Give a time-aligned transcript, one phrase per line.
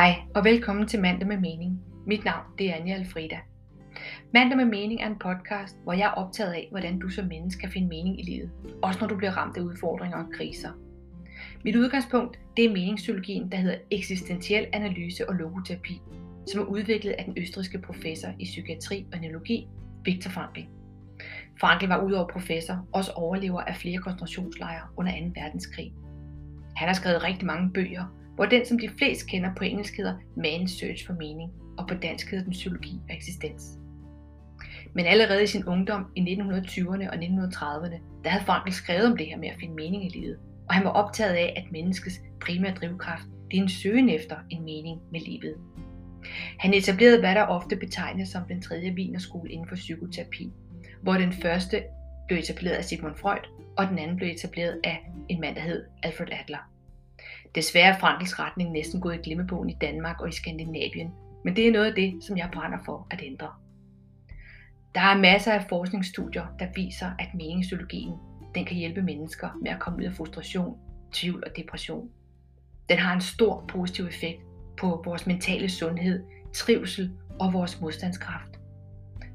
[0.00, 1.82] Hej og velkommen til Mandag med Mening.
[2.06, 3.38] Mit navn det er Anja Alfreda.
[4.32, 7.60] Mandag med Mening er en podcast, hvor jeg er optaget af, hvordan du som menneske
[7.60, 8.50] kan finde mening i livet.
[8.82, 10.68] Også når du bliver ramt af udfordringer og kriser.
[11.64, 16.00] Mit udgangspunkt det er meningspsykologien, der hedder eksistentiel analyse og logoterapi,
[16.52, 19.68] som er udviklet af den østrigske professor i psykiatri og neurologi,
[20.04, 20.60] Viktor Frankl.
[21.60, 25.40] Frankl var udover professor også overlever af flere koncentrationslejre under 2.
[25.40, 25.92] verdenskrig.
[26.76, 30.14] Han har skrevet rigtig mange bøger, hvor den, som de fleste kender på engelsk, hedder
[30.36, 33.62] Man's Search for Meaning, og på dansk hedder den Psykologi og Eksistens.
[34.94, 39.26] Men allerede i sin ungdom i 1920'erne og 1930'erne, der havde Frankl skrevet om det
[39.26, 42.74] her med at finde mening i livet, og han var optaget af, at menneskets primære
[42.74, 45.56] drivkraft det er en søgen efter en mening med livet.
[46.58, 50.52] Han etablerede, hvad der ofte betegnes som den tredje vinerskole inden for psykoterapi,
[51.02, 51.82] hvor den første
[52.28, 55.84] blev etableret af Sigmund Freud, og den anden blev etableret af en mand, der hed
[56.02, 56.70] Alfred Adler.
[57.54, 61.10] Desværre er Frankels retning næsten gået i glemmebogen i Danmark og i Skandinavien,
[61.44, 63.48] men det er noget af det, som jeg brænder for at ændre.
[64.94, 68.12] Der er masser af forskningsstudier, der viser, at meningspsykologien
[68.54, 70.78] den kan hjælpe mennesker med at komme ud af frustration,
[71.12, 72.10] tvivl og depression.
[72.88, 74.42] Den har en stor positiv effekt
[74.78, 78.50] på vores mentale sundhed, trivsel og vores modstandskraft.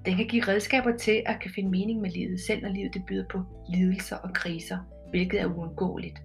[0.06, 3.06] Den kan give redskaber til at kan finde mening med livet, selv når livet det
[3.06, 4.78] byder på lidelser og kriser,
[5.10, 6.18] hvilket er uundgåeligt.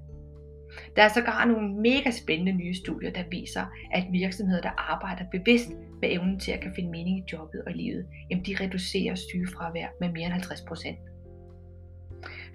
[0.97, 5.71] Der er sågar nogle mega spændende nye studier, der viser, at virksomheder, der arbejder bevidst
[6.01, 9.87] med evnen til at kan finde mening i jobbet og livet, jamen de reducerer sygefravær
[10.01, 10.99] med mere end 50 procent.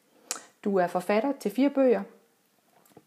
[0.64, 2.02] Du er forfatter til fire bøger.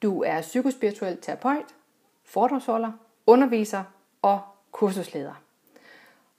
[0.01, 1.75] Du er psykospirituel terapeut,
[2.23, 2.91] foredragsholder,
[3.25, 3.83] underviser
[4.21, 5.41] og kursusleder.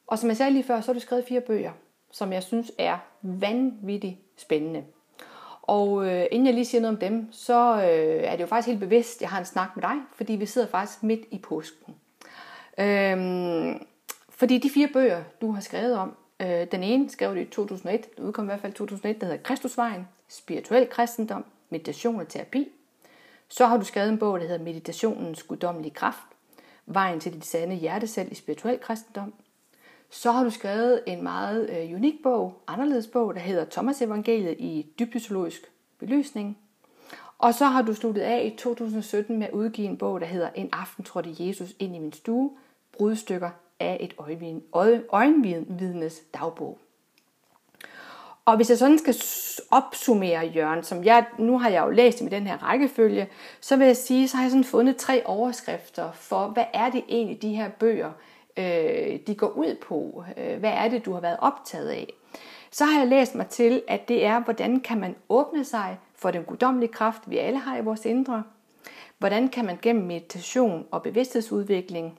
[0.07, 1.73] Og som jeg sagde lige før, så har du skrevet fire bøger,
[2.11, 4.85] som jeg synes er vanvittigt spændende.
[5.71, 8.67] Og øh, inden jeg lige siger noget om dem, så øh, er det jo faktisk
[8.67, 11.95] helt bevidst, jeg har en snak med dig, fordi vi sidder faktisk midt i påsken.
[12.79, 13.87] Øhm,
[14.29, 18.17] fordi de fire bøger, du har skrevet om, øh, den ene skrev du i 2001,
[18.17, 22.69] den udkom i hvert fald i 2001, der hedder Kristusvejen, Spirituel Kristendom, Meditation og Terapi.
[23.49, 26.27] Så har du skrevet en bog, der hedder Meditationens guddommelige kraft,
[26.87, 29.33] Vejen til dit sande hjertesæl i spirituel kristendom.
[30.11, 34.57] Så har du skrevet en meget øh, unik bog, anderledes bog, der hedder Thomas Evangeliet
[34.59, 35.63] i dybfysiologisk
[35.99, 36.59] belysning.
[37.39, 40.51] Og så har du sluttet af i 2017 med at udgive en bog, der hedder
[40.55, 42.51] En aften trådte Jesus ind i min stue,
[42.93, 43.51] brudstykker
[43.81, 44.15] af et
[45.13, 46.79] øjenvidnes dagbog.
[48.45, 49.15] Og hvis jeg sådan skal
[49.71, 53.29] opsummere Jørgen, som jeg, nu har jeg jo læst med den her rækkefølge,
[53.61, 57.05] så vil jeg sige, så har jeg sådan fundet tre overskrifter for, hvad er det
[57.09, 58.13] egentlig de her bøger
[58.57, 60.25] øh, de går ud på.
[60.37, 62.13] Øh, hvad er det, du har været optaget af?
[62.71, 66.31] Så har jeg læst mig til, at det er, hvordan kan man åbne sig for
[66.31, 68.43] den guddommelige kraft, vi alle har i vores indre.
[69.19, 72.19] Hvordan kan man gennem meditation og bevidsthedsudvikling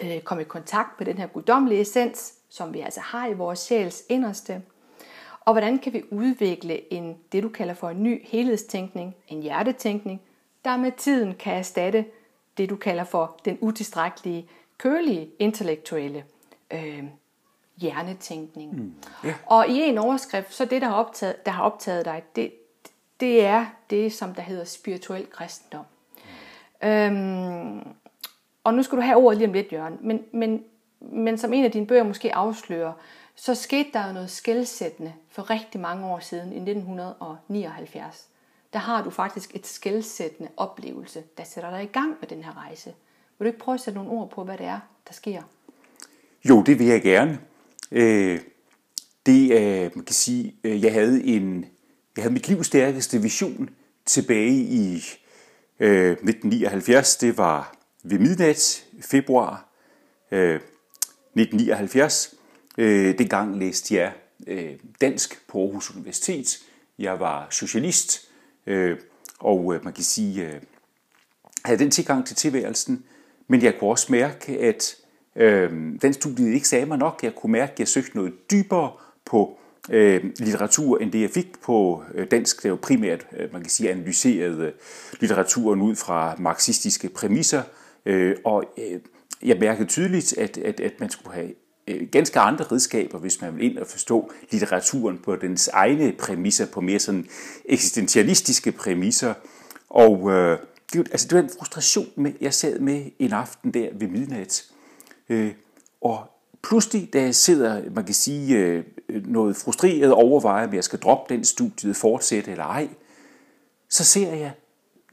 [0.00, 3.58] øh, komme i kontakt med den her guddommelige essens, som vi altså har i vores
[3.58, 4.62] sjæls inderste.
[5.40, 10.20] Og hvordan kan vi udvikle en, det du kalder for en ny helhedstænkning, en hjertetænkning,
[10.64, 12.04] der med tiden kan erstatte
[12.58, 16.24] det du kalder for den utilstrækkelige kølige intellektuelle
[16.70, 17.04] øh,
[17.76, 18.74] hjernetænkning.
[18.74, 18.94] Mm.
[19.24, 19.36] Yeah.
[19.46, 22.52] Og i en overskrift, så det, der har optaget, der har optaget dig, det,
[23.20, 25.84] det er det, som der hedder spirituel kristendom.
[26.82, 26.88] Mm.
[26.88, 27.88] Øhm,
[28.64, 30.64] og nu skal du have ordet lige om lidt, Jørgen, men, men,
[31.00, 32.92] men som en af dine bøger måske afslører,
[33.34, 38.28] så skete der jo noget skældsættende for rigtig mange år siden, i 1979.
[38.72, 42.56] Der har du faktisk et skældsættende oplevelse, der sætter dig i gang med den her
[42.56, 42.94] rejse.
[43.38, 45.42] Vil du ikke prøve at sætte nogle ord på, hvad det er, der sker?
[46.48, 47.40] Jo, det vil jeg gerne.
[47.92, 48.40] Øh,
[49.26, 51.66] det er, man kan sige, øh, jeg havde en,
[52.16, 53.70] jeg havde mit livs stærkeste vision
[54.06, 55.02] tilbage i
[55.80, 57.16] øh, 1979.
[57.16, 59.68] Det var ved midnat, februar
[60.30, 62.34] øh, 1979.
[62.78, 64.12] Øh, dengang læste jeg
[64.46, 66.58] øh, dansk på Aarhus Universitet.
[66.98, 68.28] Jeg var socialist,
[68.66, 68.98] øh,
[69.38, 70.60] og øh, man kan sige, øh,
[71.64, 73.04] havde den tilgang til tilværelsen,
[73.48, 74.96] men jeg kunne også mærke, at
[75.36, 75.70] øh,
[76.02, 77.20] den studie ikke sagde mig nok.
[77.22, 78.92] Jeg kunne mærke, at jeg søgte noget dybere
[79.24, 79.58] på
[79.90, 82.62] øh, litteratur, end det jeg fik på øh, dansk.
[82.62, 84.72] Det var primært, øh, man kan sige, analyseret øh,
[85.20, 87.62] litteraturen ud fra marxistiske præmisser,
[88.06, 89.00] øh, og øh,
[89.42, 91.50] jeg mærkede tydeligt, at, at, at man skulle have
[91.88, 96.66] øh, ganske andre redskaber, hvis man vil ind og forstå litteraturen på dens egne præmisser,
[96.66, 97.26] på mere sådan
[97.64, 99.34] eksistentialistiske præmisser.
[99.88, 100.58] Og øh,
[100.92, 104.64] det, altså, det var en frustration, med, jeg sad med en aften der ved midnat.
[105.28, 105.52] Øh,
[106.00, 106.30] og
[106.62, 111.34] pludselig, da jeg sidder, man kan sige, øh, noget frustreret overvejer, om jeg skal droppe
[111.34, 112.88] den studiet, fortsætte eller ej,
[113.88, 114.52] så ser jeg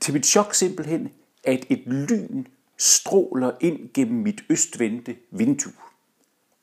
[0.02, 1.10] til mit chok simpelthen,
[1.44, 2.46] at et lyn
[2.78, 5.74] stråler ind gennem mit østvendte vindue.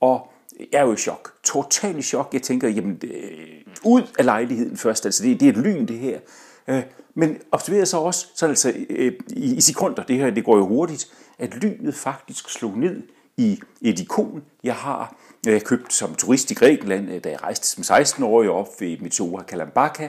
[0.00, 0.32] Og
[0.72, 1.34] jeg er jo i chok.
[1.42, 2.28] Total i chok.
[2.32, 5.04] Jeg tænker, jamen, øh, ud af lejligheden først.
[5.04, 6.20] Altså, det, det er et lyn, det her.
[6.68, 6.82] Øh,
[7.14, 10.66] men observerer så også, så altså, øh, i, i sekunder, det her, det går jo
[10.66, 13.02] hurtigt, at lynet faktisk slog ned
[13.36, 15.16] i et ikon, jeg har
[15.48, 19.42] øh, købt som turist i Grækenland, øh, da jeg rejste som 16-årig op ved Meteora
[19.42, 20.08] Kalambaka,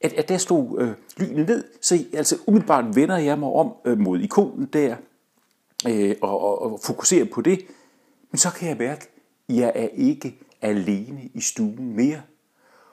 [0.00, 3.98] at, at der stod øh, lynet ned, så altså umiddelbart vender jeg mig om øh,
[3.98, 4.96] mod ikonen der,
[5.88, 7.66] øh, og, og, og fokuserer på det,
[8.30, 9.08] men så kan jeg mærke,
[9.48, 12.22] at jeg er ikke alene i stuen mere.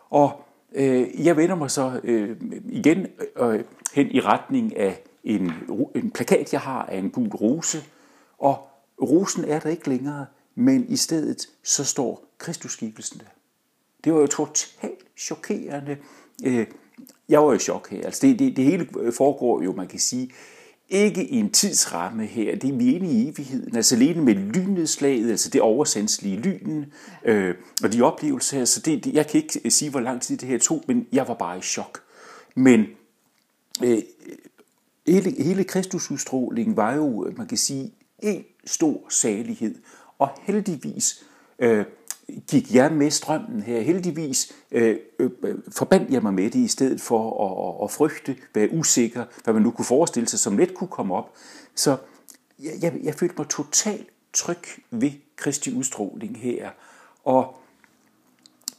[0.09, 2.37] Og øh, jeg vender mig så øh,
[2.69, 5.51] igen øh, hen i retning af en,
[5.95, 7.83] en plakat, jeg har af en gul rose,
[8.37, 8.67] og
[9.01, 10.25] rosen er der ikke længere,
[10.55, 13.25] men i stedet så står Kristusskikkelsen der.
[14.03, 15.97] Det var jo totalt chokerende.
[16.45, 16.67] Øh,
[17.29, 18.05] jeg var i chok her.
[18.05, 20.31] Altså det, det, det hele foregår jo, man kan sige,
[20.89, 22.55] ikke i en tidsramme her.
[22.55, 23.75] Det er vi inde i evigheden.
[23.75, 26.85] Altså alene med lynnedslaget, altså det oversandslige lynen,
[27.25, 28.65] øh, og de oplevelser her.
[28.65, 31.27] Så det, det, jeg kan ikke sige, hvor lang tid det her tog, men jeg
[31.27, 32.01] var bare i chok.
[32.55, 32.85] Men
[33.83, 34.01] øh,
[35.07, 39.75] hele, hele Kristusudstrålingen var jo, man kan sige, en stor salighed.
[40.19, 41.23] Og heldigvis
[41.59, 41.85] øh,
[42.47, 43.81] gik jeg med strømmen her.
[43.81, 45.31] Heldigvis øh, øh,
[45.71, 49.53] forbandt jeg mig med det, i stedet for at, at, at frygte, være usikker, hvad
[49.53, 51.33] man nu kunne forestille sig, som let kunne komme op.
[51.75, 51.97] Så
[52.59, 56.69] jeg, jeg, jeg følte mig totalt tryg ved Kristi udstråling her.
[57.23, 57.55] Og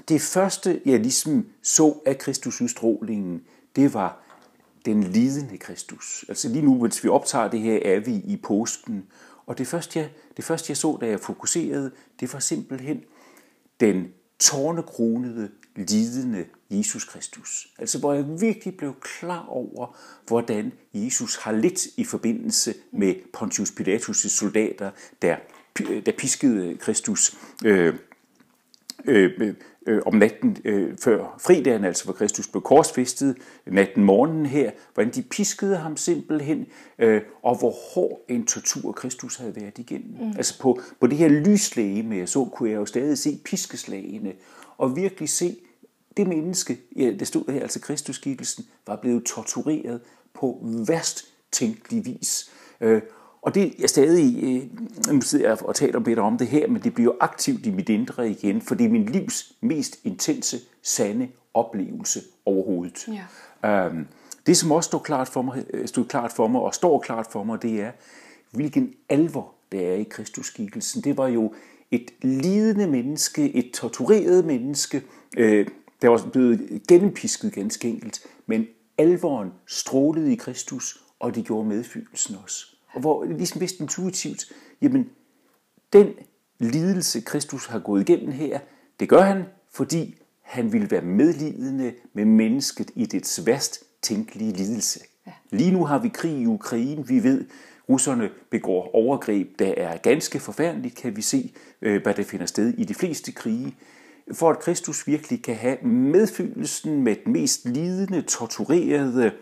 [0.09, 3.43] det første, jeg ligesom så af Kristus udstrålingen,
[3.77, 4.19] det var
[4.85, 6.25] den lidende Kristus.
[6.29, 9.07] Altså lige nu, mens vi optager det her, er vi i påsken.
[9.47, 11.91] Og det første, jeg, det første, jeg så, da jeg fokuserede,
[12.21, 13.03] det var simpelthen
[13.81, 17.67] den tårnekronede, lidende Jesus Kristus.
[17.79, 23.71] Altså hvor jeg virkelig blev klar over, hvordan Jesus har lidt i forbindelse med Pontius
[23.71, 24.91] Pilatus' soldater,
[25.23, 25.37] der,
[26.07, 27.95] der piskede Kristus øh,
[29.05, 29.55] øh,
[29.87, 35.13] øh, om natten øh, før fredagen, altså hvor Kristus blev korsfæstet, natten morgenen her, hvordan
[35.13, 36.67] de piskede ham simpelthen,
[36.99, 40.17] øh, og hvor hård en tortur Kristus havde været igennem.
[40.21, 40.37] Mm.
[40.37, 44.33] Altså på, på det her lyslæge, jeg så, kunne jeg jo stadig se piskeslagene,
[44.79, 45.57] og virkelig se
[46.17, 50.01] det menneske, ja, der stod her, altså Kristuskikkelsen, var blevet tortureret
[50.35, 52.51] på værst tænkelig vis.
[52.81, 53.03] Øh,
[53.45, 56.83] og det er stadig, øh, nu sidder jeg og taler lidt om det her, men
[56.83, 60.59] det bliver jo aktivt i mit indre igen, for det er min livs mest intense,
[60.83, 63.09] sande oplevelse overhovedet.
[63.63, 63.87] Ja.
[63.87, 64.07] Øhm,
[64.47, 67.27] det, som også stod klart, for mig, øh, stod klart for mig, og står klart
[67.31, 67.91] for mig, det er,
[68.51, 71.05] hvilken alvor det er i Kristuskikkelsen.
[71.05, 71.55] Det var jo
[71.91, 75.03] et lidende menneske, et tortureret menneske,
[75.37, 75.67] øh,
[76.03, 78.67] der var blevet gennempisket ganske enkelt, men
[78.99, 82.74] alvoren strålede i Kristus, og det gjorde medfølelsen også.
[82.95, 85.11] Og hvor ligesom vidste intuitivt, jamen
[85.93, 86.09] den
[86.59, 88.59] lidelse, Kristus har gået igennem her,
[89.01, 95.01] det gør han, fordi han vil være medlidende med mennesket i dets værst tænkelige lidelse.
[95.27, 95.33] Ja.
[95.51, 97.07] Lige nu har vi krig i Ukraine.
[97.07, 97.45] Vi ved,
[97.89, 102.75] russerne begår overgreb, der er ganske forfærdeligt, kan vi se, øh, hvad der finder sted
[102.79, 103.77] i de fleste krige.
[104.33, 109.33] For at Kristus virkelig kan have medfølelsen med den mest lidende, torturerede,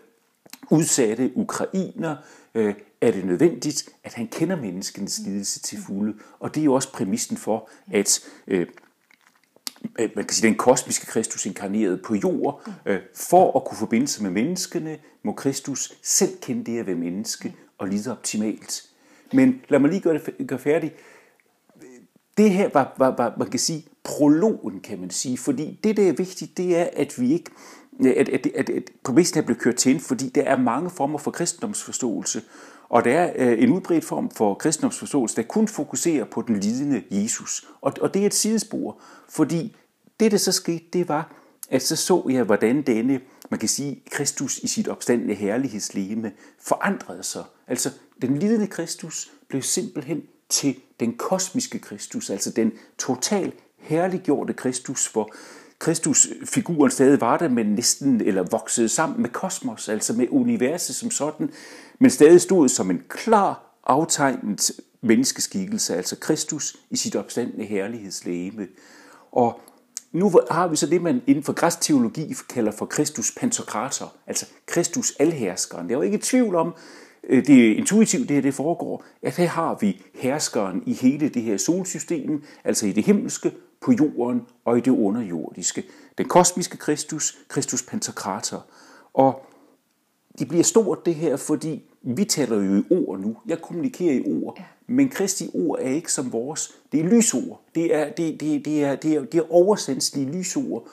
[0.70, 2.16] udsatte ukrainer,
[2.54, 6.18] øh, er det nødvendigt, at han kender menneskens lidelse til fulde.
[6.38, 8.66] Og det er jo også præmissen for, at, øh,
[9.98, 12.68] øh, man kan sige, den kosmiske Kristus inkarneret på jord.
[12.86, 16.96] Øh, for at kunne forbinde sig med menneskene, må Kristus selv kende det at være
[16.96, 18.82] menneske og lide optimalt.
[19.32, 20.94] Men lad mig lige gøre det gøre færdigt.
[22.36, 25.38] Det her var, var, var, man kan sige, prologen, kan man sige.
[25.38, 27.50] Fordi det, der er vigtigt, det er, at vi ikke
[28.00, 31.30] at, at, at, at præmissen er blevet kørt til, fordi der er mange former for
[31.30, 32.42] kristendomsforståelse,
[32.92, 37.02] og der er øh, en udbredt form for kristendomsforståelse, der kun fokuserer på den lidende
[37.10, 37.66] Jesus.
[37.80, 39.76] Og, og det er et sidespor, fordi
[40.20, 41.32] det, der så skete, det var,
[41.70, 43.20] at så så jeg, hvordan denne,
[43.50, 47.44] man kan sige, Kristus i sit opstandende herlighedsleme forandrede sig.
[47.68, 47.90] Altså,
[48.22, 55.34] den lidende Kristus blev simpelthen til den kosmiske Kristus, altså den total herliggjorte Kristus, hvor
[55.78, 61.10] Kristus-figuren stadig var der, men næsten eller voksede sammen med kosmos, altså med universet som
[61.10, 61.50] sådan,
[62.02, 68.66] men stadig stod som en klar aftegnet menneskeskikkelse, altså Kristus i sit opstandende herlighedslæme.
[69.32, 69.60] Og
[70.12, 74.46] nu har vi så det, man inden for græsk teologi kalder for Kristus pantokrator, altså
[74.66, 75.88] Kristus alherskeren.
[75.88, 76.74] Det er jo ikke tvivl om,
[77.28, 81.28] øh, det er intuitivt, det her det foregår, at her har vi herskeren i hele
[81.28, 85.84] det her solsystem, altså i det himmelske, på jorden og i det underjordiske.
[86.18, 88.66] Den kosmiske Kristus, Kristus Pantokrator.
[89.14, 89.46] Og
[90.38, 93.36] det bliver stort det her, fordi vi taler jo i ord nu.
[93.46, 94.54] Jeg kommunikerer i ord.
[94.58, 94.64] Ja.
[94.86, 96.74] Men Kristi ord er ikke som vores.
[96.92, 97.60] Det er lysord.
[97.74, 100.88] Det er, det, det, det er, det er, det er oversandslige lysord.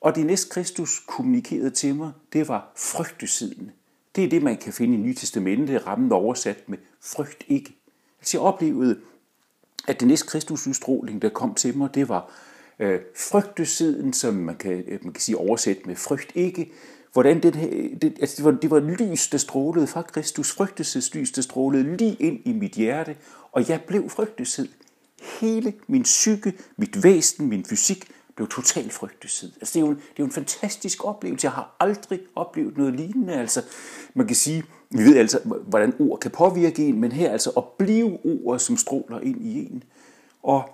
[0.00, 3.70] Og det næste Kristus kommunikerede til mig, det var frygtesiden.
[4.16, 7.76] Det er det, man kan finde i Nye Testamente, rammen oversat med frygt ikke.
[8.20, 8.98] Altså jeg oplevede
[9.88, 12.32] at den næste kristusudstråling, der kom til mig, det var
[12.78, 16.72] øh, frygtesiden, som man kan, øh, man kan sige oversætte med frygt ikke.
[17.12, 17.52] Hvordan den
[18.02, 22.14] det, altså det, var, det var lys, der strålede fra Kristus, frygtelseslys, der strålede lige
[22.14, 23.16] ind i mit hjerte,
[23.52, 24.68] og jeg blev frygtesid.
[25.40, 29.52] Hele min psyke, mit væsen, min fysik blev totalt frygtesid.
[29.56, 31.44] Altså det, er jo en, det er jo en fantastisk oplevelse.
[31.44, 33.34] Jeg har aldrig oplevet noget lignende.
[33.34, 33.62] Altså,
[34.14, 37.64] man kan sige, vi ved altså, hvordan ord kan påvirke en, men her altså at
[37.78, 39.84] blive ord, som stråler ind i en.
[40.42, 40.70] Og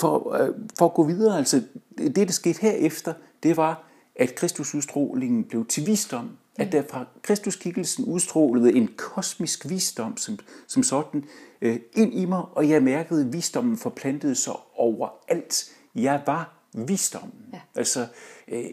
[0.00, 1.62] for, øh, for at gå videre, altså
[1.98, 3.12] det, der skete herefter,
[3.42, 3.89] det var,
[4.20, 6.30] at Kristusudstrålingen blev til visdom.
[6.58, 11.24] At der fra Kristuskikkelsen udstrålede en kosmisk visdom som, som sådan
[11.62, 15.70] øh, ind i mig, og jeg mærkede, at visdommen forplantede sig overalt.
[15.94, 17.44] Jeg var visdommen.
[17.52, 17.60] Ja.
[17.76, 18.06] Altså,
[18.48, 18.64] øh,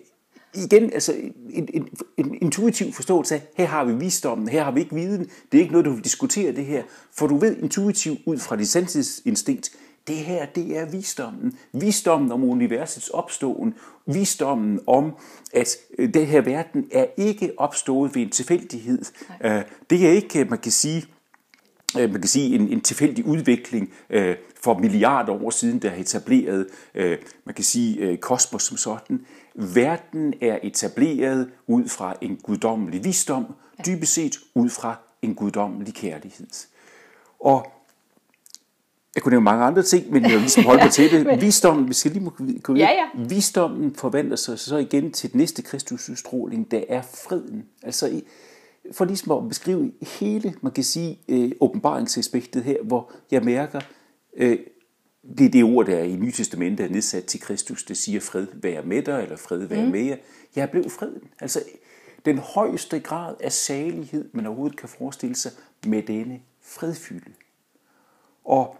[0.55, 1.13] igen, altså
[1.49, 5.29] en, en, en intuitiv forståelse af, her har vi visdommen, her har vi ikke viden.
[5.51, 6.83] Det er ikke noget, du vil diskutere det her.
[7.13, 9.71] For du ved intuitivt ud fra dit sandhedsinstinkt,
[10.07, 11.57] det her, det er visdommen.
[11.73, 13.73] Visdommen om universets opståen.
[14.05, 15.11] Visdommen om,
[15.53, 19.01] at øh, den her verden er ikke opstået ved en tilfældighed.
[19.41, 19.57] Nej.
[19.57, 21.05] Øh, det er ikke, man kan sige,
[21.99, 23.93] øh, man kan sige en, en tilfældig udvikling
[24.63, 26.67] for milliarder år siden, der har etableret,
[27.45, 29.25] man kan sige, kosmos som sådan.
[29.55, 33.45] Verden er etableret ud fra en guddommelig visdom,
[33.85, 36.47] dybest set ud fra en guddommelig kærlighed.
[37.39, 37.76] Og
[39.17, 41.41] jeg kunne nævne mange andre ting, men jeg vil ligesom holde mig til det.
[41.45, 43.23] Visdommen, vi skal lige gå ja, ja.
[43.27, 47.65] Visdommen forvandler sig så igen til den næste Kristusudstråling, der er freden.
[47.83, 48.21] Altså
[48.91, 53.81] for ligesom at beskrive hele, man kan sige, øh, åbenbaringsaspektet her, hvor jeg mærker,
[54.37, 54.59] øh,
[55.37, 58.19] det er det ord, der er i Nye Testamentet er nedsat til Kristus, det siger
[58.19, 59.91] fred være med dig, eller fred være mm.
[59.91, 60.17] med jer.
[60.55, 61.21] Jeg blev freden.
[61.39, 61.63] Altså
[62.25, 65.51] den højeste grad af salighed, man overhovedet kan forestille sig
[65.85, 67.31] med denne fredfylde.
[68.45, 68.77] Og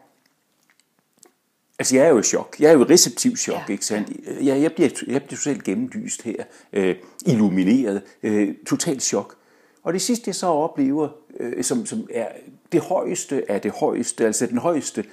[1.80, 2.56] Altså, jeg er jo i chok.
[2.60, 3.72] Jeg er jo i receptiv chok, ja.
[3.72, 4.10] ikke sandt?
[4.42, 6.44] Jeg, jeg, bliver, jeg bliver totalt gennemlyst her,
[6.74, 9.36] øh, illumineret, øh, totalt chok.
[9.84, 12.28] Og det sidste, jeg så oplever, øh, som, som er
[12.72, 15.04] det højeste af det højeste, altså den højeste,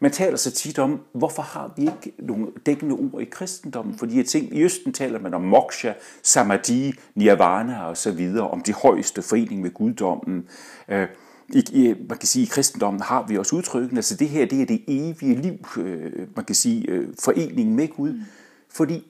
[0.00, 4.06] man taler så tit om, hvorfor har vi ikke nogle dækkende ord i kristendommen for
[4.06, 4.56] de her ting.
[4.56, 9.62] I Østen taler man om moksha, samadhi, nirvana og så videre, om de højeste forening
[9.62, 10.48] med guddommen.
[10.88, 11.08] Øh,
[11.48, 14.62] i, i, man kan sige, i kristendommen har vi også udtrykken, altså det her, det
[14.62, 18.12] er det evige liv, øh, man kan sige, øh, foreningen med Gud.
[18.12, 18.20] Mm.
[18.68, 19.06] Fordi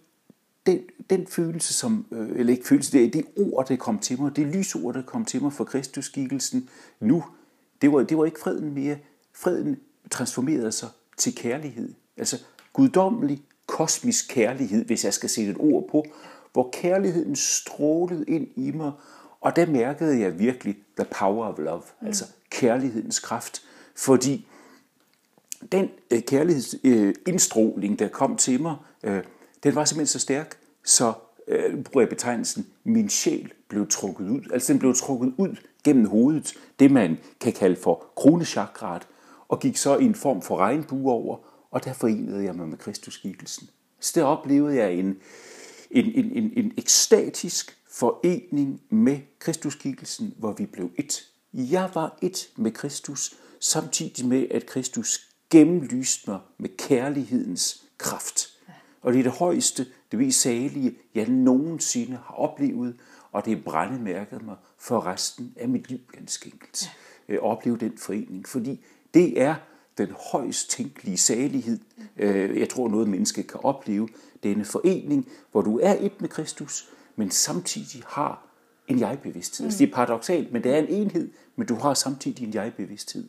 [0.67, 4.37] den, den følelse, som, øh, eller ikke følelse, det, det ord, der kom til mig,
[4.37, 6.69] det lysord, der kom til mig for Kristusskikkelsen
[7.01, 7.25] nu,
[7.83, 8.97] det var, det var ikke freden mere.
[9.33, 9.77] Freden
[10.11, 11.95] transformerede sig til kærlighed.
[12.17, 12.39] Altså
[12.73, 16.05] guddommelig, kosmisk kærlighed, hvis jeg skal sætte et ord på,
[16.53, 18.93] hvor kærligheden strålede ind i mig,
[19.45, 22.07] og der mærkede jeg virkelig the power of love, mm.
[22.07, 23.63] altså kærlighedens kraft,
[23.97, 24.49] fordi
[25.73, 29.23] den øh, kærlighedsindstråling, øh, der kom til mig, øh,
[29.63, 31.13] den var simpelthen så stærk, så
[31.49, 34.41] øh, bruger jeg betegnelsen, min sjæl blev trukket ud.
[34.53, 39.09] Altså den blev trukket ud gennem hovedet, det man kan kalde for kronechakraet,
[39.49, 41.37] og gik så i en form for regnbue over,
[41.71, 43.69] og der forenede jeg mig med Kristusskikkelsen.
[44.01, 45.17] Så der oplevede jeg en,
[45.91, 51.31] en, en, en, en ekstatisk forening med Kristusskikkelsen, hvor vi blev et.
[51.53, 58.49] Jeg var et med Kristus, samtidig med, at Kristus gennemlyste mig med kærlighedens kraft.
[59.03, 62.97] Og det er det højeste, det mest salige, jeg nogensinde har oplevet,
[63.33, 66.91] og det brændemærket mig for resten af mit liv ganske enkelt.
[67.29, 67.35] Ja.
[67.35, 68.85] Øh, opleve den forening, fordi
[69.15, 69.55] det er
[69.99, 71.79] den højst tænkelige salighed,
[72.17, 74.09] øh, jeg tror noget menneske kan opleve,
[74.43, 78.47] denne forening, hvor du er et med Kristus, men samtidig har
[78.89, 79.65] en jeg-bevidsthed.
[79.65, 79.67] Mm.
[79.67, 83.29] Altså, det er paradoxalt, men det er en enhed, men du har samtidig en jeg-bevidsthed.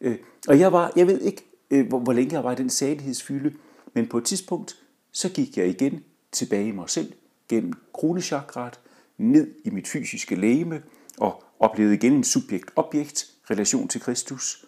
[0.00, 2.70] Øh, og jeg var, jeg ved ikke, øh, hvor, hvor længe jeg var i den
[2.70, 3.54] salighedsfylde,
[3.94, 4.76] men på et tidspunkt,
[5.12, 7.12] så gik jeg igen tilbage i mig selv,
[7.48, 8.80] gennem kronechakrat,
[9.18, 10.82] ned i mit fysiske læme,
[11.18, 14.64] og oplevede igen en subjekt-objekt relation til Kristus.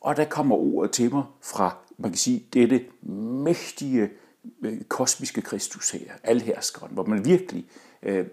[0.00, 4.10] Og der kommer ordet til mig fra, man kan sige, dette mægtige
[4.88, 7.68] kosmiske Kristus her, alherskeren, hvor man virkelig
[8.02, 8.26] øh,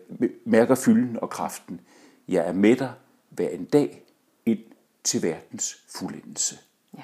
[0.45, 1.81] mærker fylden og kraften.
[2.27, 2.93] Jeg er med dig
[3.29, 4.03] hver en dag
[4.45, 4.63] ind
[5.03, 6.57] til verdens fuldendelse.
[6.98, 7.03] Ja.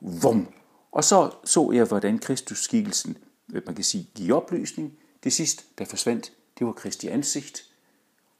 [0.00, 0.48] Vum!
[0.92, 3.18] Og så så jeg, hvordan Kristus-skikkelsen,
[3.52, 4.92] øh, man kan sige, giver opløsning.
[5.24, 7.64] Det sidste, der forsvandt, det var Kristi ansigt.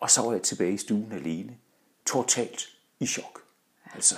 [0.00, 1.56] Og så var jeg tilbage i stuen alene.
[2.06, 2.68] Totalt
[3.00, 3.42] i chok.
[3.94, 4.14] Altså.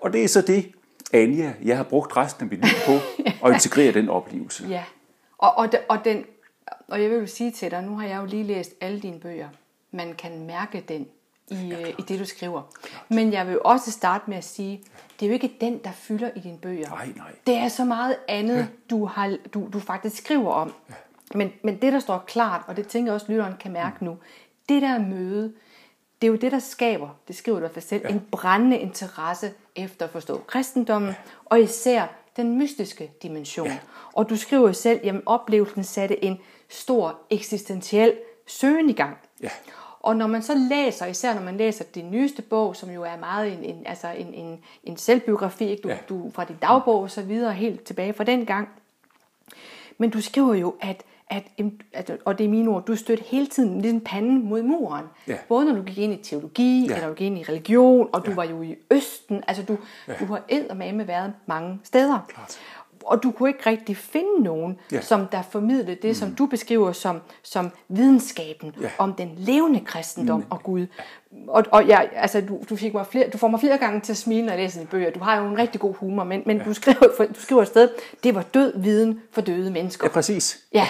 [0.00, 0.72] Og det er så det,
[1.12, 2.92] Anja, jeg har brugt resten af mit liv på
[3.46, 4.66] at integrere den oplevelse.
[4.68, 4.84] Ja,
[5.38, 6.24] og, og, og, den,
[6.88, 9.20] og jeg vil jo sige til dig, nu har jeg jo lige læst alle dine
[9.20, 9.48] bøger.
[9.90, 11.06] Man kan mærke den
[11.50, 12.62] i, ja, øh, i det, du skriver.
[12.82, 13.10] Klart.
[13.10, 14.84] Men jeg vil også starte med at sige,
[15.20, 16.88] det er jo ikke den, der fylder i dine bøger.
[16.88, 17.32] Nej, nej.
[17.46, 18.66] Det er så meget andet, ja.
[18.90, 20.74] du, har, du, du faktisk skriver om.
[20.88, 20.94] Ja.
[21.34, 24.06] Men, men det, der står klart, og det tænker jeg også, lytteren kan mærke mm.
[24.06, 24.16] nu,
[24.68, 25.52] det der møde,
[26.24, 28.08] det er jo det, der skaber, det skriver du i hvert fald selv, ja.
[28.08, 31.14] en brændende interesse efter at forstå kristendommen, ja.
[31.44, 33.66] og især den mystiske dimension.
[33.66, 33.78] Ja.
[34.12, 38.12] Og du skriver selv, at oplevelsen satte en stor eksistentiel
[38.46, 39.16] søgen i gang.
[39.42, 39.48] Ja.
[40.00, 43.16] Og når man så læser, især når man læser din nyeste bog, som jo er
[43.16, 45.82] meget en, en, altså en, en, en selvbiografi, ikke?
[45.82, 45.98] Du, ja.
[46.08, 48.68] du fra din dagbog og så videre, helt tilbage fra den gang.
[49.98, 51.02] Men du skriver jo, at
[51.34, 55.04] at, at, og det er mine ord, du stødte hele tiden ligesom panden mod muren.
[55.28, 55.36] Ja.
[55.48, 56.94] Både når du gik ind i teologi, ja.
[56.94, 58.36] eller du gik ind i religion, og du ja.
[58.36, 59.42] var jo i Østen.
[59.48, 60.12] Altså du, ja.
[60.20, 62.18] du har eddermame været mange steder.
[62.28, 62.58] Klart.
[63.04, 65.00] Og du kunne ikke rigtig finde nogen, ja.
[65.00, 66.14] som der formidlede det, mm.
[66.14, 68.90] som du beskriver som, som videnskaben ja.
[68.98, 70.46] om den levende kristendom mm.
[70.50, 70.86] og Gud.
[71.48, 74.12] Og, og ja, altså, du, du, fik mig flere, du får mig flere gange til
[74.12, 75.10] at smile, når jeg læser dine bøger.
[75.10, 76.64] Du har jo en rigtig god humor, men, men ja.
[76.64, 77.88] du, skriver, du skriver et sted,
[78.22, 80.06] det var død viden for døde mennesker.
[80.06, 80.60] Ja, præcis.
[80.72, 80.88] Ja,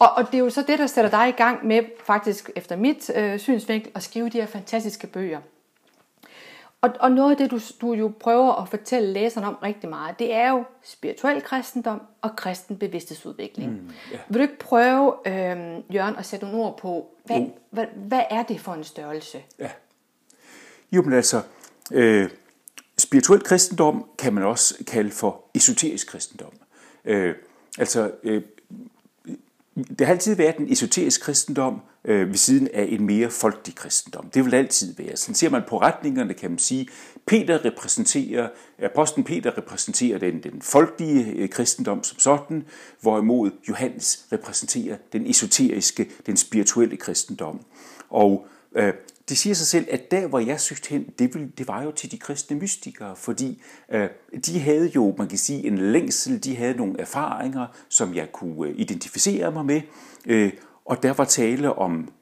[0.00, 2.76] og, og det er jo så det, der sætter dig i gang med, faktisk efter
[2.76, 5.40] mit øh, synsvinkel, at skrive de her fantastiske bøger.
[6.80, 10.18] Og, og noget af det, du, du jo prøver at fortælle læserne om rigtig meget,
[10.18, 13.70] det er jo spirituel kristendom og kristen bevidsthedsudvikling.
[13.70, 14.20] Mm, yeah.
[14.28, 17.50] Vil du ikke prøve, øh, Jørgen, at sætte nogle ord på, hvad, mm.
[17.70, 19.42] hvad, hvad er det for en størrelse?
[19.58, 19.70] Ja.
[20.92, 21.42] Jo, men altså,
[21.92, 22.30] øh,
[22.98, 26.52] spirituel kristendom kan man også kalde for esoterisk kristendom.
[27.04, 27.34] Øh,
[27.78, 28.42] altså, øh,
[29.74, 34.30] det har altid været en esoterisk kristendom øh, ved siden af en mere folkelig kristendom.
[34.34, 35.16] Det vil altid være.
[35.16, 36.88] Sådan ser man på retningerne, kan man sige,
[37.26, 38.48] Peter repræsenterer,
[38.82, 42.64] apostlen Peter repræsenterer den, den folkelige øh, kristendom som sådan,
[43.00, 47.60] hvorimod Johannes repræsenterer den esoteriske, den spirituelle kristendom.
[48.10, 48.92] Og øh,
[49.30, 51.90] det siger sig selv, at der, hvor jeg søgte hen, det, ville, det var jo
[51.90, 53.62] til de kristne mystikere, fordi
[53.92, 54.08] øh,
[54.46, 58.68] de havde jo, man kan sige, en længsel, de havde nogle erfaringer, som jeg kunne
[58.68, 59.80] øh, identificere mig med,
[60.26, 60.52] øh,
[60.84, 62.12] og der var tale om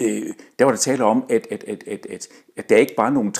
[0.00, 3.12] øh, der var der tale om, at, at, at, at, at, at der ikke bare
[3.12, 3.32] nogle,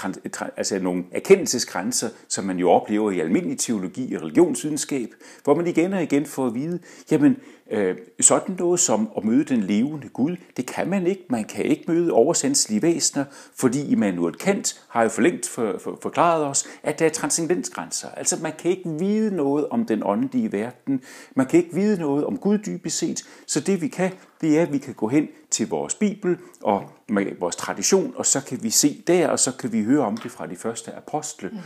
[0.56, 5.08] altså nogle erkendelsesgrænser, som man jo oplever i almindelig teologi og religionsvidenskab,
[5.44, 6.78] hvor man igen og igen får at vide,
[7.10, 7.36] jamen
[7.70, 11.24] øh, sådan noget som at møde den levende Gud, det kan man ikke.
[11.28, 15.98] Man kan ikke møde oversenselige væsener, fordi Immanuel Kant har jo for længt for, for,
[16.02, 18.08] forklaret os, at der er transcendensgrænser.
[18.08, 21.02] Altså man kan ikke vide noget om den åndelige verden,
[21.34, 24.62] man kan ikke vide noget om Gud dybest set, så det vi kan, det er,
[24.62, 28.62] at vi kan gå hen til vores Bibel og med vores tradition, og så kan
[28.62, 31.48] vi se der, og så kan vi høre om det fra de første apostle.
[31.48, 31.58] Mm.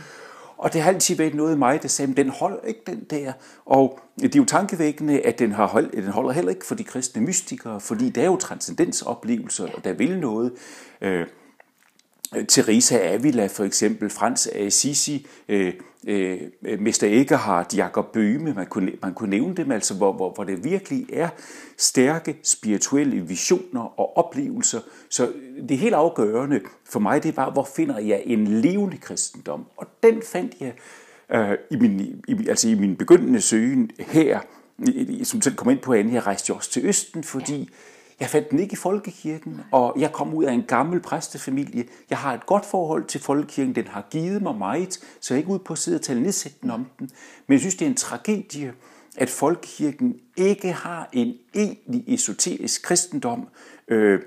[0.57, 3.33] Og det har altid været noget i mig, der sagde, den holder ikke den der.
[3.65, 6.83] Og det er jo tankevækkende, at den, har hold, den holder heller ikke for de
[6.83, 10.53] kristne mystikere, fordi det er jo transcendensoplevelser, og der vil noget.
[11.01, 11.27] Øh,
[12.35, 15.73] Øh, Teresa Avila for eksempel, Frans Assisi, øh,
[16.07, 16.41] øh,
[16.79, 20.63] Mester Eckhart, Jakob Bøhme, man kunne, man kunne nævne dem, altså hvor, hvor, hvor det
[20.63, 21.29] virkelig er
[21.77, 24.79] stærke spirituelle visioner og oplevelser.
[25.09, 25.31] Så
[25.69, 29.65] det helt afgørende for mig, det var, hvor finder jeg en levende kristendom?
[29.77, 30.73] Og den fandt jeg
[31.31, 34.39] øh, i, min, i, altså i min begyndende søgen her,
[35.23, 37.65] som selv kom ind på anden, jeg rejste også til Østen, fordi ja
[38.19, 41.85] jeg fandt den ikke i folkekirken, og jeg kom ud af en gammel præstefamilie.
[42.09, 45.37] Jeg har et godt forhold til folkekirken, den har givet mig meget, så jeg er
[45.37, 47.09] ikke ude på at sidde og tale nedsættende om den.
[47.47, 48.73] Men jeg synes, det er en tragedie,
[49.17, 53.47] at folkekirken ikke har en egentlig esoterisk kristendom,
[53.87, 54.19] øh,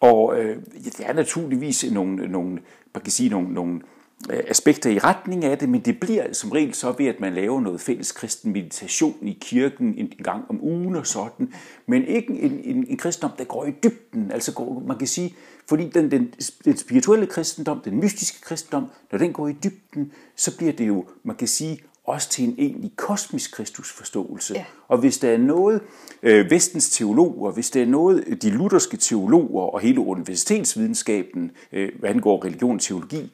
[0.00, 2.58] og øh, det er naturligvis nogle, nogle,
[2.94, 3.91] man kan sige, nogle, nogle øh,
[4.30, 7.60] aspekter i retning af det, men det bliver som regel så ved, at man laver
[7.60, 11.54] noget fælles kristen meditation i kirken en gang om ugen og sådan,
[11.86, 14.32] men ikke en, en, en kristendom, der går i dybden.
[14.32, 15.34] Altså går, man kan sige,
[15.68, 20.56] fordi den, den, den spirituelle kristendom, den mystiske kristendom, når den går i dybden, så
[20.56, 24.54] bliver det jo, man kan sige, også til en egentlig kosmisk Kristusforståelse.
[24.54, 24.64] Ja.
[24.88, 25.80] Og hvis der er noget,
[26.22, 32.10] øh, vestens teologer, hvis der er noget, de lutherske teologer og hele universitetsvidenskaben, øh, hvad
[32.10, 33.32] angår religion og teologi,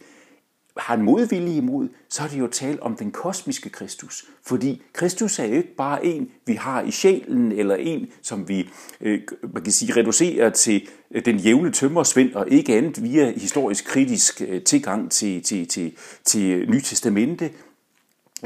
[0.79, 4.25] har en modvilje imod, så er det jo tale om den kosmiske Kristus.
[4.47, 8.69] Fordi Kristus er jo ikke bare en, vi har i sjælen, eller en, som vi
[9.01, 9.21] øh,
[9.55, 14.43] man kan sige, reducerer til øh, den jævne tømmersvind, og ikke andet via historisk kritisk
[14.49, 15.93] øh, tilgang til, til, til,
[16.25, 17.51] til øh, Nye Testamente,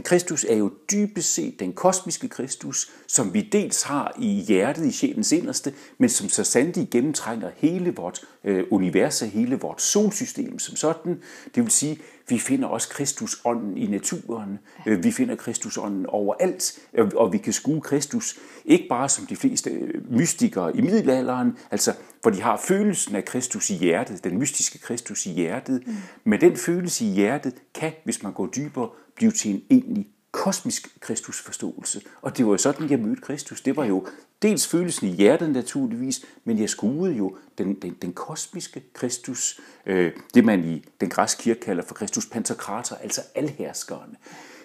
[0.04, 4.92] Kristus er jo dybest set den kosmiske Kristus, som vi dels har i hjertet, i
[4.92, 10.58] sjælens inderste, men som så sandelig gennemtrænger hele vort øh, univers og hele vort solsystem
[10.58, 11.22] som sådan.
[11.54, 14.58] Det vil sige, vi finder også Kristusånden i naturen.
[14.86, 19.36] Øh, vi finder Kristusånden overalt, øh, og vi kan skue Kristus ikke bare som de
[19.36, 24.38] fleste øh, mystikere i middelalderen, altså hvor de har følelsen af Kristus i hjertet, den
[24.38, 25.94] mystiske Kristus i hjertet, mm.
[26.24, 31.00] men den følelse i hjertet kan, hvis man går dybere, blive til en egentlig kosmisk
[31.00, 32.00] Kristusforståelse.
[32.22, 33.60] Og det var jo sådan, jeg mødte Kristus.
[33.60, 34.06] Det var jo
[34.42, 40.12] dels følelsen i hjertet naturligvis, men jeg skuede jo den, den, den kosmiske Kristus, øh,
[40.34, 44.16] det man i den græske kirke kalder for Kristus Pantokrator, altså alherskeren.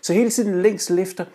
[0.01, 1.25] Så hele tiden længsel efter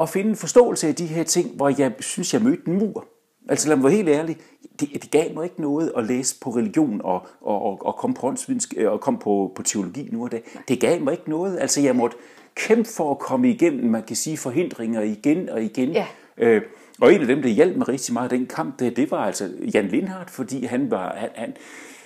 [0.00, 3.06] at finde en forståelse af de her ting, hvor jeg synes, jeg mødte en mur.
[3.48, 4.36] Altså lad mig være helt ærlig,
[4.80, 8.14] det, det gav mig ikke noget at læse på religion og, og, og, og komme,
[8.14, 8.34] på,
[8.76, 10.40] øh, og kom på, på teologi nu og da.
[10.68, 11.58] Det gav mig ikke noget.
[11.58, 12.16] Altså jeg måtte
[12.54, 15.90] kæmpe for at komme igennem, man kan sige, forhindringer igen og igen.
[15.90, 16.06] Ja.
[16.38, 16.62] Øh,
[17.00, 19.18] og en af dem, der hjalp mig rigtig meget i den kamp, det, det var
[19.18, 21.56] altså Jan Lindhardt, fordi han var, han, han,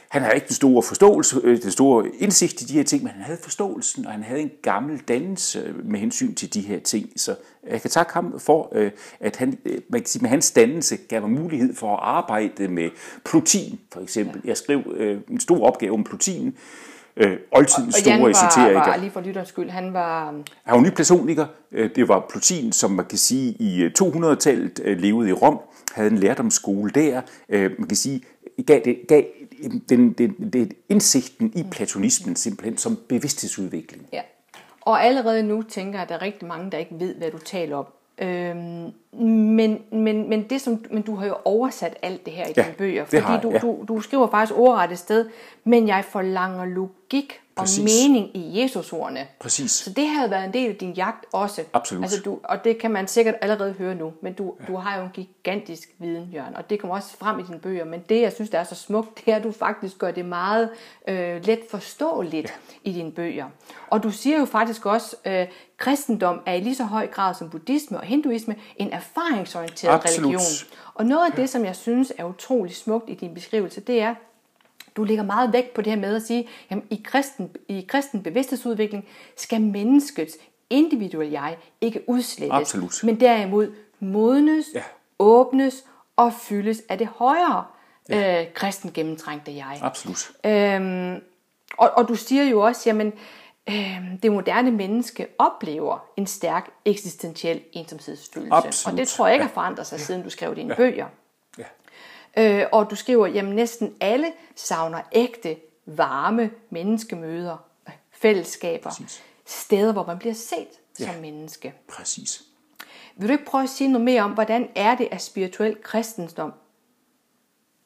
[0.09, 3.13] han havde ikke den store forståelse, øh, den store indsigt i de her ting, men
[3.13, 6.81] han havde forståelsen, og han havde en gammel dannelse øh, med hensyn til de her
[6.81, 7.11] ting.
[7.17, 7.35] Så
[7.71, 9.59] jeg kan takke ham for, øh, at han,
[9.89, 12.91] man kan sige, med hans dannelse gav mig mulighed for at arbejde med
[13.25, 14.41] Plutin, for eksempel.
[14.45, 14.83] Jeg skrev
[15.31, 16.55] en stor opgave om Plutin,
[17.18, 18.90] øh, oldtidens og, store Jan var, esoteriker.
[18.90, 20.24] var, lige for lytterens skyld, han var...
[20.64, 21.46] Han var ny platoniker.
[21.72, 25.61] Det var Plutin, som man kan sige i 200-tallet levede i Rom,
[25.94, 27.20] havde en lærdomsskole der.
[27.78, 28.22] Man kan sige,
[28.66, 29.22] gav, det, gav
[29.88, 34.07] den, den, den, indsigten i platonismen simpelthen som bevidsthedsudvikling.
[34.12, 34.20] Ja.
[34.81, 37.38] Og allerede nu tænker jeg, at der er rigtig mange, der ikke ved, hvad du
[37.38, 37.87] taler om.
[38.22, 42.52] Øhm, men, men, men, det som, men du har jo oversat alt det her i
[42.57, 43.59] ja, dine bøger, fordi har, du, ja.
[43.59, 45.28] du, du skriver faktisk ordret et sted,
[45.64, 47.79] men jeg forlanger logik Præcis.
[47.79, 49.27] og mening i Jesusordene.
[49.40, 49.71] Præcis.
[49.71, 51.64] Så det havde været en del af din jagt også.
[51.73, 52.03] Absolut.
[52.05, 54.66] Altså du, og det kan man sikkert allerede høre nu, men du, ja.
[54.66, 57.85] du har jo en gigantisk viden, Jørgen, og det kommer også frem i dine bøger,
[57.85, 60.25] men det, jeg synes, der er så smukt, det er, at du faktisk gør det
[60.25, 60.71] meget
[61.09, 62.90] øh, let forståeligt ja.
[62.90, 63.47] i dine bøger.
[63.90, 67.51] Og du siger jo faktisk også, øh, kristendom er i lige så høj grad som
[67.51, 70.29] buddhisme og hinduisme en erfaringsorienteret Absolut.
[70.29, 70.71] religion.
[70.94, 74.14] Og noget af det, som jeg synes er utrolig smukt i din beskrivelse, det er,
[74.99, 78.23] du lægger meget vægt på det her med at sige, at i kristen, i kristen
[78.23, 79.05] bevidsthedsudvikling
[79.37, 80.37] skal menneskets
[80.71, 83.01] individuelle jeg ikke udslettes, Absolut.
[83.05, 84.83] men derimod modnes, ja.
[85.19, 85.85] åbnes
[86.17, 87.65] og fyldes af det højere
[88.09, 88.43] ja.
[88.43, 89.79] øh, kristen gennemtrængte jeg.
[89.83, 90.31] Absolut.
[90.47, 91.23] Øhm,
[91.79, 93.13] og, og du siger jo også, jamen,
[93.69, 98.55] øh, det moderne menneske oplever en stærk eksistentiel ensomhedsfølelse.
[98.55, 98.93] Absolut.
[98.93, 100.77] Og det tror jeg ikke har forandret sig, siden du skrev dine ja.
[100.77, 101.07] bøger.
[102.38, 107.57] Øh, og du skriver, jamen næsten alle savner ægte, varme menneskemøder,
[108.12, 109.23] fællesskaber, Præcis.
[109.47, 110.69] steder, hvor man bliver set
[111.01, 111.12] ja.
[111.12, 111.75] som menneske.
[111.88, 112.43] Præcis.
[113.17, 116.53] Vil du ikke prøve at sige noget mere om, hvordan er det, at spirituel kristendom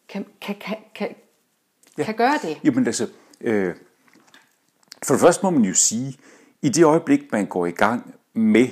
[0.09, 1.15] kan, kan, kan, kan,
[1.99, 2.05] ja.
[2.05, 2.61] kan gøre det?
[2.65, 3.09] Jamen altså,
[3.41, 3.75] øh,
[5.05, 6.19] for det første må man jo sige,
[6.63, 8.69] i det øjeblik, man går i gang med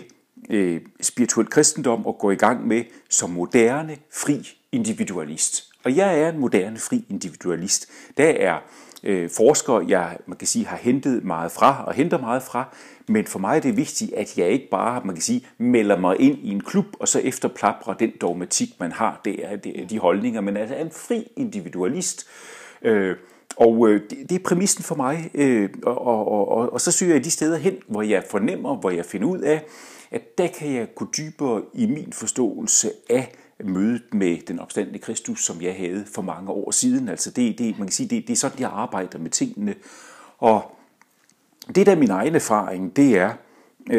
[0.51, 6.29] øh, spirituel kristendom og gå i gang med som moderne, fri individualist, og jeg er
[6.29, 7.91] en moderne, fri individualist.
[8.17, 8.59] Der er
[9.03, 12.75] øh, forskere, jeg man kan sige, har hentet meget fra og henter meget fra,
[13.09, 16.21] men for mig er det vigtigt, at jeg ikke bare man kan sige, melder mig
[16.21, 19.87] ind i en klub, og så efterplapper den dogmatik, man har, det er, det er
[19.87, 22.27] de holdninger, men altså er en fri individualist,
[22.83, 23.17] øh,
[23.57, 27.15] og øh, det, det er præmissen for mig, øh, og, og, og, og så søger
[27.15, 29.65] jeg de steder hen, hvor jeg fornemmer, hvor jeg finder ud af,
[30.11, 35.45] at der kan jeg gå dybere i min forståelse af mødet med den opstandende Kristus,
[35.45, 37.09] som jeg havde for mange år siden.
[37.09, 39.75] Altså det, det, man kan sige, det, det er sådan, jeg arbejder med tingene.
[40.39, 40.77] Og
[41.75, 43.35] det der er min egen erfaring, det er,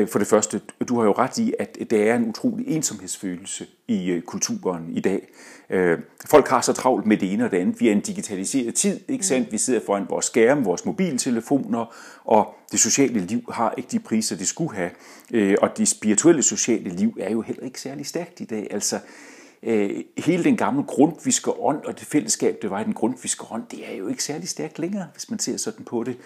[0.08, 4.12] for det første, du har jo ret i, at der er en utrolig ensomhedsfølelse i
[4.12, 5.28] øh, kulturen i dag.
[5.70, 7.80] Øh, folk har så travlt med det ene og det andet.
[7.80, 9.52] Vi er en digitaliseret tid, ikke sandt?
[9.52, 14.36] Vi sidder foran vores skærme, vores mobiltelefoner, og det sociale liv har ikke de priser,
[14.36, 14.92] det skulle have.
[15.62, 18.68] Og det spirituelle sociale liv er jo heller ikke særlig stærkt i dag.
[18.72, 19.00] Altså,
[20.18, 23.92] hele den gamle grundviske ånd og det fællesskab, det var i den grundviske ånd, det
[23.92, 26.18] er jo ikke særlig stærkt længere, hvis man ser sådan på det.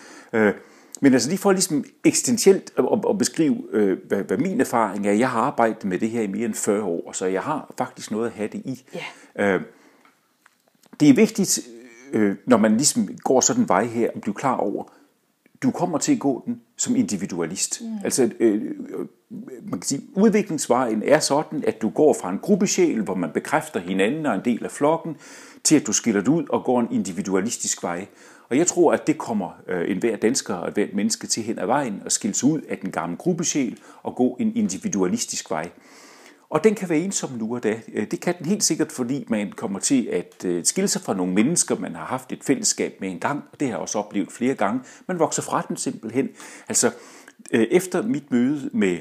[1.02, 5.12] Men altså lige for ligesom eksistentielt at, at beskrive, øh, hvad, hvad min erfaring er.
[5.12, 8.12] Jeg har arbejdet med det her i mere end 40 år, så jeg har faktisk
[8.12, 8.84] noget at have det i.
[9.38, 9.56] Yeah.
[9.56, 9.62] Øh,
[11.00, 11.60] det er vigtigt,
[12.14, 14.84] øh, når man ligesom går sådan en vej her, at blive klar over,
[15.64, 17.82] du kommer til at gå den som individualist.
[17.82, 17.88] Mm.
[18.04, 18.62] Altså, øh,
[19.64, 23.80] man kan sige, udviklingsvejen er sådan, at du går fra en gruppesjæl, hvor man bekræfter
[23.80, 25.18] hinanden og en del af flokken,
[25.64, 28.08] til at du skiller dig ud og går en individualistisk vej.
[28.50, 31.60] Og jeg tror, at det kommer øh, en hver dansker og hvert menneske til hen
[31.60, 35.70] ad vejen og skille sig ud af den gamle gruppesjæl og gå en individualistisk vej.
[36.50, 37.82] Og den kan være ensom nu og da.
[37.94, 41.14] Øh, det kan den helt sikkert, fordi man kommer til at øh, skille sig fra
[41.14, 44.00] nogle mennesker, man har haft et fællesskab med en gang, og det har jeg også
[44.00, 44.82] oplevet flere gange.
[45.08, 46.30] Man vokser fra den simpelthen.
[46.68, 46.92] Altså,
[47.52, 48.98] efter mit møde med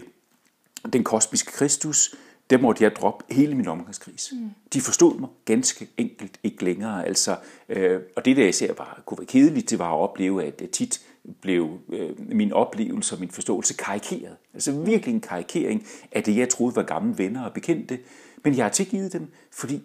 [0.93, 2.15] den kosmiske Kristus,
[2.51, 4.33] der måtte jeg droppe hele min omgangskreds.
[4.33, 4.51] Mm.
[4.73, 7.07] De forstod mig ganske enkelt ikke længere.
[7.07, 7.37] Altså,
[7.69, 11.01] øh, og det der især bare kunne være kedeligt, det var at opleve, at tit
[11.41, 14.37] blev øh, min oplevelse og min forståelse karikeret.
[14.55, 17.99] Altså virkelig en karikering af det, jeg troede var gamle venner og bekendte.
[18.45, 19.83] Men jeg har tilgivet dem, fordi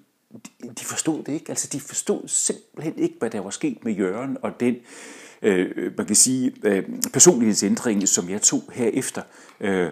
[0.80, 1.50] de forstod det ikke.
[1.50, 4.76] Altså de forstod simpelthen ikke, hvad der var sket med Jørgen og den,
[5.42, 9.22] øh, man kan sige, øh, personlighedsændring, som jeg tog herefter.
[9.60, 9.92] Øh,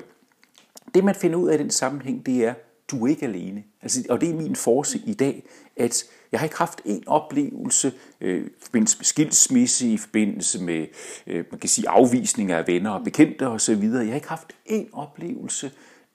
[0.93, 2.54] det man finder ud af i den sammenhæng, det er,
[2.91, 3.63] du er ikke alene.
[3.82, 5.43] Altså, og det er min force i dag,
[5.76, 10.88] at jeg har ikke haft en oplevelse øh, i forbindelse med skilsmisse, i forbindelse med
[11.28, 13.84] øh, man kan sige, afvisning af venner og bekendte osv.
[13.84, 15.71] Jeg har ikke haft en oplevelse,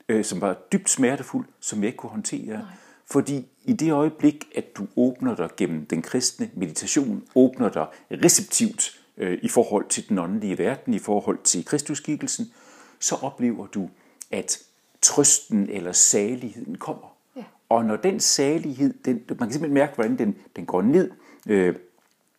[0.08, 2.46] øh, som var dybt smertefuld, som jeg ikke kunne håndtere.
[2.46, 2.62] Nej.
[3.10, 9.00] Fordi i det øjeblik, at du åbner dig gennem den kristne meditation, åbner dig receptivt
[9.16, 12.52] øh, i forhold til den åndelige verden, i forhold til Kristusskikkelsen,
[13.00, 13.90] så oplever du
[14.32, 14.58] at
[15.02, 17.16] trøsten eller saligheden kommer.
[17.36, 17.44] Ja.
[17.68, 21.10] Og når den salighed, den, man kan simpelthen mærke, hvordan den, den går ned,
[21.48, 21.74] øh,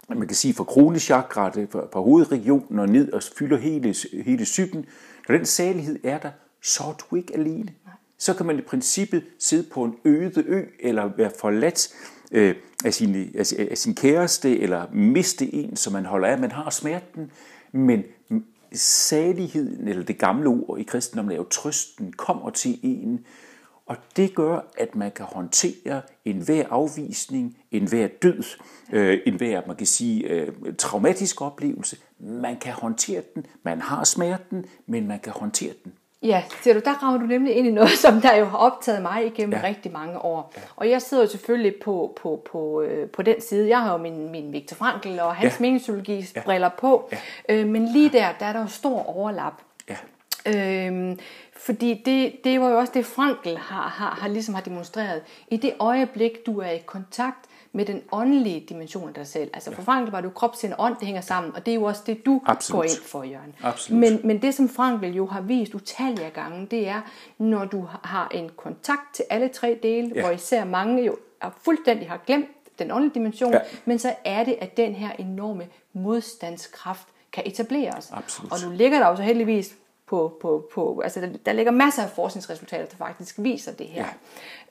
[0.10, 4.86] man kan sige fra kronechakraet, fra, fra hovedregionen og ned og fylder hele, hele psyken.
[5.30, 7.64] Når den salighed er der, så er du ikke alene.
[7.64, 7.94] Nej.
[8.18, 11.94] Så kan man i princippet sidde på en øde ø, eller være forladt
[12.32, 16.40] øh, af, sin, af, af sin kæreste, eller miste en, som man holder af.
[16.40, 17.32] Man har smerten,
[17.72, 18.04] men
[18.74, 23.26] saligheden, eller det gamle ord i kristendommen er jo trøsten, kommer til en,
[23.86, 28.44] og det gør, at man kan håndtere enhver afvisning, enhver død,
[28.94, 31.98] øh, enhver, man kan sige, øh, traumatisk oplevelse.
[32.20, 35.94] Man kan håndtere den, man har smerten, men man kan håndtere den.
[36.24, 39.02] Ja, ser du, der rammer du nemlig ind i noget, som der jo har optaget
[39.02, 39.68] mig igennem ja.
[39.68, 40.54] rigtig mange år.
[40.58, 40.62] Ja.
[40.76, 43.70] Og jeg sidder jo selvfølgelig på, på, på, øh, på den side.
[43.70, 45.62] Jeg har jo min, min Viktor Frankl og hans ja.
[45.62, 46.42] meningspsykologi ja.
[46.42, 47.10] briller på.
[47.12, 47.18] Ja.
[47.56, 49.54] Øh, men lige der, der er der jo stor overlap.
[49.90, 49.98] Ja.
[50.46, 51.20] Øhm,
[51.58, 55.22] fordi det, det var jo også det, Frankl har, har, har, ligesom har demonstreret.
[55.48, 59.50] I det øjeblik, du er i kontakt med den åndelige dimension af dig selv.
[59.54, 61.72] Altså for Frankl var det jo krop, sind og ånd, det hænger sammen, og det
[61.72, 62.78] er jo også det, du Absolut.
[62.78, 63.56] går ind for, Jørgen.
[63.64, 64.00] Absolut.
[64.00, 67.02] Men, men det, som Frankl jo har vist utallige gange, det er,
[67.38, 70.22] når du har en kontakt til alle tre dele, ja.
[70.22, 72.48] hvor især mange jo er fuldstændig har glemt
[72.80, 73.60] den åndelige dimension, ja.
[73.86, 78.12] men så er det, at den her enorme modstandskraft kan etableres.
[78.12, 78.52] Absolut.
[78.52, 82.04] Og nu ligger der jo så heldigvis på, på, på altså der, der ligger masser
[82.04, 84.06] af forskningsresultater, der faktisk viser det her.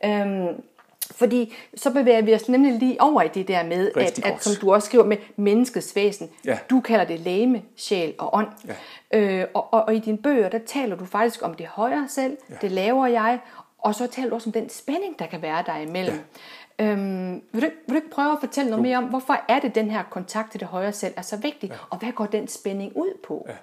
[0.02, 0.20] Ja.
[0.20, 0.62] Øhm,
[1.10, 4.52] fordi så bevæger vi os nemlig lige over i det der med, at, at som
[4.60, 6.58] du også skriver med menneskets væsen, ja.
[6.70, 8.48] du kalder det læme, sjæl og ånd.
[9.12, 9.20] Ja.
[9.20, 12.36] Øh, og, og, og i dine bøger, der taler du faktisk om det højere selv,
[12.50, 12.54] ja.
[12.60, 13.38] det lavere jeg,
[13.78, 16.16] og så taler du også om den spænding, der kan være der imellem.
[16.78, 16.84] Ja.
[16.84, 19.74] Øhm, vil, du, vil du ikke prøve at fortælle noget mere om, hvorfor er det,
[19.74, 21.76] den her kontakt til det højere selv er så vigtig, ja.
[21.90, 23.46] og hvad går den spænding ud på?
[23.48, 23.54] Ja.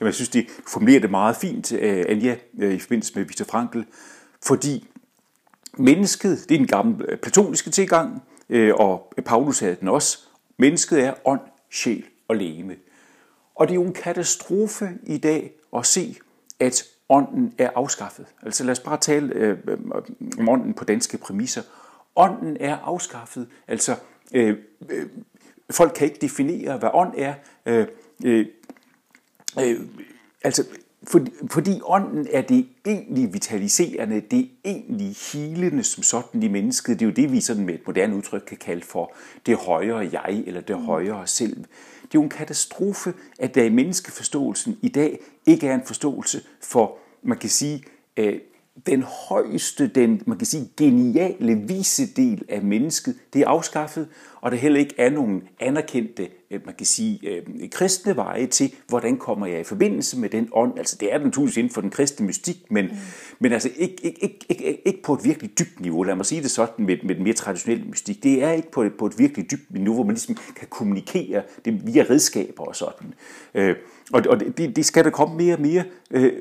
[0.00, 3.44] Jamen, jeg synes, det formulerer det meget fint, uh, Anja, uh, i forbindelse med Viktor
[3.44, 3.80] Frankl,
[4.42, 4.88] fordi
[5.78, 10.18] mennesket, det er den gamle øh, platoniske tilgang, øh, og Paulus havde den også.
[10.58, 12.76] Mennesket er ånd, sjæl og legeme.
[13.54, 16.16] Og det er jo en katastrofe i dag at se,
[16.60, 18.26] at ånden er afskaffet.
[18.42, 19.78] Altså lad os bare tale øh, øh
[20.38, 21.62] om ånden på danske præmisser.
[22.16, 23.48] Ånden er afskaffet.
[23.68, 23.96] Altså
[24.34, 24.56] øh,
[24.88, 25.06] øh,
[25.70, 27.34] folk kan ikke definere, hvad ånd er.
[27.66, 27.86] Øh,
[28.24, 28.46] øh,
[29.60, 29.80] øh,
[30.44, 30.64] altså,
[31.06, 37.00] for, fordi ånden er det egentlig vitaliserende, det egentlig hilende som sådan i mennesket.
[37.00, 39.14] Det er jo det, vi sådan med et moderne udtryk kan kalde for
[39.46, 41.56] det højere jeg, eller det højere selv.
[41.56, 46.40] Det er jo en katastrofe, at der i menneskeforståelsen i dag ikke er en forståelse
[46.60, 47.84] for, man kan sige,
[48.16, 48.38] øh,
[48.86, 54.08] den højeste, den man kan sige geniale, vise del af mennesket, det er afskaffet,
[54.40, 58.74] og der heller ikke er nogen anerkendte, øh, man kan sige, øh, kristne veje til,
[58.88, 60.78] hvordan kommer jeg i forbindelse med den ånd.
[60.78, 62.96] Altså det er den naturligvis inden for den kristne mystik, men, mm.
[63.38, 66.02] men altså ikke, ikke, ikke, ikke, ikke på et virkelig dybt niveau.
[66.02, 68.22] Lad mig sige det sådan med, med den mere traditionelle mystik.
[68.22, 71.42] Det er ikke på et, på et virkelig dybt niveau, hvor man ligesom kan kommunikere
[71.64, 73.14] det via redskaber og sådan.
[73.54, 73.76] Øh,
[74.12, 75.84] og og det, det skal der komme mere og mere.
[76.10, 76.32] Øh,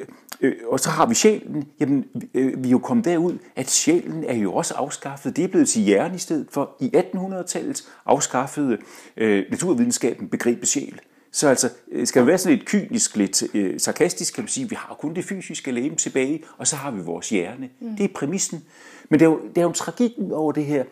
[0.42, 1.68] øh, og så har vi sjælen.
[1.80, 5.36] Jamen, øh, vi er jo kommet derud, at sjælen er jo også afskaffet.
[5.36, 6.76] Det er blevet til hjerne i stedet for.
[6.80, 8.78] I 1800-tallet afskaffede
[9.18, 11.00] øh, naturvidenskaben begrebet sjæl.
[11.32, 14.70] Så altså, øh, skal vi være sådan lidt kynisk, lidt øh, sarkastisk, kan man sige,
[14.70, 17.70] vi har kun det fysiske læge tilbage, og så har vi vores hjerne.
[17.80, 17.96] Mm.
[17.96, 18.64] Det er præmissen.
[19.10, 20.84] Men det er, jo, det er jo en tragik over det her,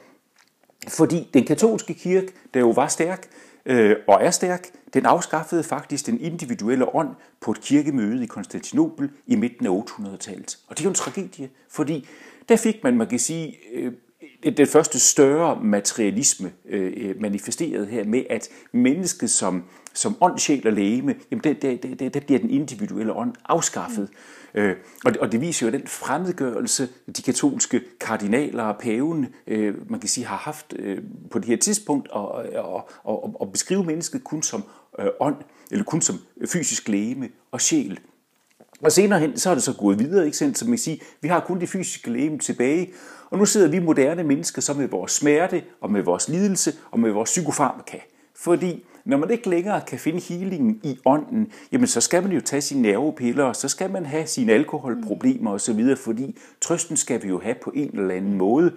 [0.88, 3.28] fordi den katolske kirke, der jo var stærk,
[3.66, 9.10] øh, og er stærk, den afskaffede faktisk den individuelle ånd på et kirkemøde i Konstantinopel
[9.28, 10.58] i midten af 800-tallet.
[10.68, 12.08] Og det er jo en tragedie, fordi
[12.50, 13.94] der fik man, man kan sige, øh,
[14.44, 20.74] den første større materialisme øh, manifesteret her med, at mennesket som, som ånd, sjæl og
[20.74, 24.10] lægeme, jamen der, der, der, der bliver den individuelle ånd afskaffet.
[24.54, 24.60] Mm.
[24.62, 24.76] Øh,
[25.06, 30.00] og, det, og det viser jo den fremmedgørelse, de katolske kardinaler og paven, øh, man
[30.00, 30.98] kan sige, har haft øh,
[31.32, 34.64] på det her tidspunkt, og, og, og, og beskrive mennesket kun som
[35.00, 35.36] øh, ånd,
[35.72, 38.00] eller kun som fysisk lægeme og sjæl.
[38.84, 40.58] Og senere hen, så er det så gået videre, ikke sandt?
[40.58, 42.90] Som man siger, vi har kun det fysiske lægeme tilbage,
[43.30, 47.00] og nu sidder vi moderne mennesker så med vores smerte, og med vores lidelse, og
[47.00, 47.98] med vores psykofarmaka.
[48.36, 52.42] Fordi når man ikke længere kan finde healingen i ånden, jamen så skal man jo
[52.42, 57.28] tage sine nervepiller, og så skal man have sine alkoholproblemer osv., fordi trøsten skal vi
[57.28, 58.74] jo have på en eller anden måde.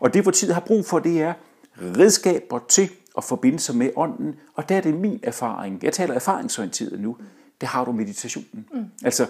[0.00, 1.32] Og det, hvor tid har brug for, det er
[1.78, 5.78] redskaber til at forbinde sig med ånden, og der er det min erfaring.
[5.82, 7.16] Jeg taler erfaringsorienteret nu.
[7.60, 8.66] Det har du meditationen.
[8.74, 8.84] Mm.
[9.04, 9.26] Altså,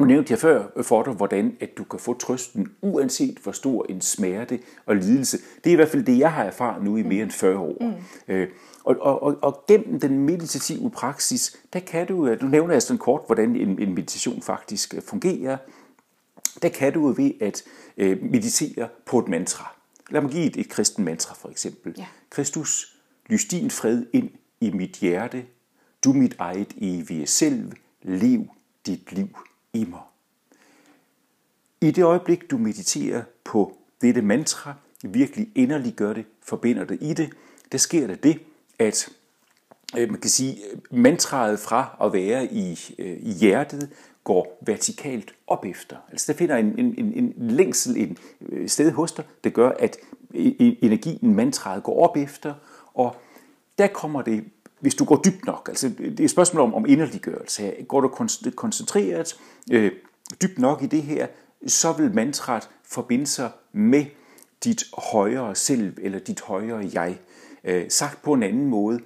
[0.00, 3.86] nu nævnte jeg før for dig, hvordan at du kan få trøsten, uanset hvor stor
[3.88, 5.38] en smerte og lidelse.
[5.64, 7.76] Det er i hvert fald det, jeg har erfaret nu i mere end 40 år.
[7.80, 8.34] Mm.
[8.34, 8.48] Øh,
[8.84, 12.98] og, og, og, og gennem den meditative praksis, der kan du, du nævner jeg sådan
[12.98, 15.56] kort, hvordan en, en meditation faktisk øh, fungerer,
[16.62, 17.62] der kan du ved at
[17.96, 19.76] øh, meditere på et mantra.
[20.10, 21.94] Lad mig give et, et kristen mantra for eksempel.
[21.98, 22.06] Ja.
[22.30, 25.44] Kristus, lys din fred ind i mit hjerte,
[26.04, 28.46] du mit eget evige selv, lev
[28.86, 29.28] dit liv
[29.72, 30.00] i mig.
[31.80, 37.14] I det øjeblik, du mediterer på dette mantra, virkelig inderligt gør det, forbinder det i
[37.14, 37.30] det,
[37.72, 38.40] der sker der det,
[38.78, 39.08] at
[39.98, 40.58] øh, man kan sige,
[40.90, 43.90] mantraet fra at være i, øh, i hjertet
[44.24, 45.96] går vertikalt op efter.
[46.10, 49.70] Altså der finder en, en, en, en længsel en øh, sted hos dig, der gør,
[49.70, 49.96] at
[50.34, 52.54] e, e, energien, mantraet går op efter,
[52.94, 53.16] og
[53.78, 54.44] der kommer det
[54.80, 58.08] hvis du går dybt nok, altså det er et spørgsmål om, om inderliggørelse går du
[58.56, 59.36] koncentreret
[59.70, 59.92] øh,
[60.42, 61.26] dybt nok i det her,
[61.66, 64.04] så vil mantraet forbinde sig med
[64.64, 67.18] dit højere selv, eller dit højere jeg.
[67.64, 69.00] Øh, sagt på en anden måde,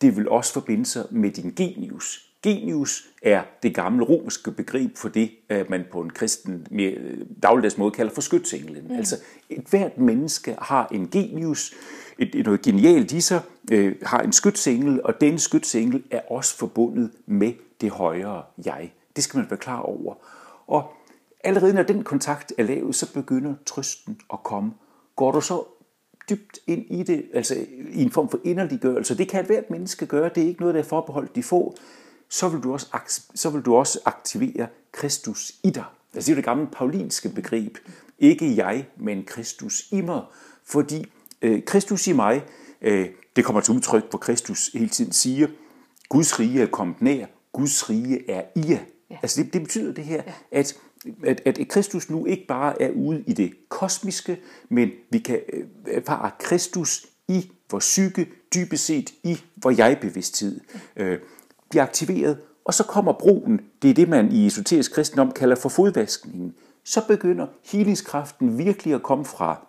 [0.00, 2.28] det vil også forbinde sig med din genius.
[2.42, 6.98] Genius er det gamle romerske begreb for det, øh, man på en kristen mere
[7.42, 8.84] dagligdags måde kalder for skytsenglen.
[8.88, 8.96] Mm.
[8.96, 9.16] Altså,
[9.50, 11.74] et hvert menneske har en genius,
[12.18, 13.40] et, noget genialt i sig,
[13.72, 18.92] øh, har en skytsengel, og den skytsengel er også forbundet med det højere jeg.
[19.16, 20.14] Det skal man være klar over.
[20.66, 20.92] Og
[21.44, 24.72] allerede når den kontakt er lavet, så begynder trøsten at komme.
[25.16, 25.64] Går du så
[26.30, 27.54] dybt ind i det, altså
[27.92, 30.80] i en form for inderliggørelse, det kan hvert menneske gøre, det er ikke noget, der
[30.80, 31.76] er forbeholdt de få,
[32.28, 32.86] så vil du også,
[33.34, 35.84] så vil du også aktivere Kristus i dig.
[36.14, 37.78] Altså det er det gamle paulinske begreb.
[38.18, 40.22] Ikke jeg, men Kristus i mig.
[40.64, 42.42] Fordi øh, Kristus i mig,
[42.82, 45.46] øh, det kommer til udtryk, hvor Kristus hele tiden siger,
[46.08, 48.78] Guds rige er kommet nær, Guds rige er i jer.
[49.10, 49.16] Ja.
[49.22, 50.32] Altså det, det betyder det her, ja.
[50.58, 50.76] at,
[51.24, 55.64] at, at Kristus nu ikke bare er ude i det kosmiske, men vi kan øh,
[55.86, 60.60] erfare Kristus i vores psyke, dybest set i vores jeg-bevidsthed,
[60.96, 61.18] øh,
[61.70, 65.68] bliver aktiveret, og så kommer broen, det er det man i esoterisk kristendom kalder for
[65.68, 66.54] fodvaskningen.
[66.84, 69.66] Så begynder healingskraften virkelig at komme fra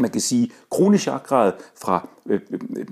[0.00, 2.86] man kan sige, kronechakraet fra øh, øh, øh,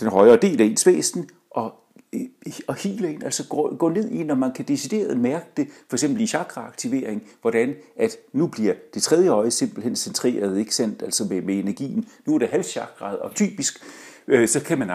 [0.00, 1.74] den højere del af ens væsen, og,
[2.12, 2.20] øh,
[2.66, 5.96] og hele en, altså gå, gå ned i, når man kan decideret mærke det, for
[5.96, 11.24] eksempel i chakraaktivering, hvordan at nu bliver det tredje øje simpelthen centreret, ikke sandt, altså
[11.24, 12.08] med, med energien.
[12.26, 13.84] Nu er det halvchakraet, og typisk
[14.28, 14.90] Øh, så kan man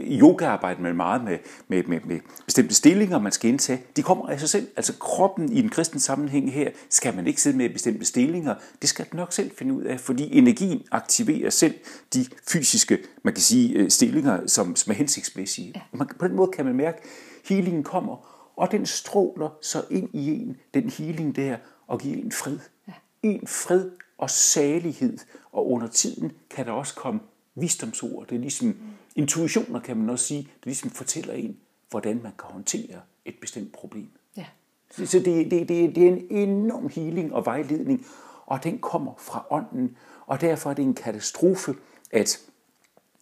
[0.00, 3.82] i yoga arbejde man meget med, med, med, med bestemte stillinger, man skal indtage.
[3.96, 4.68] De kommer af sig selv.
[4.76, 8.54] Altså kroppen i den kristne sammenhæng her, skal man ikke sidde med bestemte stillinger.
[8.80, 11.74] Det skal den nok selv finde ud af, fordi energien aktiverer selv
[12.14, 15.72] de fysiske, man kan sige, stillinger, som, som er hensigtsmæssige.
[15.74, 15.80] Ja.
[15.92, 17.04] Man, på den måde kan man mærke, at
[17.48, 18.16] healingen kommer,
[18.56, 21.56] og den stråler så ind i en, den healing der,
[21.86, 22.58] og giver en fred.
[22.88, 22.92] Ja.
[23.22, 25.18] En fred og salighed,
[25.52, 27.20] og under tiden kan der også komme
[27.60, 28.26] visdomsord.
[28.26, 28.76] Det er ligesom
[29.16, 30.42] intuitioner, kan man også sige.
[30.42, 31.56] Det ligesom fortæller en,
[31.90, 34.08] hvordan man kan håndtere et bestemt problem.
[34.36, 34.46] Ja.
[34.90, 38.06] Så, så det, det, det, det er en enorm healing og vejledning,
[38.46, 39.96] og den kommer fra ånden,
[40.26, 41.74] og derfor er det en katastrofe,
[42.10, 42.40] at,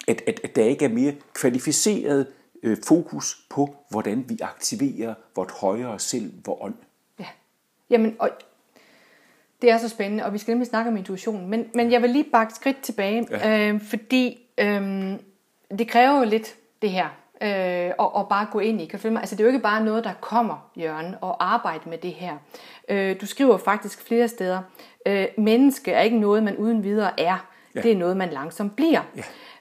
[0.09, 2.26] at, at, at der ikke er mere kvalificeret
[2.62, 6.74] øh, fokus på, hvordan vi aktiverer vort højere selv, vor ånd.
[7.18, 7.26] Ja,
[7.91, 8.30] jamen, og
[9.62, 11.48] det er så spændende, og vi skal nemlig snakke om intuition.
[11.48, 13.68] Men, men jeg vil lige bakke skridt tilbage, ja.
[13.68, 15.12] øh, fordi øh,
[15.78, 17.09] det kræver jo lidt det her.
[17.42, 18.86] Øh, og, og bare gå ind i.
[18.86, 21.98] Kan du Altså det er jo ikke bare noget, der kommer, Jørgen, og arbejde med
[21.98, 22.36] det her.
[22.88, 24.61] Øh, du skriver faktisk flere steder,
[25.06, 27.48] øh, menneske er ikke noget, man uden videre er.
[27.74, 27.80] Ja.
[27.80, 29.02] Det er noget, man langsomt bliver.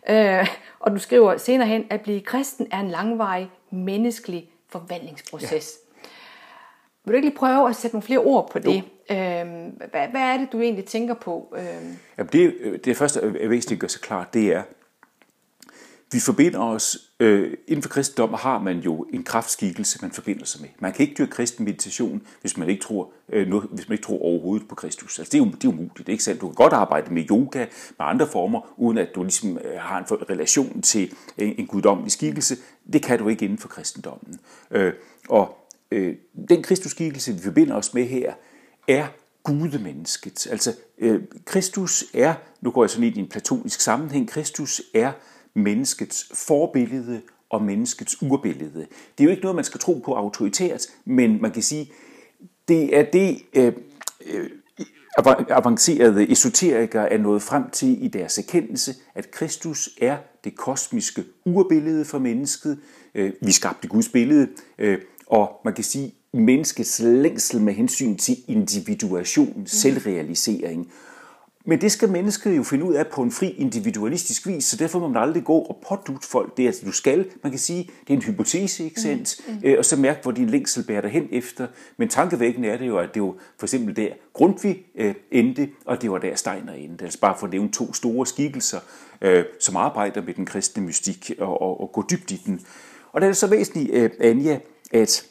[0.07, 0.39] Ja.
[0.39, 0.47] Øh,
[0.79, 5.77] og du skriver senere hen, at blive kristen er en langvarig menneskelig forvandlingsproces.
[5.81, 5.86] Ja.
[7.08, 8.84] Vil du ikke lige prøve at sætte nogle flere ord på det?
[9.10, 9.16] Jo.
[9.16, 11.55] Øhm, hvad, hvad er det, du egentlig tænker på?
[11.58, 11.97] Øhm?
[12.18, 12.55] Jamen det,
[12.86, 14.64] det første er væsentligt at gøre sig klart, det er,
[16.12, 20.62] vi forbinder os, øh, inden for kristendom har man jo en kraftskikkelse, man forbinder sig
[20.62, 20.70] med.
[20.80, 24.05] Man kan ikke dyrke kristen meditation, hvis man ikke tror, øh, noget, hvis man ikke
[24.05, 25.20] tror overhovedet på Kristus.
[25.20, 26.41] Altså det er jo det er umuligt, det er ikke sandt.
[26.41, 27.60] Du kan godt arbejde med yoga,
[27.99, 32.12] med andre former, uden at du ligesom øh, har en relation til en, en guddommelig
[32.12, 32.55] skikkelse.
[32.93, 34.39] Det kan du ikke inden for kristendommen.
[34.72, 34.93] Øh,
[35.30, 36.15] og øh,
[36.49, 38.33] den Kristusskikkelse, vi forbinder os med her,
[38.88, 39.07] er
[39.43, 40.47] gudemennesket.
[40.51, 45.11] Altså, øh, Kristus er, nu går jeg sådan ind i en platonisk sammenhæng, Kristus er
[45.53, 48.88] menneskets forbillede og menneskets urbillede.
[49.17, 51.91] Det er jo ikke noget, man skal tro på autoritært, men man kan sige,
[52.67, 53.73] det er det øh,
[54.25, 54.49] øh,
[55.49, 62.05] avancerede esoterikere er nået frem til i deres erkendelse, at Kristus er det kosmiske urbillede
[62.05, 62.79] for mennesket.
[63.15, 68.38] Øh, vi skabte Guds billede, øh, og man kan sige, menneskets længsel med hensyn til
[68.47, 69.65] individuation, mm.
[69.65, 70.91] selvrealisering.
[71.69, 74.99] Men det skal mennesket jo finde ud af på en fri individualistisk vis, så derfor
[74.99, 77.25] må man aldrig gå og pådute folk det, at du skal.
[77.43, 79.41] Man kan sige, det er en hypotese, ikke sandt?
[79.47, 79.53] Mm.
[79.53, 79.75] Mm.
[79.78, 81.67] Og så mærke, hvor din længsel bærer dig hen efter.
[81.97, 86.01] Men tankevækkende er det jo, at det var for eksempel der Grundtvig øh, endte, og
[86.01, 87.05] det var der Steiner endte.
[87.05, 88.80] Altså bare for at nævne to store skikkelser,
[89.21, 92.61] øh, som arbejder med den kristne mystik og, og, og gå dybt i den.
[93.11, 94.59] Og der er det så væsentligt, øh, Anja,
[94.91, 95.25] at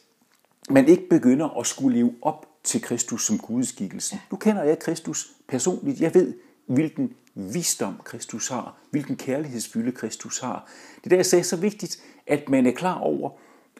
[0.71, 4.21] man ikke begynder at skulle leve op til Kristus som gudskikkelse.
[4.31, 6.01] Nu kender jeg Kristus personligt.
[6.01, 6.35] Jeg ved,
[6.67, 10.71] hvilken visdom Kristus har, hvilken kærlighedsfylde Kristus har.
[11.05, 13.31] Det der jeg sagde så vigtigt, at man er klar over,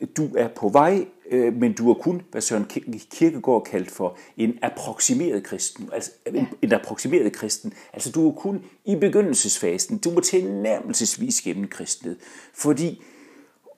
[0.01, 2.65] at du er på vej, øh, men du er kun, hvad Søren
[3.11, 5.89] Kierkegaard kaldt for, en approximeret kristen.
[5.93, 7.73] Altså en, en approximeret kristen.
[7.93, 9.99] Altså du er kun i begyndelsesfasen.
[9.99, 12.17] Du må tilnærmelsesvis gennem kristnet.
[12.55, 13.03] Fordi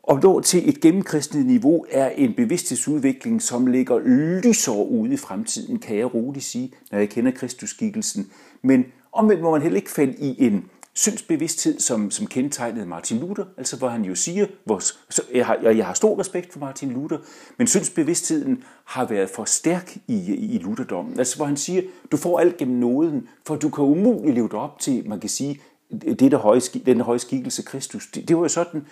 [0.09, 3.99] og nå til et gennemkristnet niveau er en bevidsthedsudvikling, som ligger
[4.45, 8.31] lysår ude i fremtiden, kan jeg roligt sige, når jeg kender Kristusskikkelsen.
[8.63, 13.45] Men omvendt må man heller ikke falde i en syndsbevidsthed, som, som kendetegnede Martin Luther,
[13.57, 14.79] altså hvor han jo siger, hvor,
[15.11, 17.19] så jeg, har, jeg har stor respekt for Martin Luther,
[17.59, 21.19] men syndsbevidstheden har været for stærk i, i Lutherdommen.
[21.19, 21.83] Altså hvor han siger,
[22.13, 25.31] du får alt gennem nåden, for du kan umuligt leve dig op til, man kan
[25.31, 28.07] sige, det der høje, den høje skikkelse Kristus.
[28.07, 28.83] Det, det var jo sådan,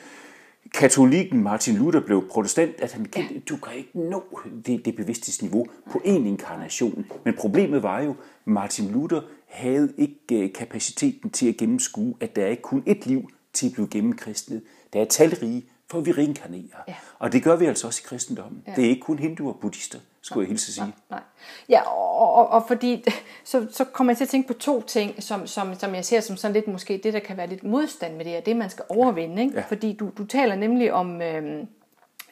[0.75, 3.41] katolikken Martin Luther blev protestant, at han kendte, ja.
[3.49, 7.07] du kan ikke nå det, det bevidsthedsniveau på en inkarnation.
[7.25, 8.15] Men problemet var jo,
[8.45, 13.09] Martin Luther havde ikke øh, kapaciteten til at gennemskue, at der er ikke kun ét
[13.09, 14.63] liv til at blive gennemkristnet.
[14.93, 16.83] Der er talrige, for vi reinkarnerer.
[16.89, 16.95] Ja.
[17.19, 18.63] Og det gør vi altså også i kristendommen.
[18.67, 18.73] Ja.
[18.77, 20.85] Det er ikke kun hinduer og buddhister, skulle jeg hilse at sige.
[20.85, 21.21] Nej, nej.
[21.69, 23.05] Ja, og, og, og fordi,
[23.45, 26.21] så, så kommer jeg til at tænke på to ting, som, som, som jeg ser
[26.21, 28.71] som sådan lidt måske det, der kan være lidt modstand med det, og det man
[28.71, 29.43] skal overvinde.
[29.43, 29.55] Ikke?
[29.55, 29.65] Ja.
[29.69, 31.69] Fordi du, du taler nemlig om, øhm,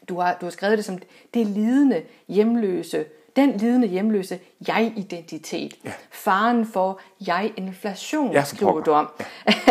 [0.09, 0.99] du, har, du har skrevet det som
[1.35, 3.05] det lidende, hjemløse,
[3.37, 5.75] den lidende hjemløse jeg-identitet.
[5.85, 5.93] Ja.
[6.11, 9.09] Faren for jeg-inflation, ja, skriver du om.
[9.21, 9.53] Ja.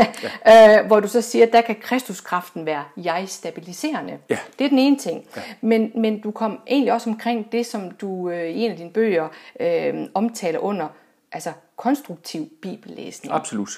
[0.46, 0.80] Ja.
[0.80, 4.18] øh, hvor du så siger, at der kan kristuskraften være jeg-stabiliserende.
[4.30, 4.38] Ja.
[4.60, 5.26] Det er den ene ting.
[5.36, 5.42] Ja.
[5.62, 8.92] Men, men du kom egentlig også omkring det, som du øh, i en af dine
[8.92, 9.28] bøger
[9.60, 10.88] øh, omtaler under
[11.32, 13.34] altså konstruktiv bibellæsning.
[13.34, 13.70] Absolut.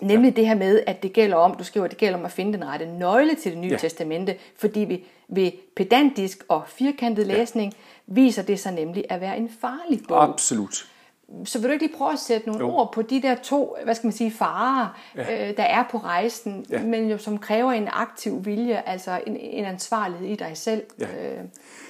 [0.00, 0.36] Nemlig ja.
[0.36, 2.52] det her med, at det gælder om, du skriver, at det gælder om at finde
[2.52, 3.76] den rette nøgle til det nye ja.
[3.76, 7.78] testamente, fordi vi ved pedantisk og firkantet læsning, ja
[8.10, 10.22] viser det sig nemlig at være en farlig bog.
[10.22, 10.86] Absolut.
[11.44, 12.70] så vil du ikke lige prøve at sætte nogle jo.
[12.70, 15.48] ord på de der to, hvad skal man sige, farer, ja.
[15.50, 16.82] øh, der er på rejsen, ja.
[16.82, 20.82] men jo som kræver en aktiv vilje, altså en, en ansvarlighed i dig selv.
[21.00, 21.06] Ja.
[21.06, 21.44] Øh.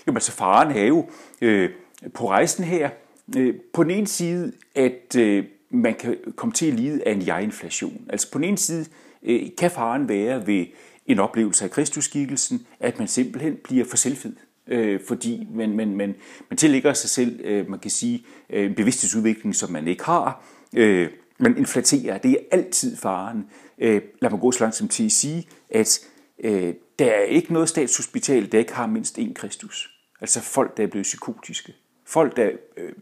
[0.06, 1.08] Jo, men så faren er jo
[1.40, 1.70] øh,
[2.14, 2.90] på rejsen her,
[3.36, 7.26] øh, på den ene side, at øh, man kan komme til at lide af en
[7.26, 8.06] jeg-inflation.
[8.10, 8.86] Altså på den ene side
[9.22, 10.66] øh, kan faren være ved
[11.06, 14.32] en oplevelse af Kristusskikkelsen, at man simpelthen bliver for selvfed
[14.70, 16.14] øh, fordi man, man, man,
[16.50, 20.44] man tillægger sig selv, øh, man kan sige, øh, en bevidsthedsudvikling, som man ikke har.
[20.76, 21.08] Øh,
[21.38, 23.44] man inflaterer, det er altid faren.
[23.78, 26.00] Øh, lad mig gå så langt som til at sige, at
[26.44, 29.90] øh, der er ikke noget statshospital, der ikke har mindst én Kristus.
[30.20, 31.74] Altså folk, der er blevet psykotiske.
[32.06, 32.92] Folk, der øh,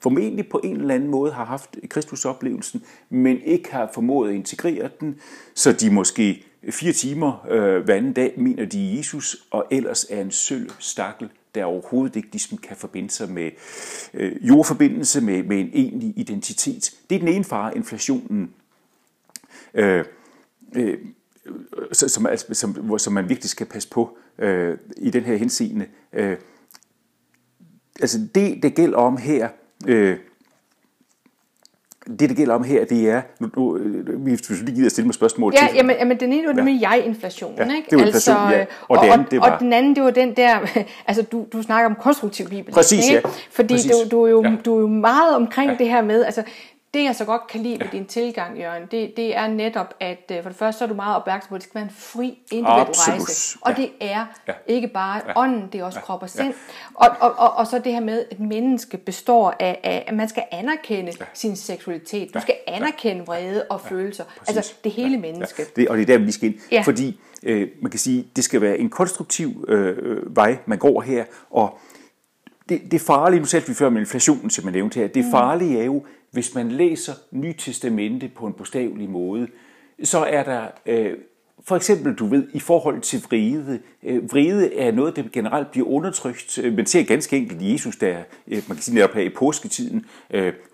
[0.00, 4.90] formentlig på en eller anden måde har haft Kristusoplevelsen, men ikke har formået at integrere
[5.00, 5.20] den,
[5.54, 10.20] så de måske fire timer øh, hver anden dag mener de Jesus, og ellers er
[10.20, 13.50] en sølv stakkel, der overhovedet ikke ligesom kan forbinde sig med
[14.14, 16.94] øh, jordforbindelse, med, med en egentlig identitet.
[17.10, 18.54] Det er den ene fare, inflationen,
[19.74, 20.04] øh,
[20.76, 20.98] øh,
[21.92, 25.86] som, altså, som, som man virkelig skal passe på øh, i den her henseende.
[26.12, 26.36] Øh,
[28.00, 29.48] altså det, det gælder om her,
[29.88, 30.18] øh,
[32.18, 35.14] det, det gælder om her, det er, nu, nu øh, vi lige gider stille mig
[35.14, 35.76] spørgsmål ja, til.
[35.76, 37.90] Jamen, jamen den ene var det med jeg-inflationen, ja, ikke?
[37.90, 38.64] det var altså, inflation, ja.
[38.88, 39.50] Og, og, den, det var...
[39.50, 40.58] og den anden, det var den der,
[41.08, 42.74] altså du, du snakker om konstruktiv bibel.
[42.74, 43.22] Præcis, ikke?
[43.24, 43.30] ja.
[43.50, 43.90] Fordi Præcis.
[43.90, 44.52] Du, du, er jo, ja.
[44.64, 45.76] du er jo meget omkring ja.
[45.76, 46.42] det her med, altså
[46.94, 50.32] det jeg så godt kan lide ved din tilgang, Jørgen, det, det er netop, at
[50.32, 51.94] øh, for det første så er du meget opmærksom på, at det skal være en
[51.96, 53.18] fri individuel Absolut.
[53.20, 53.58] rejse.
[53.60, 53.76] Og Ja.
[53.82, 54.52] det er Ja.
[54.66, 55.32] ikke bare Ja.
[55.36, 56.54] ånden, det er også krop og sind.
[56.94, 60.28] Og, og, og, og så det her med, at menneske består af, af at man
[60.28, 62.34] skal anerkende sin seksualitet.
[62.34, 64.24] Du skal anerkende vrede og følelser.
[64.48, 65.62] Altså det hele menneske.
[65.76, 66.60] Ja, det, og det er der, vi skal ind.
[66.72, 66.82] Ja.
[66.82, 71.24] Fordi øh, man kan sige, det skal være en konstruktiv øh, vej, man går her.
[71.50, 71.78] Og
[72.68, 75.80] det, det farlige, nu satte vi før med inflationen, som jeg nævnte her, det farlige
[75.80, 79.48] er jo, hvis man læser Nytestamente på en bogstavelig måde,
[80.02, 81.16] så er der øh,
[81.70, 83.78] for eksempel, du ved, i forhold til vrede.
[84.02, 86.58] Øh, vrede er noget, der generelt bliver undertrykt.
[86.58, 88.16] Øh, man ser ganske enkelt Jesus, der,
[88.48, 90.06] øh, man kan sige netop her i påsketiden,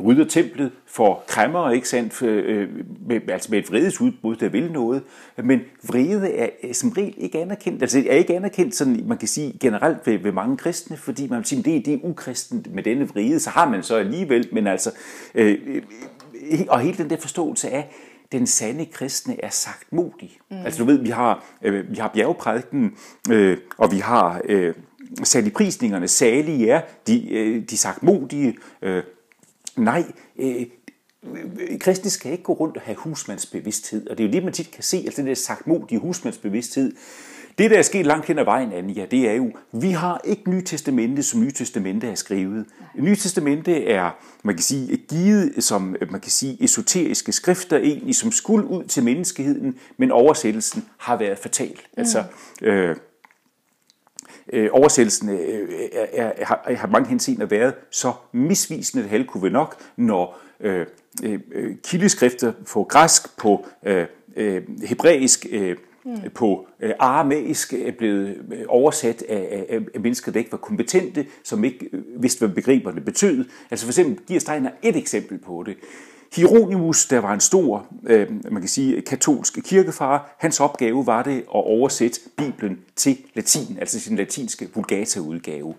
[0.05, 2.23] rydder templet for kræmmer, ikke sandt?
[2.23, 5.03] Med, altså med et vredesudbrud, der vil noget.
[5.37, 7.83] Men vrede er som regel ikke anerkendt.
[7.83, 11.39] Altså er ikke anerkendt, sådan, man kan sige generelt ved, ved mange kristne, fordi man
[11.39, 13.41] vil sige, det, det er ukristent med denne vrede.
[13.41, 14.91] Så har man så alligevel, men altså...
[15.35, 15.83] Øh,
[16.69, 17.91] og hele den der forståelse af,
[18.33, 20.39] den sande kristne er sagt modig.
[20.51, 20.57] Mm.
[20.57, 22.97] Altså du ved, vi har, øh, vi har bjergprædiken,
[23.31, 24.75] øh, og vi har øh,
[25.25, 28.57] sat i prisningerne, salige er de, øh, de sagt modige.
[28.83, 29.03] Øh,
[29.77, 30.05] nej,
[30.39, 30.67] øh,
[31.81, 34.71] kristne skal ikke gå rundt og have husmandsbevidsthed, og det er jo det, man tit
[34.71, 36.93] kan se, altså den der sagt modige husmandsbevidsthed.
[37.59, 40.51] Det, der er sket langt hen ad vejen, Anja, det er jo, vi har ikke
[40.51, 42.67] Nye Testamente, som Nye Testamente er skrevet.
[42.95, 44.11] Nye Testamente er,
[44.43, 49.03] man kan sige, givet som, man kan sige, esoteriske skrifter, egentlig, som skulle ud til
[49.03, 51.69] menneskeheden, men oversættelsen har været fatal.
[51.69, 51.77] Mm.
[51.97, 52.25] Altså,
[52.63, 52.97] øh,
[54.53, 59.43] øh, oversættelsen øh, er, er, har, har mange henseender været så misvisende, det hele kunne
[59.43, 60.87] være nok, når øh,
[61.23, 65.77] øh, kildeskrifter på græsk, på øh, øh, hebræisk, øh,
[66.07, 66.31] mm.
[66.35, 71.27] på øh, aramæisk er blevet øh, oversat af, af, af mennesker, der ikke var kompetente,
[71.45, 73.45] som ikke øh, vidste, hvad begreberne betød.
[73.71, 75.77] Altså for eksempel giver Steiner et eksempel på det.
[76.37, 81.37] Hieronymus, der var en stor, øh, man kan sige, katolsk kirkefar, hans opgave var det
[81.39, 85.75] at oversætte Bibelen til latin, altså sin latinske Vulgata-udgave.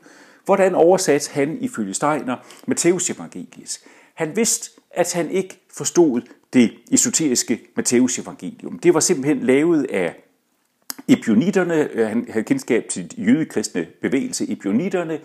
[0.46, 2.36] Hvordan oversatte han ifølge Steiner
[2.68, 3.80] Matteus evangeliet?
[4.14, 6.22] Han vidste, at han ikke forstod
[6.54, 8.80] det esoteriske Matteus evangelium.
[8.80, 10.16] Det var simpelthen lavet af
[11.08, 15.20] epionitterne, øh, han havde kendskab til jødekristne bevægelse, epionitterne.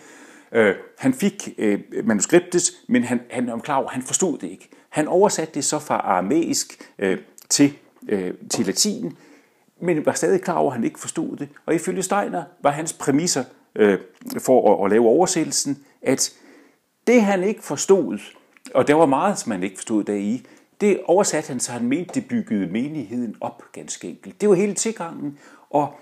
[0.52, 4.68] Øh, han fik øh, manuskriptet, men han, han var klar over, han forstod det ikke.
[4.88, 6.92] Han oversatte det så fra aramæisk
[7.48, 7.72] til,
[8.50, 9.16] til latin,
[9.80, 11.48] men var stadig klar over, at han ikke forstod det.
[11.66, 13.44] Og ifølge Steiner var hans præmisser
[13.74, 13.98] øh,
[14.38, 16.32] for at, at lave oversættelsen, at
[17.06, 18.18] det han ikke forstod,
[18.74, 20.46] og der var meget, som han ikke forstod deri,
[20.82, 24.40] det oversatte han, så han mente, det byggede menigheden op ganske enkelt.
[24.40, 25.38] Det var hele tilgangen,
[25.70, 25.94] og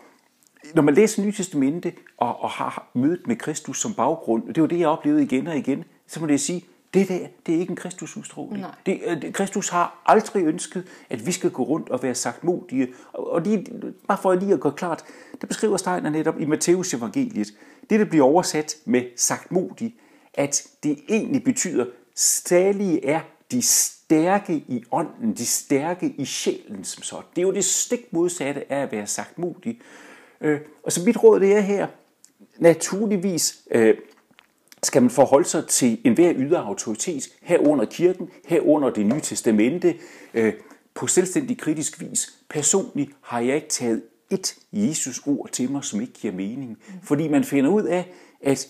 [0.74, 4.60] når man læser Nye Testamente og, og har mødet med Kristus som baggrund, og det
[4.60, 6.64] var det, jeg oplevede igen og igen, så må det sige,
[6.94, 8.60] det der, det er ikke en Kristusudstråling.
[8.60, 8.74] Nej.
[8.86, 12.44] Det, øh, det, Kristus har aldrig ønsket, at vi skal gå rundt og være sagt
[12.44, 12.88] modige.
[13.12, 13.66] Og, og lige,
[14.08, 15.04] bare for lige at gøre klart,
[15.40, 17.54] det beskriver Steiner netop i Matteus evangeliet.
[17.90, 19.94] Det, der bliver oversat med sagt modig,
[20.34, 23.20] at det egentlig betyder, stalige er
[23.50, 27.16] de stærke i ånden, de stærke i sjælen som så.
[27.36, 29.80] Det er jo det stik modsatte af at være sagt modig.
[30.40, 31.86] Øh, og så mit råd det er her,
[32.58, 33.96] naturligvis, øh,
[34.82, 39.94] skal man forholde sig til enhver ydre autoritet, herunder kirken, herunder det nye testamente,
[40.34, 40.52] øh,
[40.94, 42.34] på selvstændig kritisk vis.
[42.48, 46.78] Personligt har jeg ikke taget et Jesus ord til mig, som ikke giver mening.
[47.02, 48.68] Fordi man finder ud af, at,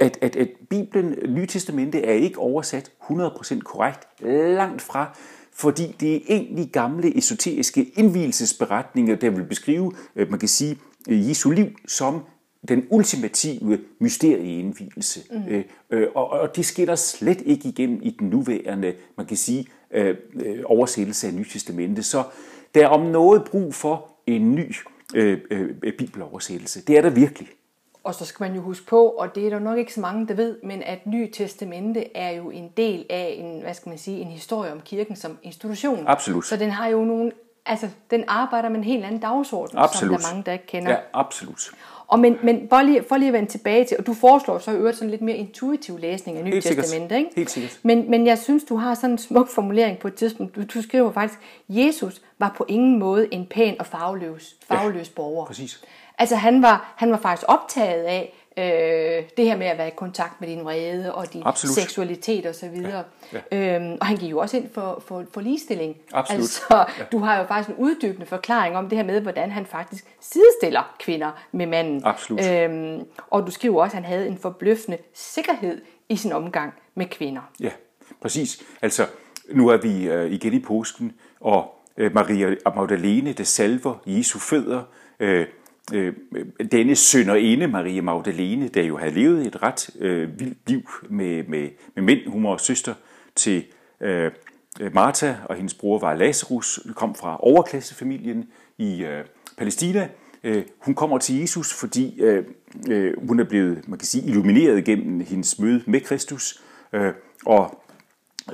[0.00, 4.08] at, at, at Bibelen, Nye Testamente, er ikke oversat 100% korrekt.
[4.56, 5.16] Langt fra
[5.52, 10.78] fordi det er egentlig gamle esoteriske indvielsesberetninger, der vil beskrive, øh, man kan sige,
[11.08, 12.20] øh, Jesu liv som
[12.68, 15.20] den ultimative mysterieindvielse.
[15.30, 15.62] Mm.
[15.90, 19.66] Øh, og, og det sker der slet ikke igennem i den nuværende, man kan sige,
[20.64, 22.04] oversættelse af Nytestamentet.
[22.04, 22.24] Så
[22.74, 24.74] der er om noget brug for en ny
[25.14, 26.82] øh, øh, bibeloversættelse.
[26.86, 27.48] Det er der virkelig.
[28.04, 30.28] Og så skal man jo huske på, og det er der nok ikke så mange,
[30.28, 33.98] der ved, men at Ny Testamente er jo en del af en, hvad skal man
[33.98, 36.04] sige, en historie om kirken som institution.
[36.06, 36.46] Absolut.
[36.46, 37.32] Så den har jo nogle,
[37.66, 40.20] altså den arbejder med en helt anden dagsorden, absolut.
[40.20, 40.90] som der er mange, der ikke kender.
[40.90, 41.70] Ja, absolut.
[42.10, 44.70] Og men, men for, lige, for lige at vende tilbage til, og du foreslår så
[44.70, 47.30] i øvrigt sådan lidt mere intuitiv læsning af Nye Testamentet, ikke?
[47.36, 47.80] Helt sikkert.
[47.82, 50.56] Men, men jeg synes, du har sådan en smuk formulering på et tidspunkt.
[50.56, 55.12] Du, du skriver faktisk, Jesus var på ingen måde en pæn og farveløs, farveløs ja,
[55.16, 55.46] borger.
[55.46, 55.82] præcis.
[56.20, 59.92] Altså han var, han var faktisk optaget af øh, det her med at være i
[59.96, 61.74] kontakt med din vrede og din Absolut.
[61.74, 63.04] seksualitet og så videre.
[63.32, 63.76] Ja, ja.
[63.76, 65.96] Øhm, og han gik jo også ind for, for, for ligestilling.
[66.12, 66.40] Absolut.
[66.40, 67.04] Altså, ja.
[67.12, 70.94] du har jo faktisk en uddybende forklaring om det her med, hvordan han faktisk sidestiller
[70.98, 72.02] kvinder med manden.
[72.04, 72.46] Absolut.
[72.46, 77.06] Øhm, og du skriver også, at han havde en forbløffende sikkerhed i sin omgang med
[77.06, 77.42] kvinder.
[77.60, 77.70] Ja,
[78.22, 78.62] præcis.
[78.82, 79.06] Altså,
[79.52, 84.82] nu er vi øh, igen i påsken, og øh, Maria Magdalene, der salver Jesu fødder,
[85.20, 85.46] øh,
[85.94, 86.14] øh,
[86.72, 91.68] denne sønderinde, Maria Magdalene, der jo havde levet et ret øh, vildt liv med, med,
[91.94, 92.26] med mænd.
[92.26, 92.94] Hun var søster
[93.36, 93.64] til
[94.00, 94.30] øh,
[94.92, 98.44] Martha, og hendes bror var Lazarus, kom fra overklassefamilien
[98.78, 99.24] i øh,
[99.58, 100.08] Palæstina.
[100.44, 102.44] Øh, hun kommer til Jesus, fordi øh,
[102.90, 106.62] øh, hun er blevet, man kan sige, illumineret gennem hendes møde med Kristus,
[106.92, 107.12] øh,
[107.46, 107.79] og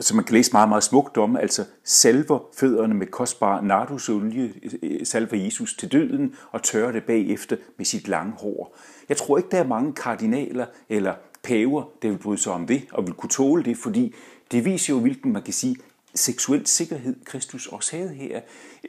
[0.00, 5.06] som man kan læse meget, meget smukt om, altså salver fødderne med kostbar nardusolie, øh,
[5.06, 8.76] salver Jesus til døden og tørrer det bagefter med sit lange hår.
[9.08, 12.82] Jeg tror ikke, der er mange kardinaler eller paver, der vil bryde sig om det
[12.92, 14.14] og vil kunne tåle det, fordi
[14.50, 15.76] det viser jo, hvilken man kan sige,
[16.16, 18.40] seksuel sikkerhed Kristus også havde her.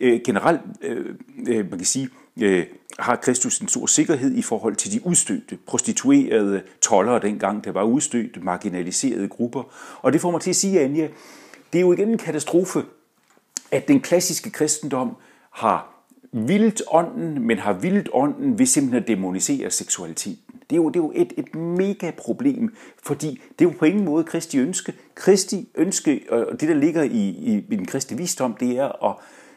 [0.01, 1.15] Øh, generelt, øh,
[1.47, 2.09] øh, man kan sige,
[2.41, 2.65] øh,
[2.99, 7.83] har Kristus en stor sikkerhed i forhold til de udstødte, prostituerede tollere dengang, der var
[7.83, 9.63] udstødte, marginaliserede grupper.
[10.01, 11.07] Og det får mig til at sige, Anja,
[11.73, 12.83] det er jo igen en katastrofe,
[13.71, 15.15] at den klassiske kristendom
[15.51, 15.97] har
[16.31, 20.37] vildt ånden, men har vildt ånden ved simpelthen at demonisere seksualitet.
[20.69, 23.85] Det er jo, det er jo et, et mega problem, fordi det er jo på
[23.85, 24.93] ingen måde Kristi ønske.
[25.15, 29.15] Kristi ønske, og det der ligger i, i, i den kristne visdom, det er at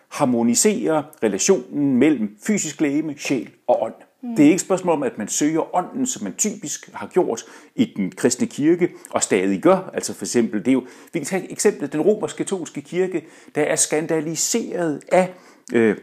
[0.09, 3.95] harmonisere relationen mellem fysisk lægeme, sjæl og ånd.
[4.23, 4.37] Mm.
[4.37, 7.45] Det er ikke et spørgsmål om, at man søger ånden, som man typisk har gjort
[7.75, 9.91] i den kristne kirke, og stadig gør.
[9.95, 13.77] Altså for eksempel, det er jo, vi kan tage eksemplet, den romersk-katolske kirke, der er
[13.77, 15.35] skandaliseret af
[15.73, 15.97] øh,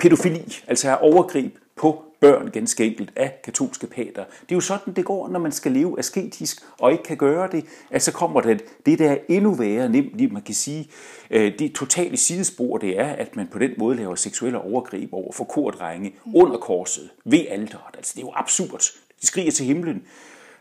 [0.00, 4.24] pædofili, altså af overgreb på børn ganske enkelt af katolske pater.
[4.24, 7.48] Det er jo sådan, det går, når man skal leve asketisk og ikke kan gøre
[7.52, 10.88] det, at så kommer det, det der er endnu værre, nemlig man kan sige,
[11.30, 15.32] øh, det totale sidespor, det er, at man på den måde laver seksuelle overgreb over
[15.32, 17.96] for kordrenge under korset, ved alderet.
[17.96, 18.80] Altså, det er jo absurd.
[19.20, 20.02] De skriger til himlen.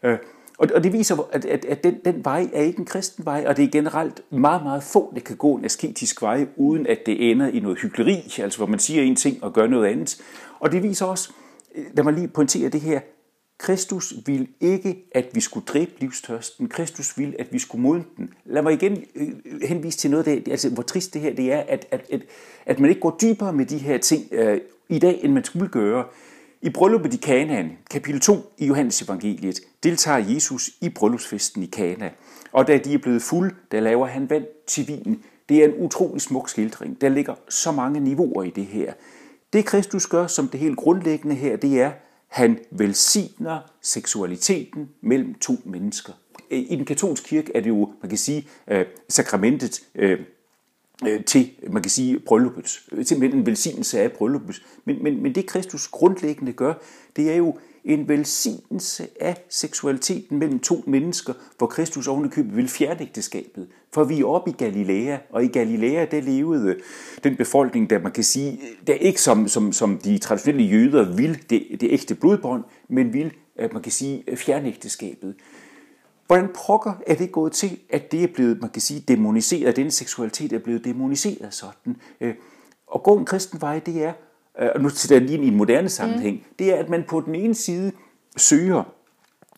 [0.03, 0.17] Øh,
[0.57, 3.57] og, det viser, at, at, at den, den vej er ikke en kristen vej, og
[3.57, 7.31] det er generelt meget, meget få, der kan gå en asketisk vej, uden at det
[7.31, 10.21] ender i noget hyggeleri, altså hvor man siger en ting og gør noget andet.
[10.59, 11.29] Og det viser også,
[11.93, 12.99] lad mig lige pointere det her,
[13.57, 16.69] Kristus vil ikke, at vi skulle dræbe livstørsten.
[16.69, 18.33] Kristus vil, at vi skulle modne den.
[18.45, 19.27] Lad mig igen øh,
[19.61, 22.21] henvise til noget, det altså hvor trist det her det er, at, at, at,
[22.65, 25.67] at man ikke går dybere med de her ting øh, i dag, end man skulle
[25.67, 26.05] gøre.
[26.61, 32.11] I brylluppet i Kanaan, kapitel 2 i Johannes evangeliet, deltager Jesus i bryllupsfesten i Kana.
[32.51, 35.23] Og da de er blevet fuld, der laver han vand til vinen.
[35.49, 37.01] Det er en utrolig smuk skildring.
[37.01, 38.93] Der ligger så mange niveauer i det her.
[39.53, 41.91] Det Kristus gør som det helt grundlæggende her, det er,
[42.27, 46.13] han velsigner seksualiteten mellem to mennesker.
[46.49, 50.19] I den katolske kirke er det jo, man kan sige, øh, sakramentet øh,
[51.07, 52.67] øh, til, man kan sige, brylluppet.
[53.03, 54.63] Simpelthen en velsignelse af brylluppet.
[54.85, 56.73] Men, men, men det Kristus grundlæggende gør,
[57.15, 63.01] det er jo en velsignelse af seksualiteten mellem to mennesker, hvor Kristus ovenikøbet vil fjerne
[63.01, 63.67] ægteskabet.
[63.93, 66.77] For vi er oppe i Galilea, og i Galilea der levede
[67.23, 71.43] den befolkning, der man kan sige, der ikke som, som, som de traditionelle jøder vil
[71.49, 75.35] det, det ægte blodbånd, men vil, at man kan sige, fjerne ægteskabet.
[76.27, 79.75] Hvordan pokker er det gået til, at det er blevet, man kan sige, demoniseret, at
[79.75, 81.95] denne seksualitet er blevet demoniseret sådan?
[82.21, 82.35] Øh,
[82.87, 84.13] og gå en kristen vej, det er
[84.55, 86.55] og nu til lige i en moderne sammenhæng, mm.
[86.59, 87.91] det er, at man på den ene side
[88.37, 88.83] søger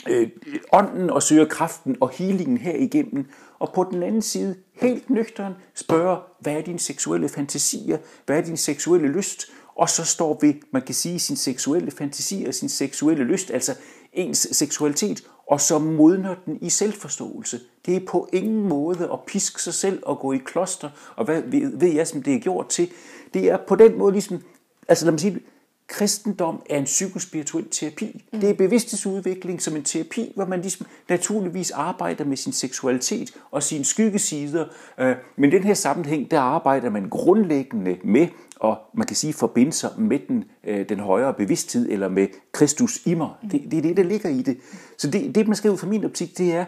[0.09, 0.29] øh,
[0.73, 3.25] ånden og søger kraften og healingen her igennem.
[3.59, 7.97] Og på den anden side, helt nøgteren, spørger, hvad er dine seksuelle fantasier?
[8.25, 9.45] Hvad er din seksuelle lyst?
[9.75, 13.73] Og så står vi, man kan sige, sin seksuelle fantasi og sin seksuelle lyst, altså
[14.13, 17.59] ens seksualitet, og så modner den i selvforståelse.
[17.85, 21.41] Det er på ingen måde at piske sig selv og gå i kloster, og hvad
[21.73, 22.91] ved jeg, som det er gjort til.
[23.33, 24.43] Det er på den måde ligesom,
[24.87, 25.39] altså lad mig sige
[25.87, 28.25] kristendom er en psykospirituel terapi.
[28.33, 28.39] Mm.
[28.39, 33.63] Det er bevidsthedsudvikling som en terapi, hvor man ligesom naturligvis arbejder med sin seksualitet og
[33.63, 34.65] sine skyggesider.
[34.99, 38.27] Øh, men i den her sammenhæng, der arbejder man grundlæggende med
[38.59, 43.05] og man kan sige forbinde sig med den, øh, den højere bevidsthed, eller med Kristus
[43.05, 43.29] i mig.
[43.51, 44.57] Det, det er det, der ligger i det.
[44.97, 46.65] Så det, det man skal ud fra min optik, det er,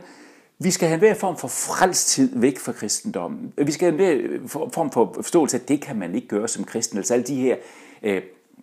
[0.59, 3.53] vi skal have en hver form for frelstid væk fra kristendommen.
[3.57, 6.63] Vi skal have en hver form for forståelse, at det kan man ikke gøre som
[6.63, 6.97] kristen.
[6.97, 7.55] Altså alle de her
[8.03, 8.21] øh,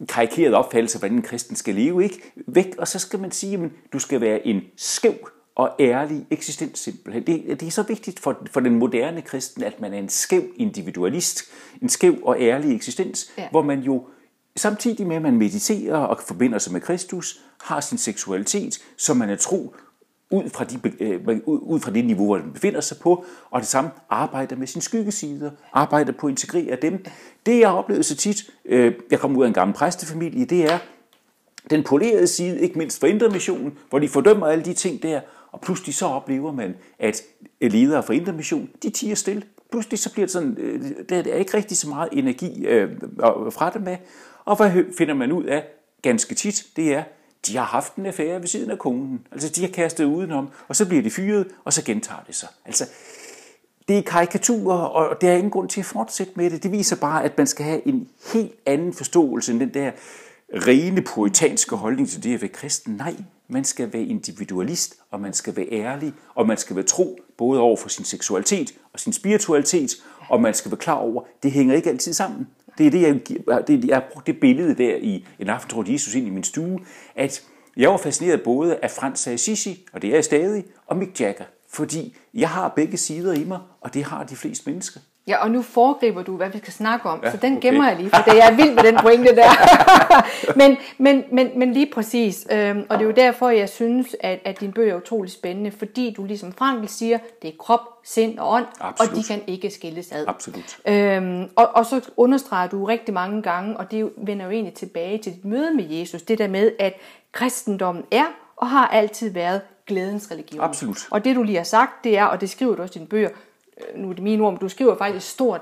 [0.08, 2.32] karikerede opfattelser, hvordan en kristen skal leve, ikke?
[2.46, 6.78] Væk, og så skal man sige, at du skal være en skæv og ærlig eksistens
[6.78, 7.26] simpelthen.
[7.26, 10.42] Det, det er så vigtigt for, for den moderne kristen, at man er en skæv
[10.56, 11.42] individualist,
[11.82, 13.48] en skæv og ærlig eksistens, ja.
[13.50, 14.06] hvor man jo
[14.56, 19.30] samtidig med, at man mediterer og forbinder sig med Kristus, har sin seksualitet, som man
[19.30, 19.74] er tro
[20.30, 23.68] ud fra, de, øh, ud fra det niveau, hvor den befinder sig på, og det
[23.68, 27.04] samme arbejder med sine skyggesider, arbejder på at integrere dem.
[27.46, 30.72] Det jeg har oplevet så tit, øh, jeg kommer ud af en gammel præstefamilie, det
[30.72, 30.78] er
[31.70, 33.28] den polerede side, ikke mindst for Indre
[33.88, 35.20] hvor de fordømmer alle de ting der,
[35.52, 37.22] og pludselig så oplever man, at
[37.60, 38.32] ledere for Indre
[38.82, 39.42] de tiger stille.
[39.70, 42.90] Pludselig så bliver det sådan, øh, der er ikke rigtig så meget energi øh,
[43.50, 44.00] fra dem af.
[44.44, 45.64] Og hvad finder man ud af
[46.02, 47.02] ganske tit, det er,
[47.46, 49.26] de har haft en affære ved siden af konen.
[49.32, 52.48] Altså de har kastet udenom, og så bliver de fyret, og så gentager det sig.
[52.64, 52.88] Altså,
[53.88, 56.62] det er karikaturer, og der er ingen grund til at fortsætte med det.
[56.62, 59.90] Det viser bare, at man skal have en helt anden forståelse end den der
[60.54, 62.94] rene puritanske holdning til det at være kristen.
[62.94, 63.14] Nej,
[63.48, 67.60] man skal være individualist, og man skal være ærlig, og man skal være tro, både
[67.60, 69.90] over for sin seksualitet og sin spiritualitet,
[70.28, 72.48] og man skal være klar over, at det hænger ikke altid sammen.
[72.78, 75.92] Det er det, jeg, det, jeg har brugt det billede der i en aften, tror
[75.92, 76.80] Jesus ind i min stue,
[77.14, 77.42] at
[77.76, 81.44] jeg var fascineret både af Frans Assisi, og det er jeg stadig, og Mick Jagger,
[81.70, 85.00] fordi jeg har begge sider i mig, og det har de fleste mennesker.
[85.26, 87.68] Ja, og nu foregriber du, hvad vi skal snakke om, ja, så den okay.
[87.68, 89.50] gemmer jeg lige, for det er vild med den pointe der.
[90.60, 94.40] men, men, men, men lige præcis, øhm, og det er jo derfor, jeg synes, at,
[94.44, 98.38] at din bøger er utrolig spændende, fordi du ligesom Frankl siger, det er krop, sind
[98.38, 99.10] og ånd, Absolut.
[99.10, 100.24] og de kan ikke skilles ad.
[100.28, 100.78] Absolut.
[100.88, 105.18] Øhm, og, og så understreger du rigtig mange gange, og det vender jo egentlig tilbage
[105.18, 106.94] til dit møde med Jesus, det der med, at
[107.32, 110.64] kristendommen er og har altid været glædens religion.
[110.64, 111.08] Absolut.
[111.10, 113.08] Og det du lige har sagt, det er, og det skriver du også i dine
[113.08, 113.28] bøger,
[113.96, 115.60] nu er det mine ord, men du skriver faktisk et stort,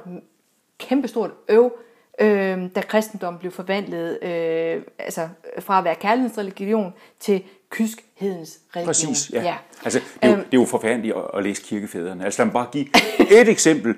[0.78, 1.72] kæmpestort øv,
[2.20, 8.86] øh, da kristendom blev forvandlet øh, altså fra at være kærlighedens religion til kyskhedens religion.
[8.86, 9.42] Præcis, ja.
[9.42, 9.56] ja.
[9.84, 10.44] Altså, det, er jo, øhm.
[10.44, 12.24] det er jo forfærdeligt at, at læse kirkefædrene.
[12.24, 12.86] Altså lad mig bare give
[13.40, 13.94] et eksempel.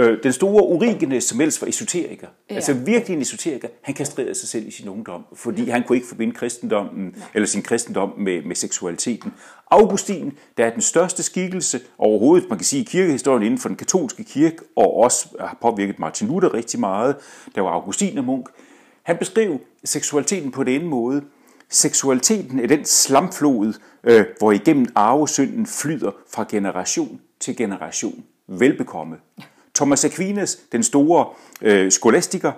[0.00, 2.54] Øh, den store Origenes, som ellers var esoteriker, ja.
[2.54, 6.08] altså virkelig en esoteriker, han kastrerede sig selv i sin ungdom, fordi han kunne ikke
[6.08, 7.22] forbinde kristendommen, ja.
[7.34, 9.32] eller sin kristendom med, med seksualiteten.
[9.70, 13.76] Augustin, der er den største skikkelse overhovedet, man kan sige, i kirkehistorien inden for den
[13.76, 17.16] katolske kirke, og også har påvirket Martin Luther rigtig meget,
[17.54, 18.48] der var Augustin og Munk.
[19.02, 21.22] Han beskrev seksualiteten på den måde.
[21.68, 23.72] Seksualiteten er den slamflod,
[24.04, 28.24] øh, hvor igennem arvesynden flyder fra generation til generation.
[28.48, 29.16] Velbekomme.
[29.80, 31.26] Thomas Aquinas, den store
[31.62, 32.52] øh, skolastiker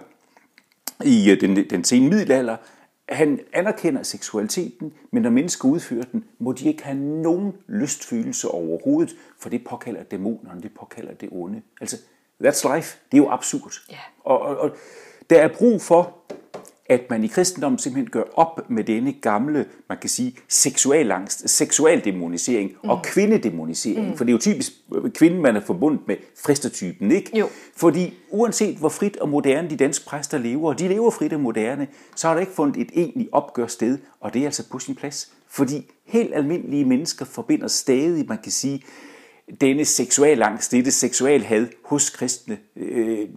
[1.04, 2.56] i øh, den, den sene middelalder,
[3.08, 9.16] han anerkender seksualiteten, men når mennesker udfører den, må de ikke have nogen lystfølelse overhovedet,
[9.38, 11.62] for det påkalder dæmonerne, det påkalder det onde.
[11.80, 11.96] Altså,
[12.44, 12.98] that's life.
[13.12, 13.72] Det er jo absurd.
[13.90, 14.00] Yeah.
[14.24, 14.76] Og, og, og
[15.30, 16.18] der er brug for,
[16.86, 22.70] at man i kristendommen simpelthen gør op med denne gamle, man kan sige, seksualangst, seksualdemonisering
[22.84, 22.90] mm.
[22.90, 24.08] og kvindedemonisering.
[24.08, 24.16] Mm.
[24.16, 24.72] For det er jo typisk
[25.14, 27.38] kvinden, man er forbundet med fristertypen, ikke?
[27.38, 27.48] Jo.
[27.76, 31.40] Fordi uanset hvor frit og moderne de danske præster lever, og de lever frit og
[31.40, 34.78] moderne, så har der ikke fundet et egentligt opgør sted, og det er altså på
[34.78, 35.32] sin plads.
[35.48, 38.82] Fordi helt almindelige mennesker forbinder stadig, man kan sige,
[39.60, 42.58] denne seksualangst, dette seksualhad hos kristne.
[42.76, 43.28] Øh,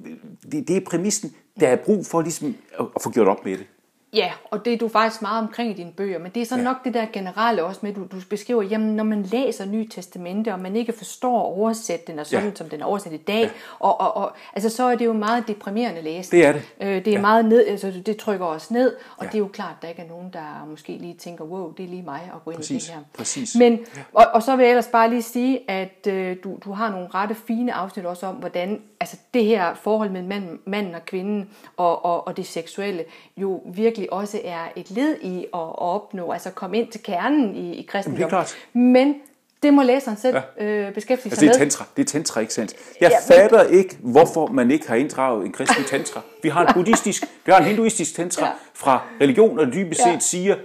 [0.51, 3.67] det, det er præmissen der er brug for ligesom at få gjort op med det.
[4.15, 6.55] Ja, og det er du faktisk meget omkring i dine bøger, men det er så
[6.55, 6.63] ja.
[6.63, 9.87] nok det der generelle også med, at du, du beskriver, jamen når man læser Nye
[9.87, 12.55] Testamente, og man ikke forstår at oversætte den, og sådan ja.
[12.55, 13.49] som den er oversat i dag, ja.
[13.79, 16.43] og, og, og, altså så er det jo meget deprimerende læsning.
[16.43, 16.63] Det er det.
[16.81, 17.21] Øh, det er ja.
[17.21, 19.27] meget ned, altså det trykker os ned, og ja.
[19.27, 21.85] det er jo klart, at der ikke er nogen, der måske lige tænker, wow, det
[21.85, 23.03] er lige mig at gå ind præcis, i det her.
[23.17, 23.55] Præcis.
[23.55, 23.79] Men,
[24.13, 27.07] og, og så vil jeg ellers bare lige sige, at øh, du, du har nogle
[27.07, 31.49] rette fine afsnit også om, hvordan altså det her forhold mellem mand, manden og kvinden
[31.77, 33.03] og, og, og det seksuelle
[33.37, 37.55] jo virkelig også er et led i at, at opnå, altså komme ind til kernen
[37.55, 38.29] i, i kristendommen.
[38.29, 38.55] klart.
[38.73, 39.15] Men
[39.63, 40.65] det må læseren selv ja.
[40.65, 41.69] øh, beskæftige Altså sig det er med.
[41.71, 42.73] tantra, det er tantra, ikke sandt?
[43.01, 46.21] Jeg Ja, fatter ikke, hvorfor man ikke har inddraget en kristen tantra.
[46.43, 48.51] Vi har en buddhistisk, vi har en hinduistisk tantra Ja.
[48.73, 50.19] fra religion, og dybest set Ja.
[50.19, 50.55] siger,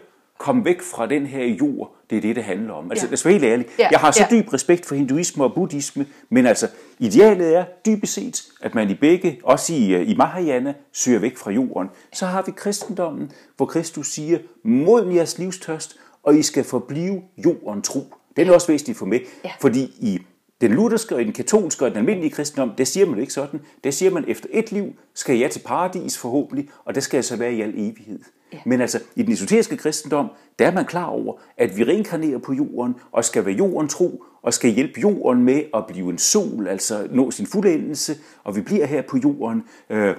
[0.41, 2.91] kom væk fra den her jord, det er det, det handler om.
[2.91, 3.11] Altså, Ja.
[3.11, 3.67] lad os være helt ærlig.
[3.79, 4.37] Ja, Jeg har så ja.
[4.37, 6.69] dyb respekt for hinduisme og buddhisme, men altså,
[6.99, 11.37] idealet er dybest set, at man i begge, også i, øh, i Mahayana, søger væk
[11.37, 11.89] fra jorden.
[12.13, 17.83] Så har vi kristendommen, hvor Kristus siger, mod jeres livstørst, og I skal forblive jorden
[17.83, 18.01] tro.
[18.37, 19.51] Den er også væsentlig for mig, Ja.
[19.61, 20.19] fordi i
[20.61, 23.61] den lutherske og den katolske og den almindelige kristendom, der siger man det ikke sådan.
[23.85, 27.25] Der siger man, efter et liv skal jeg til paradis forhåbentlig, og der skal jeg
[27.25, 28.19] så være i al evighed.
[28.53, 28.59] Ja.
[28.67, 30.29] Men altså, i den esoteriske kristendom,
[30.59, 34.25] der er man klar over, at vi reinkarnerer på jorden, og skal være jorden tro,
[34.43, 38.61] og skal hjælpe jorden med at blive en sol, altså nå sin fuldendelse, og vi
[38.61, 39.63] bliver her på jorden.
[39.91, 40.17] Øh,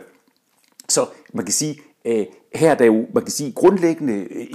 [0.90, 2.26] så man kan sige, øh,
[2.56, 4.48] her der jo, man kan sige, grundlæggende, øh,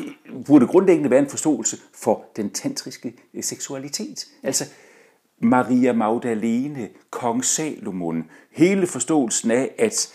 [0.47, 4.27] burde grundlæggende være en forståelse for den tantriske seksualitet.
[4.43, 4.65] Altså,
[5.41, 10.13] Maria Magdalene, kong Salomon, hele forståelsen af, at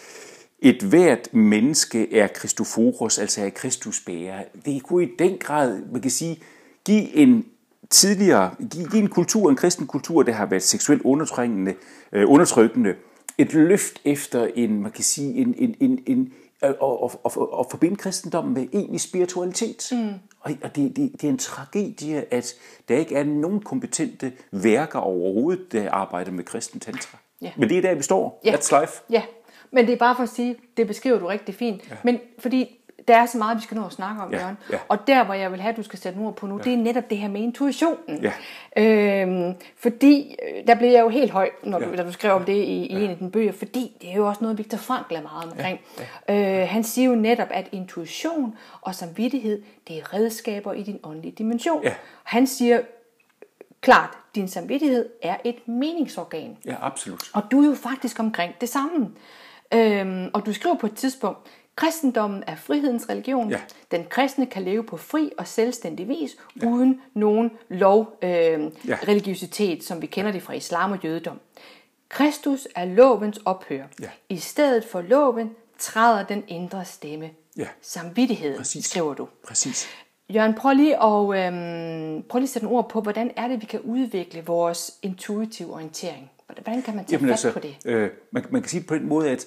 [0.61, 4.43] et hvert menneske er Kristoforos, altså er Kristusbærer.
[4.65, 6.39] Det kunne i den grad, man kan sige,
[6.85, 7.45] give en
[7.89, 11.73] tidligere, give, give en kultur, en kristen kultur, der har været seksuelt undertrykkende,
[12.11, 12.95] øh, undertrykkende,
[13.37, 17.67] et løft efter en, man kan sige, en, en, en, en og, og, og, og
[17.71, 19.89] forbinde kristendommen med egentlig spiritualitet.
[19.91, 20.09] Mm.
[20.39, 22.53] Og, og det, det, det er en tragedie, at
[22.89, 27.17] der ikke er nogen kompetente værker overhovedet, der arbejder med kristen tantra.
[27.41, 27.51] Ja.
[27.57, 28.41] Men det er der, vi står.
[28.45, 28.55] Ja.
[28.55, 28.93] That's life.
[29.09, 29.23] Ja,
[29.71, 31.89] men det er bare for at sige, det beskriver du rigtig fint.
[31.89, 31.95] Ja.
[32.03, 34.57] Men fordi der er så meget, vi skal nå at snakke om, Ja, Jørgen.
[34.71, 34.77] ja.
[34.87, 36.63] Og der, hvor jeg vil have, at du skal sætte ord på nu, ja.
[36.63, 38.23] det er netop det her med intuitionen.
[38.23, 38.31] Ja.
[38.77, 41.95] Øhm, fordi, øh, der blev jeg jo helt høj, når du, Ja.
[41.95, 44.27] da du skrev om det i, i en af dine bøger, fordi det er jo
[44.27, 45.79] også noget, Viktor Frankl er meget omkring.
[46.27, 46.33] Ja.
[46.35, 46.61] Ja.
[46.63, 51.31] Øh, han siger jo netop, at intuition og samvittighed, det er redskaber i din åndelige
[51.37, 51.83] dimension.
[51.83, 51.93] Ja.
[52.23, 52.79] Han siger
[53.81, 56.57] klart, din samvittighed er et meningsorgan.
[56.65, 57.23] Ja, absolut.
[57.33, 59.09] Og du er jo faktisk omkring det samme.
[59.73, 61.39] Øhm, og du skriver på et tidspunkt,
[61.75, 63.49] kristendommen er frihedens religion.
[63.49, 63.59] Ja.
[63.91, 66.67] Den kristne kan leve på fri og selvstændig vis, ja.
[66.67, 68.97] uden nogen lov, øh, ja.
[69.07, 71.39] Religiøsitet, som vi kender det fra islam og jødedom.
[72.09, 73.83] Kristus er lovens ophør.
[74.01, 74.09] Ja.
[74.29, 77.29] I stedet for loven træder den indre stemme.
[77.57, 77.67] Ja.
[77.81, 78.85] Samvittighed, Præcis.
[78.85, 79.27] skriver du.
[79.47, 79.87] Præcis.
[80.29, 83.61] Jørgen, prøv lige, at, øhm, prøv lige at sætte en ord på, hvordan er det,
[83.61, 86.31] vi kan udvikle vores intuitive orientering?
[86.45, 87.75] Hvordan kan man tage Jamen fat altså, på det?
[87.85, 89.45] øh, man, man kan sige på den måde, at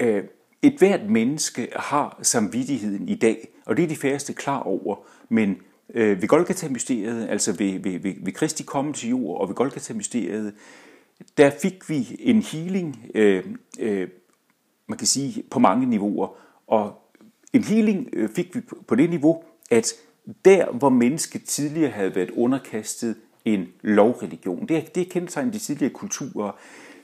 [0.00, 0.24] øh,
[0.62, 4.96] et hvert menneske har samvittigheden i dag, og det er de færreste klar over,
[5.28, 5.56] men
[5.94, 10.54] øh, ved Golgata-mysteriet, altså ved, ved, ved, ved Kristi komme til jord og ved Golgata-mysteriet,
[11.36, 13.44] der fik vi en healing, øh,
[13.78, 14.08] øh,
[14.88, 16.28] man kan sige, på mange niveauer.
[16.66, 16.94] Og
[17.52, 19.92] en healing øh, fik vi på- det niveau, at
[20.44, 25.58] der, hvor mennesket tidligere havde været underkastet en lovreligion, det er, det er kendetegnet de
[25.58, 26.58] tidligere kulturer,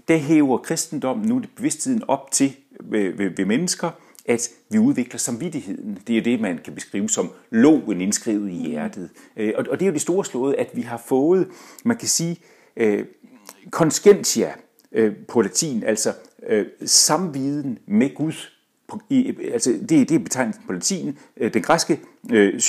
[0.08, 3.90] der hæver kristendommen nu bevidstheden op til ved, ved, ved mennesker,
[4.28, 5.98] at vi udvikler samvittigheden.
[6.06, 9.10] Det er det, man kan beskrive som loven indskrevet i hjertet.
[9.36, 11.48] Øh, og, og det er jo det store slået, at vi har fået,
[11.84, 12.36] man kan sige,
[12.76, 13.04] øh,
[13.70, 14.52] conscientia
[14.92, 16.12] øh, på latin, altså
[16.48, 18.32] øh, samviden med Gud.
[18.88, 21.18] På, i, altså det, det er betegnet på latin.
[21.36, 22.00] Øh, den græske
[22.32, 22.60] øh,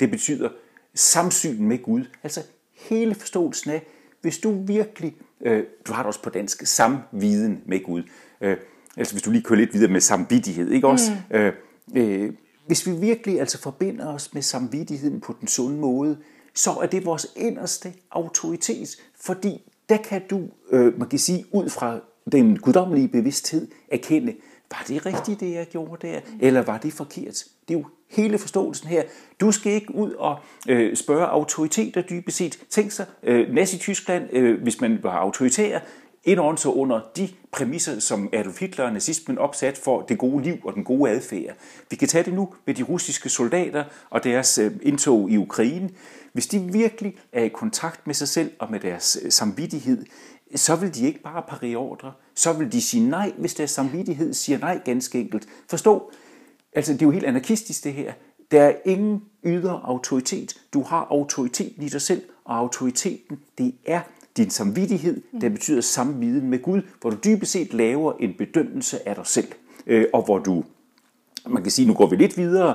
[0.00, 0.48] det betyder
[0.94, 2.04] samsyn med Gud.
[2.22, 2.42] Altså
[2.74, 3.86] hele forståelsen af,
[4.20, 8.02] hvis du virkelig, øh, du har det også på dansk, samviden med Gud.
[8.40, 8.56] Øh,
[8.96, 11.12] altså hvis du lige kører lidt videre med samvittighed, ikke også?
[11.30, 11.36] Mm.
[11.36, 11.52] Øh,
[11.96, 12.32] øh,
[12.66, 16.18] hvis vi virkelig altså forbinder os med samvittigheden på den sunde måde,
[16.54, 18.88] så er det vores inderste autoritet,
[19.20, 22.00] fordi der kan du, øh, man kan sige, ud fra
[22.32, 24.34] den guddommelige bevidsthed erkende,
[24.70, 27.44] var det rigtigt, det jeg gjorde der, eller var det forkert?
[27.68, 29.02] Det er jo hele forståelsen her.
[29.40, 30.38] Du skal ikke ud og
[30.68, 32.58] øh, spørge autoriteter dybest set.
[32.70, 35.78] Tænk sig, øh, Nazi-Tyskland, øh, hvis man var autoritær,
[36.24, 40.56] indånd så under de præmisser, som Adolf Hitler og nazismen opsat for det gode liv
[40.64, 41.56] og den gode adfærd.
[41.90, 45.90] Vi kan tage det nu med de russiske soldater og deres øh, indtog i Ukraine.
[46.32, 50.04] Hvis de virkelig er i kontakt med sig selv og med deres øh, samvittighed,
[50.54, 52.12] så vil de ikke bare parere ordre.
[52.34, 55.46] Så vil de sige nej, hvis deres samvittighed siger nej ganske enkelt.
[55.68, 56.12] Forstå,
[56.72, 58.12] altså det er jo helt anarkistisk det her.
[58.50, 60.60] Der er ingen ydre autoritet.
[60.74, 64.00] Du har autoriteten i dig selv, og autoriteten, det er
[64.36, 69.14] din samvittighed, der betyder samviden med Gud, hvor du dybest set laver en bedømmelse af
[69.14, 69.48] dig selv,
[69.86, 70.64] øh, og hvor du,
[71.46, 72.74] man kan sige, nu går vi lidt videre,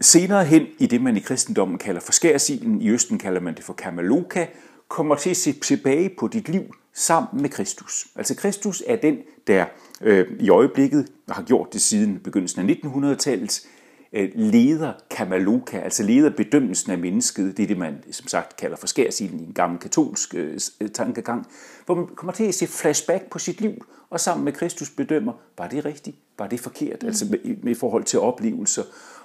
[0.00, 3.64] senere hen i det, man i kristendommen kalder for skærsilen, i Østen kalder man det
[3.64, 4.46] for kamaloka,
[4.88, 8.06] kommer til at se tilbage på dit liv sammen med Kristus.
[8.16, 9.64] Altså Kristus er den, der
[10.00, 13.66] øh, i øjeblikket har gjort det siden begyndelsen af 1900-tallet,
[14.12, 18.76] øh, leder Kamaloka, altså leder bedømmelsen af mennesket, det er det, man som sagt kalder
[18.76, 21.46] for skærsilden i en gammel katolsk øh, øh, tankegang,
[21.86, 25.32] hvor man kommer til at se flashback på sit liv, og sammen med Kristus bedømmer,
[25.58, 27.08] var det rigtigt, var det forkert, mm.
[27.08, 28.82] altså med, med forhold til oplevelser.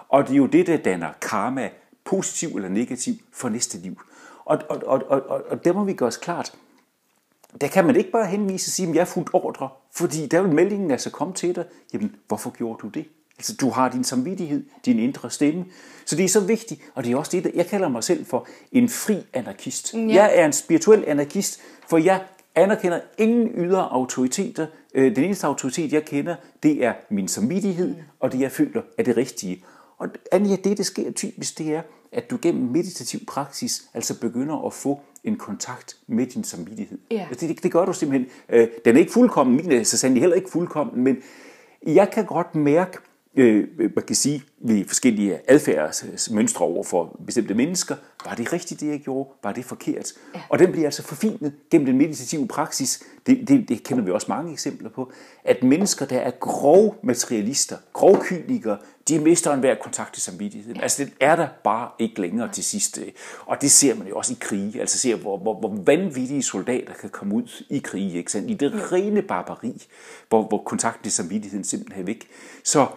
[0.09, 1.69] Og det er jo det, der danner karma,
[2.03, 4.01] positiv eller negativ, for næste liv.
[4.45, 6.53] Og, og, og, og, og der må vi gøre os klart,
[7.61, 10.41] der kan man ikke bare henvise og sige, at jeg er fuldt ordre, fordi der
[10.41, 13.05] vil meldingen altså komme til dig, jamen hvorfor gjorde du det?
[13.37, 15.65] Altså du har din samvittighed, din indre stemme.
[16.05, 18.25] Så det er så vigtigt, og det er også det, der jeg kalder mig selv
[18.25, 19.93] for en fri anarkist.
[19.93, 19.99] Ja.
[19.99, 22.21] Jeg er en spirituel anarkist, for jeg
[22.55, 24.67] anerkender ingen ydre autoriteter.
[24.93, 28.01] Øh, den eneste autoritet, jeg kender, det er min samvittighed, mm.
[28.19, 29.63] og det jeg føler er det rigtige.
[29.97, 31.81] Og Anja, det der sker typisk, det er,
[32.11, 36.97] at du gennem meditativ praksis altså begynder at få en kontakt med din samvittighed.
[37.11, 37.27] Ja.
[37.29, 38.29] Det, det, det gør du simpelthen.
[38.49, 41.17] Øh, den er ikke fuldkommen, min er så sandelig heller ikke fuldkommen, men
[41.85, 42.97] jeg kan godt mærke,
[43.35, 47.95] øh, man kan sige, ved forskellige adfærdsmønstre over for bestemte mennesker,
[48.25, 49.29] var det rigtigt, det jeg gjorde?
[49.43, 50.13] Var det forkert?
[50.35, 50.41] Ja.
[50.49, 53.03] Og den bliver altså forfinet gennem den meditative praksis.
[53.27, 55.11] Det, det, det kender vi også mange eksempler på.
[55.43, 60.81] At mennesker, der er grov materialister, grov kynikere, de mister enhver kontakt til samvittigheden.
[60.81, 62.99] Altså, den er der bare ikke længere til sidst.
[63.45, 64.79] Og det ser man jo også i krige.
[64.79, 68.17] Altså, ser, hvor, hvor, hvor vanvittige soldater kan komme ud i krige.
[68.17, 68.51] Ikke sandt?
[68.51, 69.87] I det rene barbari,
[70.29, 72.27] hvor, hvor kontakten til samvittigheden simpelthen er væk.
[72.63, 72.87] Så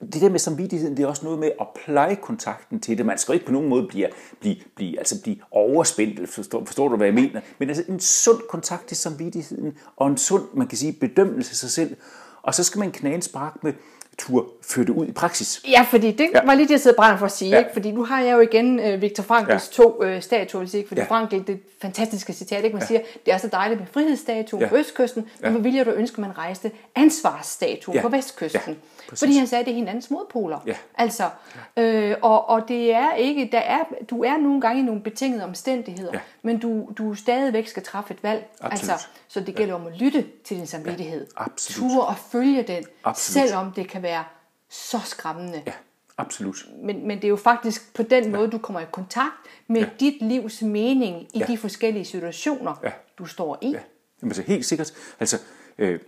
[0.00, 3.06] det der med samvittigheden, det er også noget med at pleje kontakten til det.
[3.06, 4.08] Man skal ikke på nogen måde blive,
[4.40, 7.40] blive, blive, altså blive overspændt, forstår, forstår du, hvad jeg mener?
[7.58, 11.56] Men altså en sund kontakt til samvittigheden, og en sund, man kan sige, bedømmelse af
[11.56, 11.96] sig selv.
[12.42, 13.72] Og så skal man knæne en spark med,
[14.18, 15.62] tur føre det ud i praksis.
[15.68, 16.44] Ja, fordi det ja.
[16.44, 17.50] var lige det, jeg sidder for at sige.
[17.50, 17.58] Ja.
[17.58, 17.70] Ikke?
[17.72, 19.82] Fordi nu har jeg jo igen uh, Viktor Frankls ja.
[19.82, 20.88] to uh, statuer, ikke?
[20.88, 21.06] fordi ja.
[21.06, 22.74] Frankl, det et fantastiske citat, ikke?
[22.74, 22.86] man ja.
[22.86, 24.68] siger, det er så dejligt med frihedsstatuen ja.
[24.68, 25.46] på østkysten, ja.
[25.46, 28.02] men hvor ville du ønske, man rejste ansvarsstatuen ja.
[28.02, 28.60] på vestkysten?
[28.66, 28.99] Ja.
[29.10, 29.26] Præcis.
[29.26, 30.58] Fordi han sagde, at det er hinandens modpoler.
[30.66, 30.76] Ja.
[30.94, 31.30] Altså,
[31.76, 33.78] øh, og, og det er ikke, der er,
[34.10, 36.20] du er nogle gange i nogle betingede omstændigheder, ja.
[36.42, 38.50] men du, du stadigvæk skal træffe et valg.
[38.60, 38.92] Absolut.
[38.92, 39.80] Altså, så det gælder ja.
[39.80, 41.26] om at lytte til din samvittighed.
[41.38, 41.44] Ja.
[41.44, 41.90] Absolut.
[41.90, 43.48] Ture og følge den, Absolut.
[43.48, 44.24] selvom det kan være
[44.68, 45.62] så skræmmende.
[45.66, 45.72] Ja.
[46.18, 46.66] Absolut.
[46.82, 48.50] Men, men det er jo faktisk på den måde, ja.
[48.50, 49.34] du kommer i kontakt
[49.66, 49.88] med ja.
[50.00, 51.44] dit livs mening i ja.
[51.44, 52.90] de forskellige situationer, ja.
[53.18, 53.70] du står i.
[53.70, 53.78] Ja.
[54.22, 54.92] Jamen, så helt sikkert.
[55.20, 55.38] Altså,
[55.78, 56.00] øh,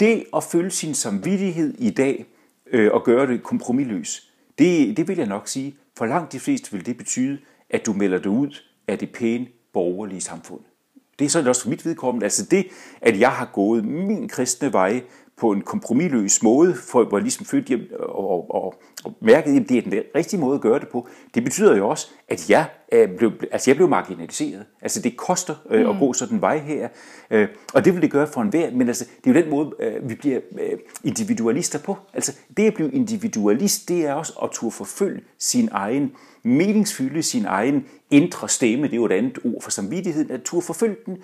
[0.00, 2.26] det at følge sin samvittighed i dag,
[2.72, 4.32] øh, og gøre det kompromilløs.
[4.58, 5.76] Det, det vil jeg nok sige.
[5.96, 7.38] For langt de fleste vil det betyde,
[7.70, 10.60] at du melder dig ud af det pæne borgerlige samfund.
[11.18, 12.24] Det er sådan også for mit vedkommende.
[12.24, 12.66] Altså det,
[13.00, 15.02] at jeg har gået min kristne vej
[15.40, 18.74] på en kompromilløs måde, for at jeg ligesom følte og, og, og,
[19.04, 21.08] og mærkede, at det er den rigtige måde at gøre det på.
[21.34, 24.66] Det betyder jo også, at jeg, øh, blev, altså jeg blev marginaliseret.
[24.82, 25.90] Altså det koster øh, mm.
[25.90, 26.88] at gå sådan en vej her,
[27.30, 29.70] øh, og det vil det gøre for enhver, men altså, det er jo den måde,
[29.80, 31.96] øh, vi bliver øh, individualister på.
[32.14, 36.12] Altså det at blive individualist, det er også at turde forfølge sin egen
[36.42, 40.66] meningsfylde, sin egen indre stemme, det er jo et andet ord for samvittigheden, at turde
[40.66, 41.16] forfølge den,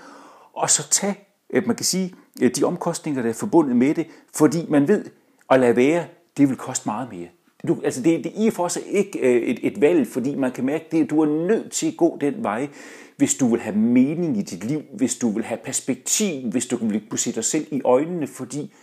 [0.54, 1.16] og så tage
[1.54, 5.04] Øh, man kan sige, øh, de omkostninger, der er forbundet med det, fordi man ved,
[5.50, 6.04] at lade være,
[6.36, 7.28] det vil koste meget mere.
[7.68, 10.52] Du, altså det, det er i for sig ikke øh, et, et valg, fordi man
[10.52, 12.68] kan mærke, at du er nødt til at gå den vej,
[13.16, 16.76] hvis du vil have mening i dit liv, hvis du vil have perspektiv, hvis du
[16.76, 18.74] vil kunne se dig selv i øjnene, fordi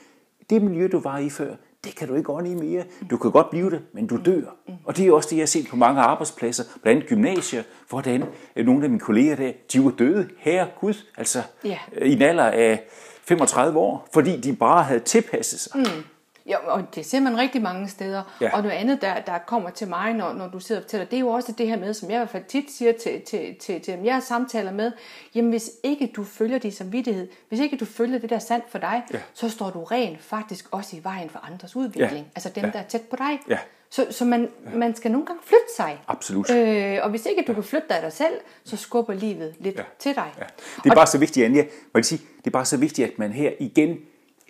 [0.49, 2.83] det miljø, du var i før, det kan du ikke ånde i mere.
[3.09, 4.41] Du kan godt blive det, men du dør.
[4.85, 8.23] Og det er også det, jeg har set på mange arbejdspladser, blandt andet gymnasier, hvordan
[8.55, 10.29] øh, nogle af mine kolleger der, de var døde.
[10.37, 11.77] Herre Gud, altså ja.
[12.01, 12.83] i en alder af
[13.23, 15.71] 35 år, fordi de bare havde tilpasset sig.
[15.75, 16.03] Mm.
[16.51, 18.23] Ja, og det ser man rigtig mange steder.
[18.41, 18.55] Ja.
[18.55, 21.15] Og noget andet, der, der kommer til mig, når, når du sidder og fortæller, det
[21.15, 23.55] er jo også det her med, som jeg i hvert fald tit siger til, til,
[23.59, 24.91] til, til dem, jeg samtaler med,
[25.35, 28.65] jamen hvis ikke du følger din samvittighed, hvis ikke du følger det, der er sandt
[28.69, 29.19] for dig, ja.
[29.33, 32.25] så står du rent faktisk også i vejen for andres udvikling.
[32.25, 32.31] Ja.
[32.35, 32.71] Altså dem, ja.
[32.71, 33.39] der er tæt på dig.
[33.49, 33.57] Ja.
[33.89, 34.77] Så, så man, ja.
[34.77, 36.01] man skal nogle gange flytte sig.
[36.07, 36.49] Absolut.
[36.51, 38.33] Øh, og hvis ikke du kan flytte dig af dig selv,
[38.63, 39.83] så skubber livet lidt ja.
[39.99, 40.33] til dig.
[40.37, 40.43] Ja.
[40.43, 43.19] Det er og bare så vigtigt, Anja, må sige, det er bare så vigtigt, at
[43.19, 43.97] man her igen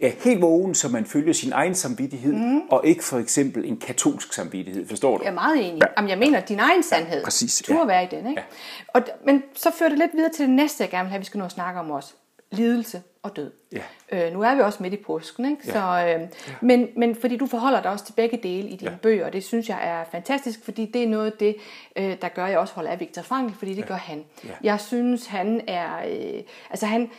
[0.07, 2.61] er helt vågen, så man følger sin egen samvittighed, mm.
[2.69, 4.87] og ikke for eksempel en katolsk samvittighed.
[4.87, 5.23] Forstår du?
[5.23, 5.81] Jeg er meget enig.
[5.81, 5.87] Ja.
[5.97, 7.17] Jamen, jeg mener din egen sandhed.
[7.17, 7.63] Ja, præcis.
[7.67, 7.85] Du ja.
[7.85, 8.41] være i den, ikke?
[8.41, 8.99] Ja.
[8.99, 11.25] Og, men så fører det lidt videre til det næste, jeg gerne vil have, vi
[11.25, 12.13] skal nu snakke om også.
[12.51, 13.51] Lidelse og død.
[13.71, 14.27] Ja.
[14.27, 15.61] Øh, nu er vi også midt i påsken, ikke?
[15.65, 15.71] Ja.
[15.71, 16.27] Så, øh, ja.
[16.61, 18.97] men, men fordi du forholder dig også til begge dele i dine ja.
[18.97, 21.55] bøger, og det synes jeg er fantastisk, fordi det er noget af det,
[21.95, 23.87] øh, der gør, jeg også holder af Viktor Frankl, fordi det ja.
[23.87, 24.23] gør han.
[24.43, 24.49] Ja.
[24.63, 25.89] Jeg synes, han er...
[26.07, 27.09] Øh, altså han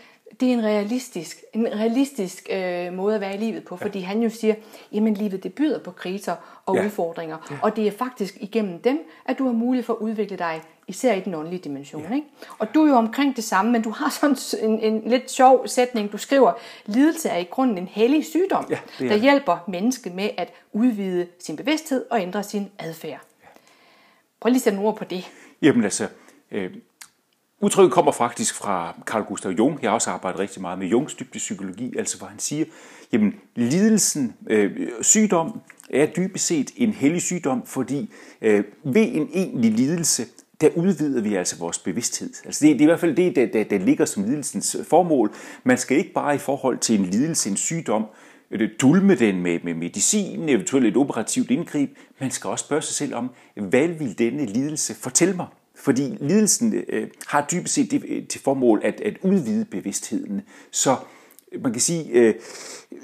[0.40, 4.22] det er en realistisk, en realistisk øh, måde at være i livet på, fordi han
[4.22, 4.54] jo siger,
[4.92, 6.34] jamen livet det byder på kriser
[6.66, 6.84] og Ja.
[6.84, 7.56] udfordringer, ja.
[7.62, 11.14] og det er faktisk igennem dem, at du har mulighed for at udvikle dig, især
[11.14, 12.02] i den åndelige dimension.
[12.02, 12.14] Ja.
[12.14, 12.26] Ikke?
[12.58, 14.36] Og du er jo omkring det samme, men du har sådan
[14.70, 16.52] en, en lidt sjov sætning, du skriver,
[16.86, 21.26] lidelse er i grunden en hellig sygdom, Ja, er der hjælper mennesket med at udvide
[21.38, 23.20] sin bevidsthed og ændre sin adfærd.
[24.40, 25.30] Prøv lige at sætte nogle ord på det.
[25.62, 26.08] Jamen altså,
[26.50, 26.70] øh,
[27.62, 29.78] udtrykket kommer faktisk fra Carl Gustav Jung.
[29.82, 32.64] Jeg har også arbejdet rigtig meget med Jungs dybde psykologi, altså hvor han siger,
[33.12, 35.60] jamen lidelsen, øh, sygdom
[35.90, 38.10] er dybest set en hellig sygdom, fordi
[38.42, 40.26] øh, ved en egentlig lidelse,
[40.60, 42.30] der udvider vi altså vores bevidsthed.
[42.44, 44.84] Altså det, det er i hvert fald det, der, der, der ligger som lidelsens øh,
[44.84, 45.34] formål.
[45.64, 48.04] Man skal ikke bare i forhold til en lidelse, en sygdom,
[48.50, 51.90] øh, dulme den med, med medicin, eventuelt et operativt indgreb.
[52.20, 55.46] Man skal også spørge sig selv om, hvad vil denne lidelse fortælle mig?
[55.82, 60.42] Fordi lidelsen øh, har dybest set det, øh, til formål at, at udvide bevidstheden.
[60.70, 60.96] Så
[61.60, 62.34] man kan sige, øh,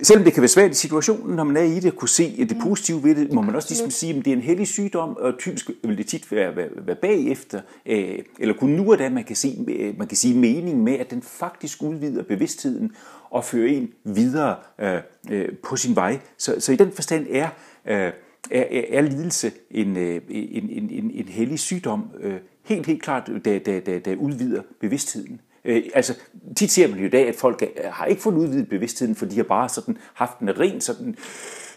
[0.03, 2.45] selvom det kan være svært i situationen, når man er i det, at kunne se
[2.45, 5.17] det positive ved det, må man også ligesom sige, at det er en hellig sygdom,
[5.17, 9.09] og typisk vil det tit være, være, være bagefter, øh, eller kun nu og da,
[9.09, 12.93] man kan, se, øh, man kan sige mening med, at den faktisk udvider bevidstheden
[13.31, 15.01] og fører en videre øh,
[15.31, 16.19] øh, på sin vej.
[16.39, 17.49] Så, så i den forstand er,
[17.87, 18.13] øh,
[18.51, 22.35] er, er, er lidelse en, øh, en, en, en, en hellig sygdom, øh,
[22.65, 25.41] helt, helt klart, der, der, der, der udvider bevidstheden.
[25.65, 26.15] Øh, altså,
[26.57, 29.27] tit ser man jo i dag, at folk er, har ikke fået udvidet bevidstheden, for
[29.27, 31.17] de har bare sådan haft en ren sådan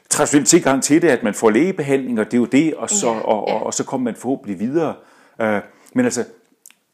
[0.09, 3.07] traditionel tilgang til det, at man får lægebehandling, og det er jo det, og så,
[3.07, 3.53] Ja, og, ja.
[3.53, 4.95] og, og så kommer man forhåbentlig videre.
[5.41, 5.61] Øh,
[5.93, 6.25] men altså,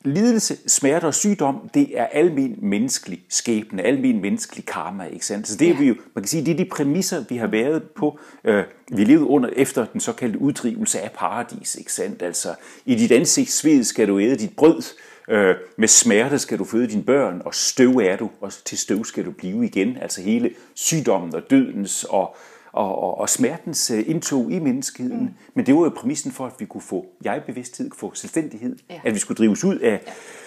[0.05, 5.47] lidelse, smerte og sygdom, det er almen menneskelig skæbne, almen menneskelig karma, ikke sandt?
[5.47, 5.79] Så det er Ja.
[5.79, 9.03] vi jo, man kan sige, det er de præmisser, vi har været på, øh, vi
[9.03, 12.21] levede under efter den såkaldte uddrivelse af paradis, ikke sandt?
[12.21, 14.83] Altså, i dit ansigtssved skal du æde dit brød,
[15.29, 19.05] øh, med smerte skal du føde dine børn, og støv er du, og til støv
[19.05, 19.97] skal du blive igen.
[20.01, 22.35] Altså hele sygdommen og dødens og,
[22.77, 25.21] og, og, og smertens øh, indtog i menneskeheden.
[25.21, 25.29] Mm.
[25.53, 28.99] Men det var jo præmissen for, at vi kunne få jeg-bevidsthed, få selvstændighed, Ja.
[29.03, 30.01] at vi skulle drives ud af,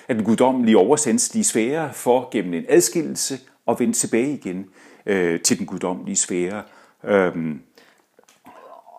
[0.08, 4.66] af den guddommelige oversandslige sfære for gennem en adskillelse og vende tilbage igen
[5.06, 6.62] øh, til den guddommelige sfære.
[7.04, 7.60] Øhm,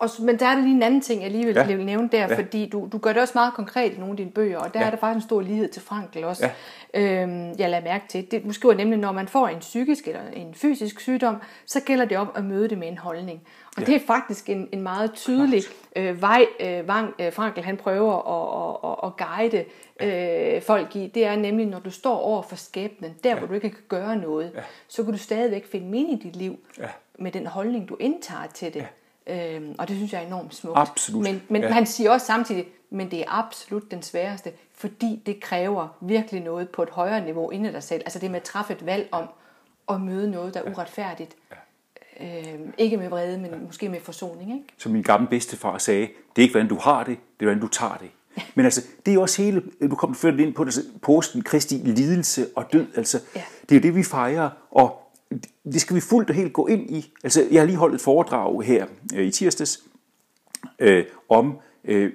[0.02, 1.66] Og, men der er der lige en anden ting, jeg lige vil, Ja.
[1.68, 1.76] ja.
[1.76, 2.26] nævne der, Ja.
[2.28, 2.38] ja.
[2.38, 4.80] fordi du, du gør det også meget konkret i nogle af dine bøger, og der
[4.80, 4.84] Ja.
[4.84, 4.86] ja.
[4.86, 6.50] er der faktisk en stor lighed til Frankl også.
[6.94, 7.22] Ja.
[7.22, 8.30] Øhm, jeg lader mærke til.
[8.30, 11.36] Det, du skriver nemlig, når man får en psykisk eller en fysisk sygdom,
[11.66, 13.40] så gælder det om at møde det med en holdning.
[13.76, 13.86] Og ja.
[13.86, 15.62] det er faktisk en, en meget tydelig
[15.96, 19.64] øh, vej, øh, Vang, øh, Frankl han prøver at, at, at, at guide
[20.56, 21.06] øh, folk i.
[21.14, 23.38] Det er nemlig, når du står over for skæbnen, der ja.
[23.38, 24.60] hvor du ikke kan gøre noget, ja.
[24.88, 26.88] så kan du stadigvæk finde mening i dit liv Ja.
[27.18, 28.80] med den holdning, du indtager til det.
[28.80, 28.86] Ja.
[29.26, 30.78] Øhm, og det synes jeg er enormt smukt.
[30.78, 31.22] Absolut.
[31.22, 31.68] Men, men Ja.
[31.68, 31.74] ja.
[31.74, 36.68] han siger også samtidig, men det er absolut den sværeste, fordi det kræver virkelig noget
[36.68, 38.02] på et højere niveau inde i dig selv.
[38.04, 39.24] Altså det med at træffe et valg om
[39.88, 41.36] at møde noget, der er uretfærdigt.
[42.20, 44.52] Øhm, ikke med vrede, men måske med forsoning.
[44.52, 44.64] Ikke?
[44.78, 47.60] som min gamle bedstefar sagde, det er ikke, hvordan du har det, det er, hvordan
[47.60, 48.10] du tager det.
[48.54, 51.42] Men altså, det er jo også hele, du kommer før ind på det, altså, posten,
[51.42, 53.42] Kristi lidelse og død, altså, Ja.
[53.68, 55.01] det er jo det, vi fejrer, og
[55.64, 57.12] det skal vi fuldt og helt gå ind i.
[57.24, 59.82] Altså, jeg har lige holdt et foredrag her øh, i tirsdags,
[60.78, 62.12] øh, om øh,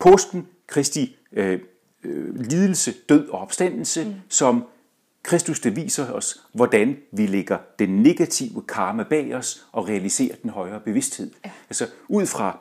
[0.00, 1.60] posten, Kristi øh,
[2.04, 4.14] øh, lidelse, død og opstandelse, mm.
[4.28, 4.64] som
[5.22, 10.50] Kristus det viser os, hvordan vi lægger den negative karma bag os og realiserer den
[10.50, 11.30] højere bevidsthed.
[11.44, 11.50] Ja.
[11.70, 12.58] Altså ud fra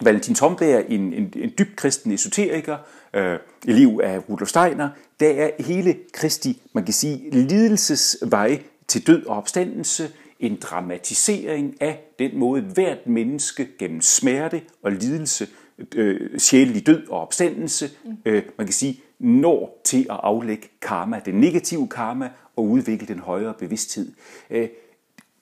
[0.00, 2.76] Valentin Tomberg, en, en, en dybt kristen esoteriker,
[3.14, 4.88] øh, elev af Rudolf Steiner,
[5.20, 10.10] der er hele Kristi, man kan sige, lidelsesvej til død og opstandelse,
[10.40, 15.48] en dramatisering af den måde, hvert menneske gennem smerte og lidelse,
[15.94, 17.90] øh, sjælelig død og opstandelse,
[18.24, 23.18] øh, man kan sige, når til at aflægge karma, den negative karma, og udvikle den
[23.18, 24.12] højere bevidsthed.
[24.50, 24.68] Øh,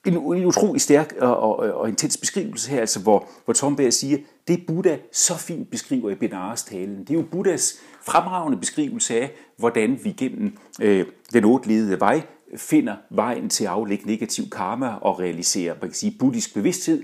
[0.05, 4.17] en, en utrolig stærk og, og, og intens beskrivelse her, altså hvor, hvor Tomberg siger,
[4.47, 9.99] det Buddha så fint beskriver i Benares-talen, det er jo Buddhas fremragende beskrivelse af, hvordan
[10.03, 12.21] vi gennem øh, den otledede vej
[12.55, 17.03] finder vejen til at aflægge negativ karma og realisere, man kan sige, buddhisk bevidsthed.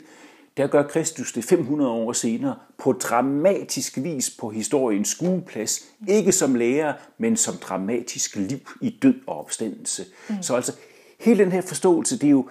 [0.58, 5.86] Der gør Kristus det 500 år senere på dramatisk vis på historiens skueplads.
[6.08, 10.06] Ikke som lærer, men som dramatisk liv i død og opstandelse.
[10.30, 10.36] Mm.
[10.42, 10.74] Så altså,
[11.20, 12.50] hele den her forståelse, det er jo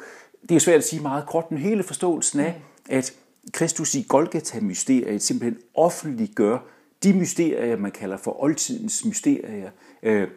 [0.48, 3.12] det er svært at sige meget kort, men hele forståelsen af, at
[3.52, 6.58] Kristus i Golgata-mysteriet simpelthen offentliggør
[7.02, 9.70] de mysterier, man kalder for oldtidens mysterier.
[10.02, 10.28] Øh,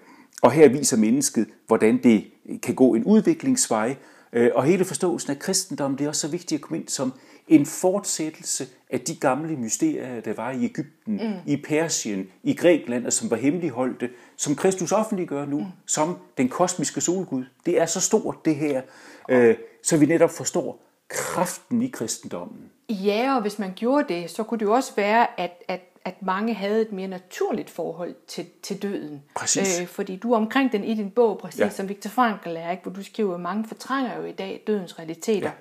[0.42, 2.24] Og her viser mennesket, hvordan det
[2.62, 3.96] kan gå en udviklingsvej,
[4.34, 7.14] Øh, og hele forståelsen af kristendommen, det er også så vigtigt at komme ind som
[7.48, 11.34] en fortsættelse af de gamle mysterier, der var i Ægypten, mm.
[11.46, 15.66] i Persien, i Grækenland, og som var hemmeligholdte, som Kristus offentliggør nu, mm.
[15.86, 17.44] som den kosmiske solgud.
[17.66, 18.82] Det er så stort, det her,
[19.30, 22.70] øh, så vi netop forstår kraften i kristendommen.
[22.90, 26.22] Ja, og hvis man gjorde det, så kunne det jo også være, at, at, at
[26.22, 29.24] mange havde et mere naturligt forhold til, til døden.
[29.36, 29.82] Præcis.
[29.82, 31.70] Øh, fordi du er omkring den i din bog, præcis Ja.
[31.70, 32.84] som Viktor Frankl er, ikke?
[32.84, 35.48] hvor du skriver, at mange fortrænger jo i dag dødens realiteter.
[35.48, 35.52] Ja.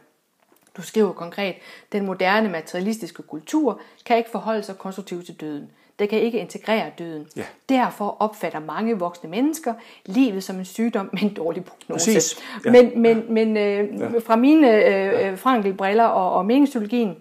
[0.77, 1.55] Du skriver konkret,
[1.93, 5.70] den moderne materialistiske kultur kan ikke forholde sig konstruktivt til døden.
[5.98, 7.27] Det kan ikke integrere døden.
[7.36, 7.43] Ja.
[7.69, 9.74] Derfor opfatter mange voksne mennesker
[10.06, 12.12] livet som en sygdom med en dårlig prognose.
[12.14, 12.36] Præcis.
[12.64, 12.70] Ja.
[12.70, 14.19] Men, men, men øh, ja.
[14.19, 15.35] fra mine øh, ja.
[15.35, 17.16] Frankl-briller og, og meningsteologien,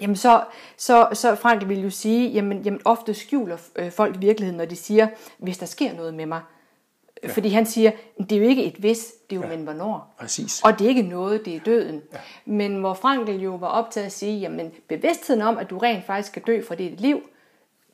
[0.00, 0.44] Jamen så,
[0.76, 4.76] så, så Frankl vil jo sige, jamen, jamen ofte skjuler øh, folk virkeligheden, når de
[4.76, 5.08] siger,
[5.38, 6.40] hvis der sker noget med mig.
[7.22, 7.28] Ja.
[7.28, 9.56] Fordi han siger, det er jo ikke et hvis, det er jo ja.
[9.56, 10.14] men hvornår.
[10.20, 10.62] Præcis.
[10.64, 12.02] Og det er ikke noget, det er døden.
[12.12, 12.18] Ja.
[12.44, 16.28] Men hvor Frankl jo var optaget at sige, jamen bevidstheden om, at du rent faktisk
[16.28, 17.22] skal dø for dit liv,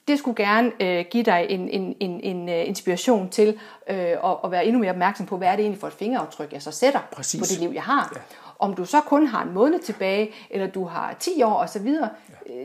[0.09, 3.49] det skulle gerne øh, give dig en, en, en, en uh, inspiration til
[3.89, 6.53] øh, at, at være endnu mere opmærksom på, hvad er det egentlig for et fingeraftryk,
[6.53, 7.41] jeg så sætter Præcis.
[7.41, 8.13] på det liv, jeg har.
[8.15, 8.21] Ja.
[8.59, 12.09] Om du så kun har en måned tilbage, eller du har 10 år osv., ja.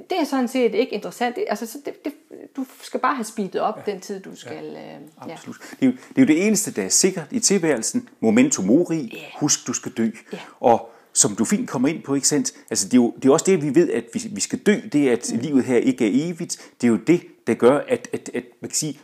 [0.10, 1.36] det er sådan set ikke interessant.
[1.36, 2.14] Det, altså, så det, det,
[2.56, 3.92] du skal bare have speedet op ja.
[3.92, 4.66] den tid, du skal...
[4.66, 5.34] Øh, ja.
[5.34, 5.58] Absolut.
[5.80, 8.10] Det er, jo, det er jo det eneste, der er sikkert i tilværelsen.
[8.20, 9.10] Momento mori.
[9.14, 9.40] Ja.
[9.40, 10.10] Husk, du skal dø.
[10.34, 10.38] Ja.
[10.60, 12.54] Og som du fint kommer ind på, ikke sandt?
[12.70, 14.76] Altså, det, er jo, det er også det, vi ved, at vi, vi skal dø.
[14.94, 15.40] Det er, at mm.
[15.40, 16.72] livet her ikke er evigt.
[16.82, 19.00] Det er jo det, der gør, at, at, at man kan sige,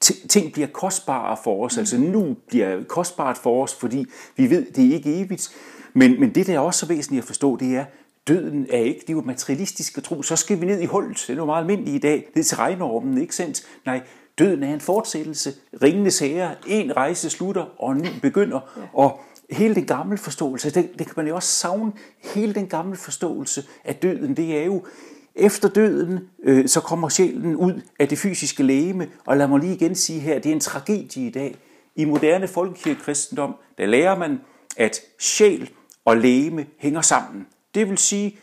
[0.00, 1.76] ti- ting bliver kostbare for os.
[1.76, 1.80] Mm.
[1.80, 5.50] Altså nu bliver kostbart for os, fordi vi ved, det er ikke evigt.
[5.94, 7.84] Men, men det, der er også så væsentligt at forstå, det er,
[8.28, 11.24] døden er ikke, det er jo materialistisk at tro, så skal vi ned i hullet.
[11.26, 13.66] Det er jo meget almindeligt i dag, ned til regnormen, ikke sandt?
[13.86, 14.02] Nej,
[14.38, 15.52] døden er en fortsættelse.
[15.82, 18.88] Ringende sager, en rejse slutter, og en ny begynder.
[18.92, 21.92] Og hele den gamle forståelse, det, det kan man jo også savne,
[22.34, 24.84] hele den gamle forståelse af døden, det er jo,
[25.34, 29.74] efter døden, øh, så kommer sjælen ud af det fysiske lægeme, og lad mig lige
[29.74, 31.56] igen sige her, det er en tragedie i dag.
[31.96, 34.40] I moderne folkekirkekristendom, der lærer man,
[34.76, 35.70] at sjæl
[36.04, 37.46] og læme hænger sammen.
[37.74, 38.38] Det vil sige,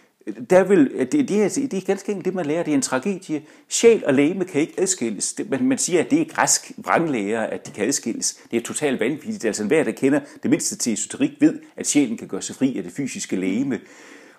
[0.50, 2.82] der vil, det, det, er, det er ganske enkelt det, man lærer, det er en
[2.82, 3.42] tragedie.
[3.70, 5.34] Sjæl og læme kan ikke adskilles.
[5.34, 8.40] Det, man, man siger, at det er græsk vranglære, at de kan adskilles.
[8.52, 9.46] Det er totalt vanvittigt.
[9.46, 12.78] Altså enhver, der kender det mindste til esoterik, ved, at sjælen kan gøre sig fri
[12.78, 13.80] af det fysiske læme.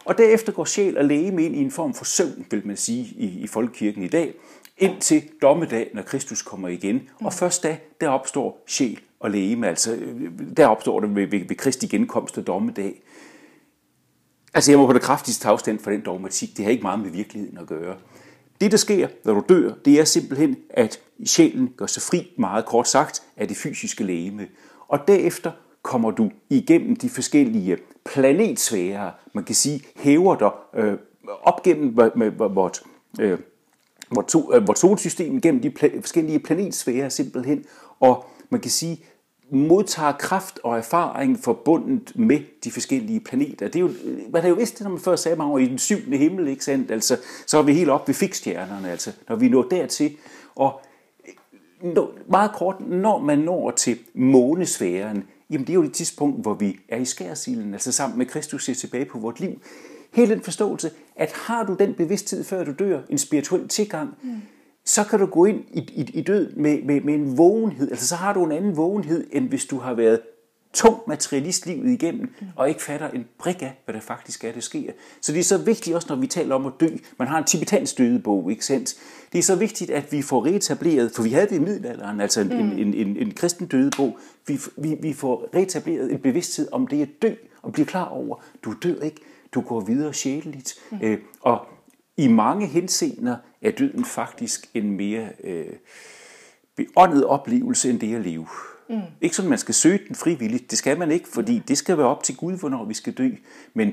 [0.04, 3.14] Og derefter går sjæl og læme ind i en form for søvn, vil man sige,
[3.16, 4.34] i, i folkekirken i dag,
[4.78, 7.08] indtil dommedag, når Kristus kommer igen.
[7.20, 11.40] Og først da, der opstår sjæl og læme, altså øh, der opstår det ved, ved,
[11.48, 13.02] ved Kristi genkomst og dommedag.
[14.54, 16.56] Altså jeg må på det kraftigste afstand for den dogmatik.
[16.56, 17.96] Det har ikke meget med virkeligheden at gøre.
[18.60, 22.64] Det, der sker, når du dør, det er simpelthen, at sjælen gør sig fri, meget
[22.66, 24.46] kort sagt, af det fysiske lægeme.
[24.88, 25.50] Og derefter
[25.82, 30.50] kommer du igennem de forskellige planetsfærer, man kan sige, hæver dig
[30.82, 30.98] øh,
[31.42, 32.82] op gennem hvor- hvor- vort,
[33.20, 33.38] øh,
[34.10, 37.64] vort, øh, vort solsystem, gennem de pla- forskellige planetsfærer simpelthen,
[38.00, 39.04] og man kan sige,
[39.50, 43.66] modtager kraft og erfaring forbundet med de forskellige planeter.
[43.66, 43.90] Det er jo,
[44.32, 46.16] man har jo vidst det, når man før sagde, at man var i den syvende
[46.16, 46.90] himmel, ikke sandt?
[46.90, 47.16] Altså,
[47.46, 50.16] så er vi helt oppe ved fikstjernerne, altså, når vi når dertil.
[50.54, 50.80] Og
[51.82, 56.54] når, meget kort, når man når til månesfæren, jamen det er jo det tidspunkt, hvor
[56.54, 59.60] vi er i skærsilden, altså sammen med Kristus ser tilbage på vort liv.
[60.12, 64.40] Hele den forståelse, at har du den bevidsthed, før du dør, en spirituel tilgang, mm
[64.84, 67.90] så kan du gå ind i, i, i død med, med, med en vågenhed.
[67.90, 70.20] Altså så har du en anden vågenhed, end hvis du har været
[70.72, 74.60] tung materialist livet igennem, og ikke fatter en brik af, hvad der faktisk er, der
[74.60, 74.92] sker.
[75.20, 76.88] Så det er så vigtigt også, når vi taler om at dø.
[77.18, 78.94] Man har en tibetansk dødebog, ikke sandt?
[79.32, 82.40] Det er så vigtigt, at vi får reetableret, for vi havde det i middelalderen, altså
[82.40, 82.54] en, mm.
[82.54, 87.02] en, en, en, en kristen dødebog, vi, vi, vi får reetableret en bevidsthed om det
[87.02, 89.20] at dø, og blive klar over, du dør ikke,
[89.54, 90.74] du går videre sjæleligt.
[90.90, 90.98] Mm.
[91.02, 91.66] Øh, og
[92.18, 95.72] i mange henseender er døden faktisk en mere øh,
[96.76, 98.46] beåndet oplevelse, end det at leve.
[98.88, 99.00] Mm.
[99.20, 100.70] Ikke sådan, man skal søge den frivilligt.
[100.70, 103.30] Det skal man ikke, fordi det skal være op til Gud, hvornår vi skal dø.
[103.74, 103.92] Men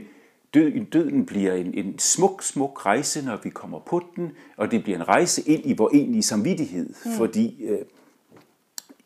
[0.53, 4.83] døden, døden bliver en, en smuk, smuk rejse, når vi kommer på den, og det
[4.83, 7.11] bliver en rejse ind i vores egentlige samvittighed, mm.
[7.11, 7.79] fordi øh,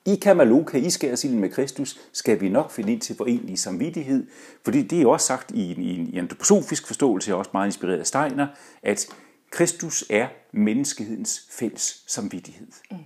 [0.05, 4.27] i Kamaloka, i skærsilden med Kristus, skal vi nok finde ind til forenlig samvittighed,
[4.63, 7.39] fordi det er jo også sagt i en, i en, i en antroposofisk forståelse, og
[7.39, 8.47] også meget inspireret af Steiner,
[8.84, 9.07] at
[9.49, 12.67] Kristus er menneskehedens fælles samvittighed.
[12.91, 12.97] Mm.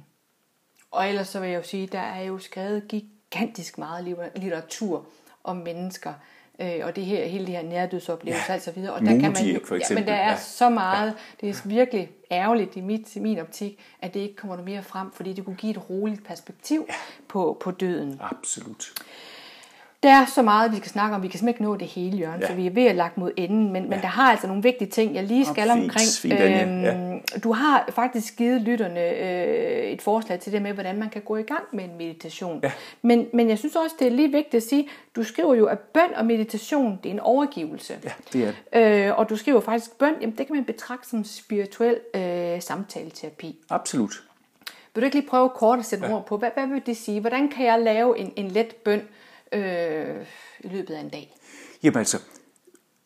[0.92, 5.08] Og ellers så vil jeg jo sige, der er jo skrevet gigantisk meget litteratur
[5.44, 6.14] om mennesker,
[6.62, 8.56] øh, og det her, hele det her nærdødsoplevelser ja.
[8.56, 8.94] og så videre.
[8.94, 9.36] Og der kan man
[9.66, 10.06] for ja, eksempel.
[10.06, 10.38] men der er Ja.
[10.38, 11.48] så meget, ja.
[11.48, 15.12] det er virkelig ærgerligt i, mit, min optik, at det ikke kommer noget mere frem,
[15.12, 16.94] fordi det kunne give et roligt perspektiv ja.
[17.28, 18.20] på, på døden.
[18.22, 18.94] Absolut.
[20.04, 21.24] Der er så meget, vi skal snakke om.
[21.24, 22.48] Vi kan simpelthen ikke nå det hele, Jørgen, ja.
[22.48, 23.72] så vi er ved at lagt mod enden.
[23.74, 23.90] Men, ja.
[23.90, 26.08] men der har altså nogle vigtige ting, jeg lige skal fint, omkring.
[26.22, 26.82] fint, Anja.
[26.82, 26.94] Ja.
[26.94, 31.22] Øhm, Du har faktisk givet lytterne øh, et forslag til det med, hvordan man kan
[31.22, 32.60] gå i gang med en meditation.
[32.64, 32.72] Ja.
[33.02, 35.80] Men, men jeg synes også, det er lige vigtigt at sige, du skriver jo, at
[35.80, 37.94] bøn og meditation, det er en overgivelse.
[38.04, 39.08] Ja, det er det.
[39.10, 43.56] Øh, og du skriver faktisk, bøn, jamen, det kan man betragte som spirituel øh, samtaleterapi.
[43.70, 44.24] Absolut.
[44.96, 46.14] Vil du ikke lige prøve kort at sætte ja.
[46.14, 47.20] ord på, hvad, hvad vil det sige?
[47.20, 49.02] Hvordan kan jeg lave en, en let bøn
[49.54, 50.26] øh,
[50.60, 51.36] i løbet af en dag?
[51.84, 52.20] Jamen altså,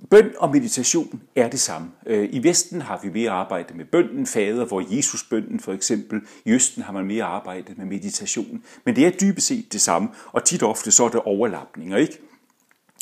[0.09, 1.91] bøn og meditation er det samme.
[2.05, 6.21] Øh, I Vesten har vi mere arbejde med bønnen, fader, hvor Jesus bønnen for eksempel.
[6.45, 8.63] I Østen har man mere arbejde med meditation.
[8.85, 12.19] Men det er dybest set det samme, og tit ofte så er det overlappninger, ikke?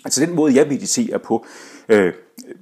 [0.05, 1.45] Altså den måde, jeg mediterer på,
[1.89, 2.13] øh,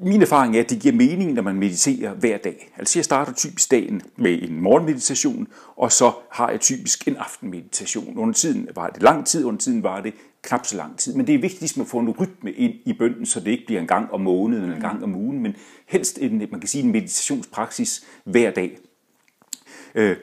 [0.02, 2.74] min erfaring er, at det giver mening, når man mediterer hver dag.
[2.78, 8.18] Altså jeg starter typisk dagen med en morgenmeditation, og så har jeg typisk en aftenmeditation.
[8.18, 10.14] Under tiden var det lang tid, under tiden var det
[10.44, 11.16] knap så lang tid.
[11.16, 13.66] Men det er vigtigt ligesom at få en rytme ind i bønnen, så det ikke
[13.66, 15.56] bliver en gang om måneden eller en gang om ugen, men
[15.86, 18.78] helst en, man kan sige en meditationspraksis hver dag.
[19.96, 20.16] Øh,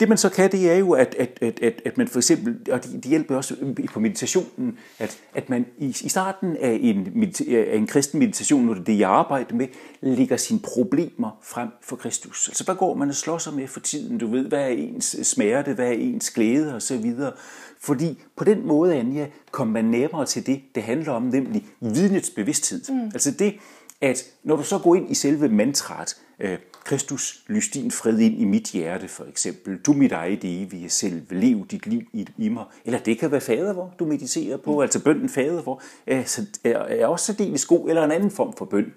[0.00, 2.58] det man så kan, det er jo, at, at, at, at, at man for eksempel,
[2.72, 3.56] og det de hjælper også
[3.92, 8.74] på meditationen, at, at man i, i starten af en, af en kristen meditation, når
[8.74, 9.66] det er det, jeg arbejder med,
[10.00, 12.48] lægger sine problemer frem for Kristus.
[12.48, 14.18] Altså, hvad går man og slår sig med for tiden?
[14.18, 17.32] Du ved, hvad er ens smerte, hvad er ens glæde og så videre.
[17.80, 22.30] Fordi på den måde, Anja, kommer man nærmere til det, det handler om, nemlig vidnets
[22.30, 22.80] bevidsthed.
[22.88, 23.04] Mm.
[23.04, 23.54] Altså det,
[24.00, 28.40] at når du så går ind i selve mantraet, øh, Kristus, lys din fred ind
[28.40, 29.78] i mit hjerte, for eksempel.
[29.78, 32.64] Du mit eget evige selv, lev dit liv i, mig.
[32.84, 34.80] Eller det kan være fader, hvor du mediterer på, mm.
[34.80, 38.64] altså bønden fader, hvor er, er, er også særdeles god, eller en anden form for
[38.64, 38.92] bøn.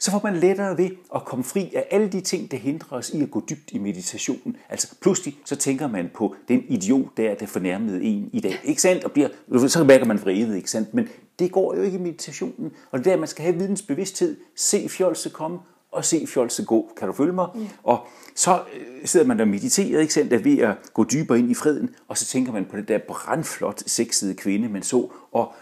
[0.00, 3.10] Så får man lettere ved at komme fri af alle de ting, der hindrer os
[3.10, 4.56] i at gå dybt i meditationen.
[4.68, 8.60] Altså pludselig så tænker man på den idiot der, der fornærmede en i dag.
[8.64, 9.04] Ikke sandt?
[9.04, 9.28] Og bliver,
[9.68, 10.94] så mærker man vredet, ikke sandt?
[10.94, 11.08] Men
[11.38, 12.72] det går jo ikke i meditationen.
[12.90, 14.36] Og det er der, man skal have vidensbevidsthed.
[14.56, 15.58] Se fjolse komme,
[15.92, 16.90] og se fjolse gå.
[16.96, 17.48] Kan du følge mig?
[17.54, 17.60] Ja.
[17.82, 17.98] Og
[18.34, 21.54] så øh, sidder man der og mediterer, ikke sandt, ved at gå dybere ind i
[21.54, 25.52] freden, og så tænker man på det der brandflot sexede kvinde, man så, og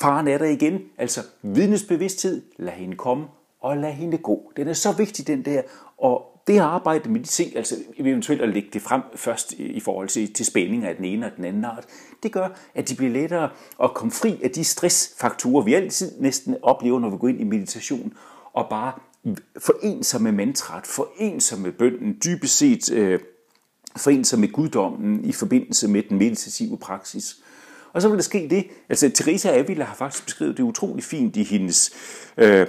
[0.00, 3.24] faren er der igen, altså vidnesbevidsthed, lad hende komme,
[3.62, 4.52] og lad hende gå.
[4.56, 5.62] Den er så vigtig, den der,
[5.98, 10.08] og det arbejde med de ting, altså eventuelt at lægge det frem først i forhold
[10.08, 11.86] til, til spændinger af den ene og den anden art,
[12.22, 13.50] det gør, at de bliver lettere
[13.82, 17.44] at komme fri af de stressfaktorer, vi altid næsten oplever, når vi går ind i
[17.44, 18.12] meditation,
[18.52, 18.92] og bare
[19.58, 23.20] forene sig med mantraet, forene sig med bønden, dybest set øh,
[23.96, 27.36] forene sig med guddommen i forbindelse med den meditative praksis.
[27.92, 31.36] Og så vil der ske det, altså Teresa Avila har faktisk beskrevet det utrolig fint
[31.36, 31.92] i hendes,
[32.36, 32.66] øh,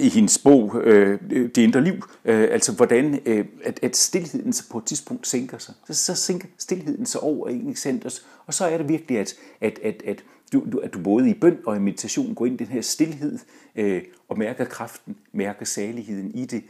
[0.00, 1.94] i hendes bog øh, Det indre liv,
[2.24, 5.74] øh, altså hvordan øh, at, at stillheden så på et tidspunkt sænker sig.
[5.86, 8.26] Så, så sænker stillheden sig over i centers.
[8.46, 11.34] Og så er det virkelig, at, at, at, at du, du, at du både i
[11.34, 13.38] bøn og i meditation går ind i den her stillhed
[13.76, 16.62] øh, og mærker kraften, mærker saligheden i det.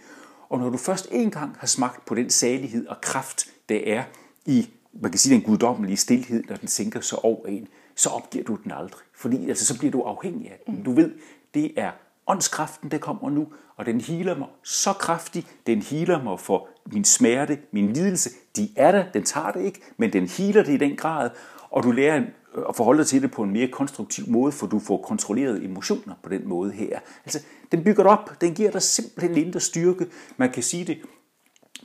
[0.48, 4.04] Og når du først en gang har smagt på den salighed og kraft, der er
[4.46, 4.68] i,
[5.02, 8.58] man kan sige, den guddommelige stillhed, når den sænker sig over en, så opgiver du
[8.64, 9.02] den aldrig.
[9.14, 10.82] Fordi altså, så bliver du afhængig af den.
[10.82, 11.10] Du ved,
[11.54, 11.90] det er
[12.26, 13.46] åndskraften, der kommer nu,
[13.76, 15.46] og den healer mig så kraftigt.
[15.66, 18.30] Den healer mig for min smerte, min lidelse.
[18.56, 21.30] De er der, den tager det ikke, men den healer det i den grad,
[21.70, 22.22] og du lærer
[22.54, 25.64] øh, at forholde dig til det på en mere konstruktiv måde, for du får kontrolleret
[25.64, 26.98] emotioner på den måde her.
[27.24, 27.40] Altså,
[27.72, 30.06] den bygger dig op, den giver dig simpelthen indre styrke.
[30.36, 30.98] Man kan sige det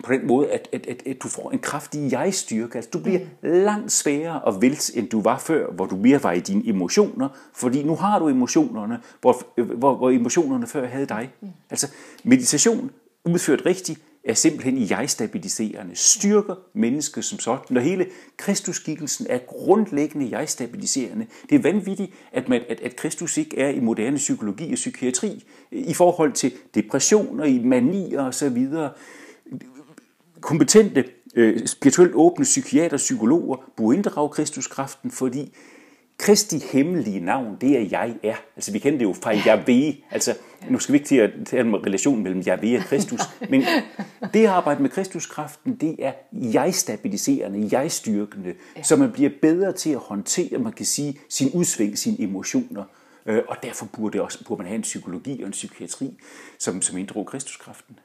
[0.04, 2.76] på den måde, at, at, at, at du får en kraftig jeg-styrke.
[2.76, 6.32] Altså, du bliver langt sværere at vælte, end du var før, hvor du mere var
[6.32, 7.30] i dine emotioner.
[7.54, 11.32] Fordi nu har du emotionerne, hvor, hvor, hvor emotionerne før havde dig.
[11.70, 11.88] Altså,
[12.24, 12.92] meditation
[13.26, 17.78] udført rigtigt, er simpelthen jeg-stabiliserende, styrker mennesket som sådan.
[17.78, 18.06] Og hele
[18.38, 21.26] Kristusskikkelsen er grundlæggende jeg-stabiliserende.
[21.50, 25.46] Det er vanvittigt, at, man, at, at Kristus ikke er i moderne psykologi og psykiatri
[25.72, 28.68] i forhold til depressioner, i manier osv.
[30.42, 31.06] Kompetente,
[31.36, 35.54] øh, spirituelt åbne psykiater og psykologer burde inddrage Kristuskraften, fordi
[36.20, 38.36] Kristi hemmelige navn, det er jeg er.
[38.56, 39.94] Altså vi kender det jo fra Yahweh.
[40.12, 40.36] Altså
[40.70, 43.22] nu skal vi ikke til at tale om relationen mellem Yahweh og Kristus,
[43.52, 43.64] men
[44.34, 48.84] det at arbejde med Kristuskraften, det er jeg-stabiliserende, jeg-styrkende, ja.
[48.84, 52.84] så man bliver bedre til at håndtere, man kan sige, sin udsving, sine emotioner.
[53.26, 56.18] Øh, og derfor burde, det også, burde man have en psykologi og en psykiatri,
[56.60, 58.00] som, som inddrog Kristuskraften.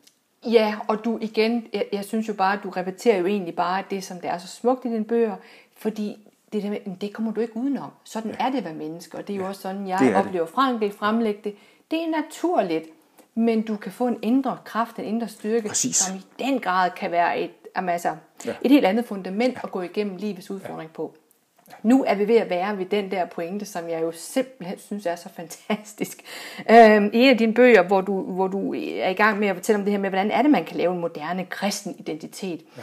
[0.51, 3.85] Ja, og du igen, jeg, jeg synes jo bare, at du repeterer jo egentlig bare
[3.91, 5.37] det, som det er så smukt i dine bøger,
[5.77, 6.17] fordi
[6.53, 7.91] det, der med, det kommer du ikke udenom.
[8.05, 8.47] Sådan ja.
[8.47, 10.95] er det at være menneske, og det er jo også sådan, jeg det oplever Frank
[10.95, 11.57] fremlægge det.
[11.91, 12.89] Det er naturligt,
[13.35, 15.97] men du kan få en indre kraft, en indre styrke, Præcis.
[15.97, 18.17] som i den grad kan være et, altså,
[18.47, 18.55] ja.
[18.63, 19.61] et helt andet fundament ja.
[19.65, 20.97] at gå igennem livets udfordring ja.
[20.97, 21.15] på.
[21.83, 25.07] Nu er vi ved at være ved den der pointe, som jeg jo simpelthen synes
[25.07, 26.19] er så fantastisk.
[26.71, 29.57] Øhm, I en af dine bøger, hvor du, hvor du er i gang med at
[29.57, 32.61] fortælle om det her med, hvordan er det, man kan lave en moderne kristen identitet,
[32.77, 32.83] ja.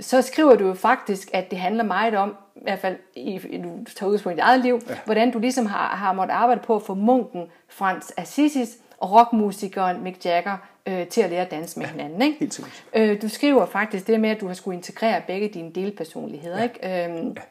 [0.00, 3.94] så skriver du jo faktisk, at det handler meget om, i hvert fald i, du
[3.96, 4.94] tager udgangspunkt i dit eget liv, ja.
[5.04, 10.02] hvordan du ligesom har, har måttet arbejde på at få munken Frans Assisis og rockmusikeren
[10.02, 10.56] Mick Jagger
[10.86, 12.22] øh, til at lære at danse med ja, hinanden.
[12.22, 12.38] Ikke?
[12.38, 12.84] Helt.
[12.94, 16.58] Øh, du skriver faktisk det med, at du har skulle integrere begge dine delpersonligheder.
[16.58, 16.62] Ja.
[16.62, 17.04] Ikke?
[17.04, 17.42] Øhm, ja.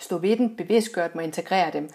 [0.00, 1.90] Stå ved den, bevidstgøre dem og integrere dem.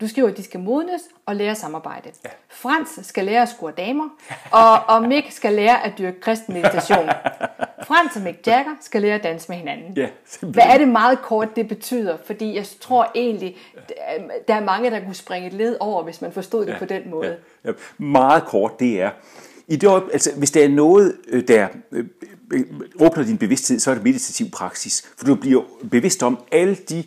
[0.00, 2.10] Du skriver, at de skal modnes og lære samarbejde.
[2.24, 2.30] Ja.
[2.48, 4.08] Frans skal lære at score damer,
[4.50, 7.08] og, og Mick skal lære at dyrke kristen meditation.
[7.86, 9.96] Frans og Mick Jagger skal lære at danse med hinanden.
[9.96, 10.08] Ja,
[10.40, 12.16] Hvad er det meget kort, det betyder?
[12.24, 13.56] Fordi jeg tror egentlig,
[14.48, 16.84] der er mange, der kunne springe et led over, hvis man forstod det ja, på
[16.84, 17.36] den måde.
[17.64, 17.72] Ja, ja.
[17.98, 19.10] Meget kort, det er,
[19.70, 22.04] i det altså, hvis der er noget, øh, der øh,
[22.52, 22.64] øh,
[23.00, 25.04] åbner din bevidsthed, så er det meditativ praksis.
[25.16, 27.04] For du bliver bevidst om alle de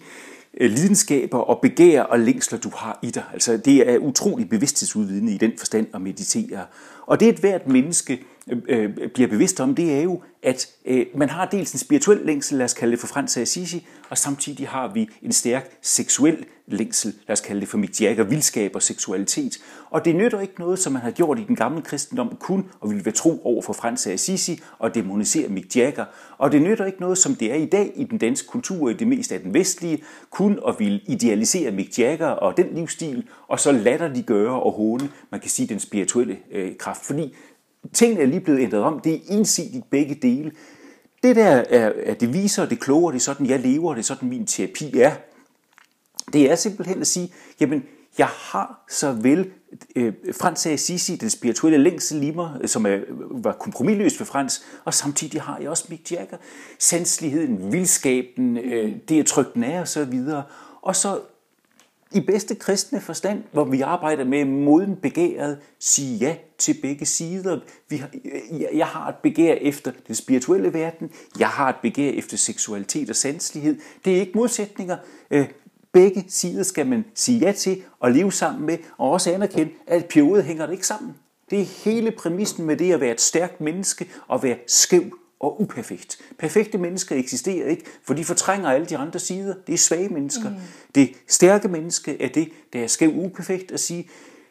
[0.60, 3.24] Øh, lidenskaber og begær og længsler, du har i dig.
[3.34, 6.66] Altså, det er utrolig bevidsthedsudvidende i den forstand at meditere.
[7.06, 10.68] Og det, er et hvert menneske Øh, øh, bliver bevidst om, det er jo, at
[10.86, 14.18] øh, man har dels en spirituel længsel, lad os kalde det for Frans Assisi, og
[14.18, 18.76] samtidig har vi en stærk seksuel længsel, lad os kalde det for Mick Jagger, vildskab
[18.76, 19.58] og seksualitet.
[19.90, 22.92] Og det nytter ikke noget, som man har gjort i den gamle kristendom, kun og
[22.92, 26.06] vil være tro over for Frans Assisi og demonisere Mick Jagger.
[26.38, 28.94] Og det nytter ikke noget, som det er i dag i den danske kultur, i
[28.94, 33.60] det meste af den vestlige, kun at vil idealisere Mick Jagger og den livsstil, og
[33.60, 37.06] så latter de gøre og håne, man kan sige, den spirituelle øh, kraft.
[37.06, 37.36] Fordi
[37.94, 39.00] tingene er lige blevet ændret om.
[39.00, 40.52] Det er ensidigt begge dele.
[41.24, 44.04] Det der er, er det viser, det kloger, det er sådan, jeg lever, det er
[44.04, 45.12] sådan, min terapi er.
[46.34, 47.84] Det er simpelthen at sige, jamen,
[48.18, 49.52] jeg har så vel
[49.96, 53.00] øh, Frans Assisi, den spirituelle længsel i mig, øh, som er,
[53.32, 56.38] var kompromilløst for Frans, og samtidig har jeg også Mick Jagger,
[56.80, 60.44] sanseligheden, vildskaben, øh, det er trygt nær og så videre.
[60.82, 61.20] Og så
[62.14, 67.60] i bedste kristne forstand, hvor vi arbejder med moden begæret, sige ja til begge sider.
[67.90, 68.10] Vi har,
[68.74, 73.16] jeg har et begær efter den spirituelle verden, jeg har et begær efter seksualitet og
[73.16, 73.80] sanselighed.
[74.06, 74.98] Det er ikke modsætninger.
[75.32, 75.48] Øh,
[75.92, 80.06] begge sider skal man sige ja til og leve sammen med, og også anerkende, at
[80.06, 81.16] perioder hænger det ikke sammen.
[81.50, 85.04] Det er hele præmissen med det at være et stærkt menneske og være skæv
[85.44, 86.18] og uperfekt.
[86.40, 89.56] Perfekte mennesker eksisterer ikke, for de fortrænger alle de andre sider.
[89.68, 90.50] Det er svage mennesker.
[90.50, 90.56] Mm.
[90.96, 94.10] Det stærke menneske er det, der er skæv uperfekt at sige,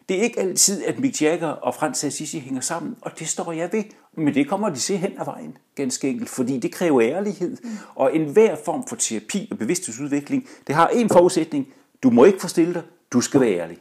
[0.09, 3.53] det er ikke altid, at Mick Jagger og Frans Assisi hænger sammen, og det står
[3.53, 3.85] jeg ved.
[4.17, 7.57] Men det kommer de se hen ad vejen, ganske enkelt, fordi det kræver ærlighed.
[7.63, 7.71] Mm.
[7.95, 11.69] Og enhver form for terapi og bevidsthedsudvikling, det har en forudsætning.
[12.03, 12.83] Du må ikke forstille dig,
[13.13, 13.79] du skal være ærlig.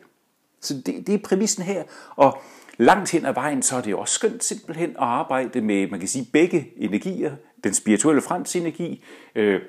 [0.62, 1.84] Så det, det er præmissen her.
[2.16, 2.38] Og
[2.82, 6.10] langt hen ad vejen, så er det også skønt simpelthen at arbejde med, man kan
[6.10, 7.32] sige, begge energier.
[7.64, 9.04] Den spirituelle frans energi,
[9.36, 9.62] øh,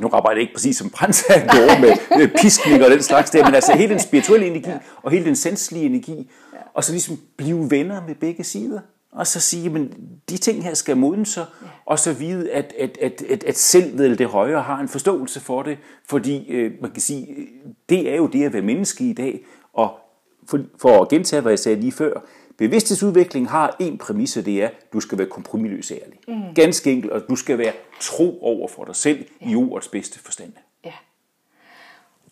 [0.00, 1.80] nu arbejder jeg ikke præcis som Prins gjorde
[2.10, 4.78] med piskning og den slags der, men altså hele den spirituelle energi ja.
[5.02, 6.58] og hele den sanselige energi, ja.
[6.74, 8.80] og så ligesom blive venner med begge sider.
[9.12, 9.92] Og så sige, men
[10.30, 11.66] de ting her skal modnes sig, ja.
[11.86, 15.40] og så vide, at, at, at, at, at selv ved det højere har en forståelse
[15.40, 15.78] for det,
[16.08, 17.48] fordi øh, man kan sige,
[17.88, 19.40] det er jo det at være menneske i dag,
[19.72, 19.98] og
[20.48, 22.20] for, for at gentage, hvad jeg sagde lige før,
[22.58, 26.18] bevidsthedsudvikling har en præmis, det er, at du skal være kompromilløs ærlig.
[26.28, 26.54] Mm.
[26.54, 29.50] Ganske enkelt, og du skal være tro over for dig selv ja.
[29.50, 30.52] i ordets bedste forstand.
[30.84, 30.92] Ja.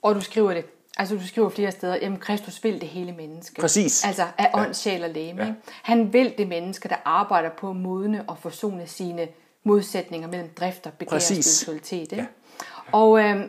[0.03, 0.65] Og du skriver det
[0.99, 3.61] Altså du skriver flere steder, at Kristus vil det hele menneske.
[3.61, 4.05] Præcis.
[4.05, 4.73] Altså af ånd, ja.
[4.73, 5.43] sjæl og læme.
[5.43, 5.53] Ja.
[5.83, 9.29] Han vil det menneske, der arbejder på at modne og forsone sine
[9.65, 12.13] modsætninger mellem drift og begær og spiritualitet.
[12.13, 12.17] Ikke?
[12.17, 12.27] Ja.
[12.93, 13.43] Og øh,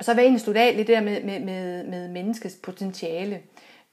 [0.00, 3.40] så vil jeg egentlig slutte af lidt der med, med, med, med menneskets potentiale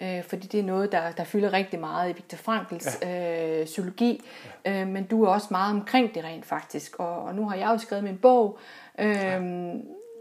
[0.02, 3.60] øh, fordi det er noget, der, der fylder rigtig meget i Viktor Frankls ja.
[3.60, 4.24] øh, psykologi,
[4.66, 4.82] ja.
[4.82, 7.68] øh, men du er også meget omkring det rent faktisk, og, og nu har jeg
[7.68, 8.60] jo skrevet min bog,
[9.00, 9.40] øh, ja.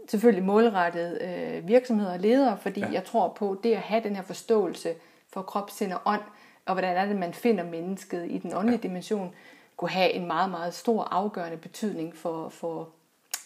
[0.07, 2.91] selvfølgelig målrettet øh, virksomheder og ledere, fordi ja.
[2.91, 4.93] jeg tror på det at have den her forståelse
[5.33, 6.21] for krop, sind og ånd,
[6.65, 8.87] og hvordan er det, man finder mennesket i den åndelige ja.
[8.87, 9.33] dimension,
[9.77, 12.89] kunne have en meget, meget stor afgørende betydning for, for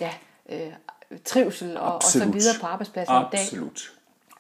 [0.02, 0.14] ja,
[0.50, 0.74] øh,
[1.26, 3.40] trivsel og, og så videre på arbejdspladsen i dag.
[3.40, 3.94] Absolut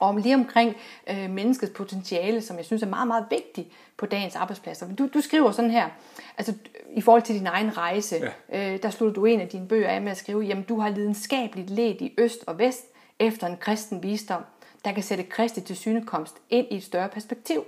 [0.09, 0.75] om lige omkring
[1.09, 3.67] øh, menneskets potentiale, som jeg synes er meget, meget vigtigt
[3.97, 4.95] på dagens arbejdspladser.
[4.95, 5.89] Du, du skriver sådan her,
[6.37, 6.53] altså
[6.93, 8.73] i forhold til din egen rejse, ja.
[8.73, 10.89] øh, der slutter du en af dine bøger af med at skrive, jamen du har
[10.89, 12.85] lidenskabeligt let i øst og vest
[13.19, 14.41] efter en kristen visdom,
[14.85, 17.63] der kan sætte Kristi til synekomst ind i et større perspektiv.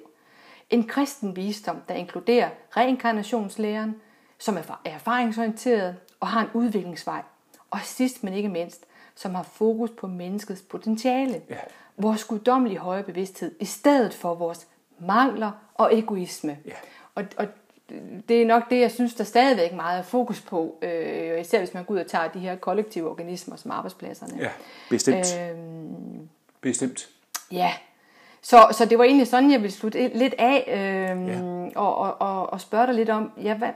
[0.69, 3.95] En kristen visdom, der inkluderer reinkarnationslæren,
[4.37, 7.21] som er erfaringsorienteret og har en udviklingsvej.
[7.71, 8.85] Og sidst men ikke mindst,
[9.15, 11.41] som har fokus på menneskets potentiale.
[11.49, 11.55] Ja
[11.97, 14.67] vores guddommelige høje bevidsthed, i stedet for vores
[14.99, 16.57] mangler og egoisme.
[16.65, 16.71] Ja.
[17.15, 17.47] Og, og
[18.29, 21.73] det er nok det, jeg synes, der stadigvæk meget er fokus på, øh, især hvis
[21.73, 24.37] man går ud og tager de her kollektive organismer som arbejdspladserne.
[24.39, 24.49] Ja,
[24.89, 25.39] bestemt.
[25.39, 26.29] Øhm,
[26.61, 27.09] bestemt.
[27.51, 27.73] Ja,
[28.41, 30.63] så, så det var egentlig sådan, jeg ville slutte lidt af
[31.11, 31.79] øhm, ja.
[31.79, 33.69] og, og, og, og spørge dig lidt om, ja, hvad,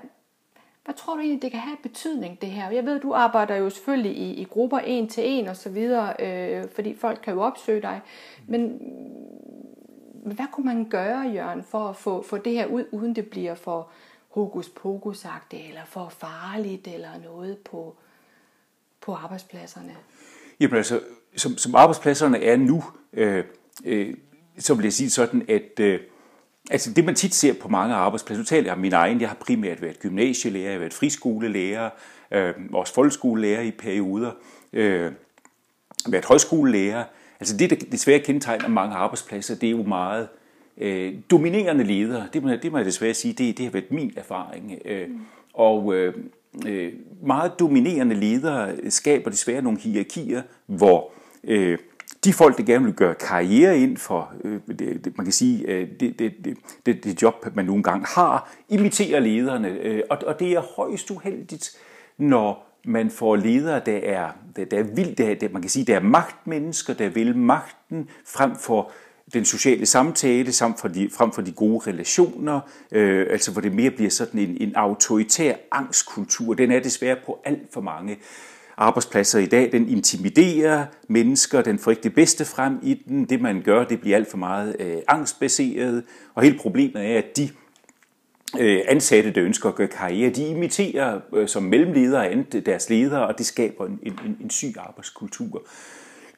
[0.89, 2.69] hvad tror du egentlig, det kan have betydning, det her?
[2.69, 6.13] Jeg ved, du arbejder jo selvfølgelig i, i grupper en til en og så videre,
[6.19, 8.01] øh, fordi folk kan jo opsøge dig.
[8.47, 8.81] Men
[10.25, 13.55] hvad kunne man gøre, Jørgen, for at få, få det her ud, uden det bliver
[13.55, 13.89] for
[14.29, 17.95] hokus pokus eller for farligt, eller noget på,
[19.01, 19.95] på arbejdspladserne?
[20.59, 21.01] Jamen altså,
[21.35, 22.83] som, som arbejdspladserne er nu,
[23.13, 23.43] øh,
[23.85, 24.17] øh,
[24.57, 25.99] så vil jeg sige sådan, at øh,
[26.69, 29.29] altså det man tit ser på mange arbejdspladser, nu taler jeg om min egen, jeg
[29.29, 31.89] har primært været gymnasielærer, jeg har været friskolelærer,
[32.31, 34.31] øh, også folkeskolelærer i perioder,
[34.73, 35.11] øh,
[36.09, 37.03] været højskolelærer.
[37.39, 40.27] Altså det, der desværre kendetegner mange arbejdspladser, det er jo meget
[40.77, 42.27] øh, dominerende ledere.
[42.33, 44.79] Det må, det må jeg desværre sige, det, det har været min erfaring.
[44.85, 45.19] Øh, mm.
[45.53, 46.13] Og øh,
[46.67, 46.93] øh,
[47.23, 51.11] meget dominerende ledere skaber desværre nogle hierarkier, hvor
[51.43, 51.77] øh,
[52.25, 55.67] de folk, der gerne vil gøre karriere ind for, øh, det, det, man kan sige,
[55.67, 59.69] øh, det, det, det, det, det job, man nogle gange har, imiterer lederne.
[59.69, 61.71] Øh, og, og det er højst uheldigt,
[62.17, 65.85] når man får ledere, der er, der, der er vildt, der, der, man kan sige,
[65.85, 68.91] der er magtmennesker, der vil magten frem for
[69.33, 72.59] den sociale samtale, samt for de, frem for de gode relationer,
[72.91, 76.53] øh, altså hvor det mere bliver sådan en, en autoritær angstkultur.
[76.53, 78.17] Den er desværre på alt for mange
[78.79, 79.71] arbejdspladser i dag.
[79.71, 83.25] Den intimiderer mennesker, den får ikke det bedste frem i den.
[83.25, 86.03] Det man gør, det bliver alt for meget øh, angstbaseret.
[86.35, 87.49] Og hele problemet er, at de
[88.59, 93.37] øh, ansatte, der ønsker at gøre karriere, de imiterer øh, som mellemledere deres ledere, og
[93.37, 95.63] det skaber en, en, en syg arbejdskultur.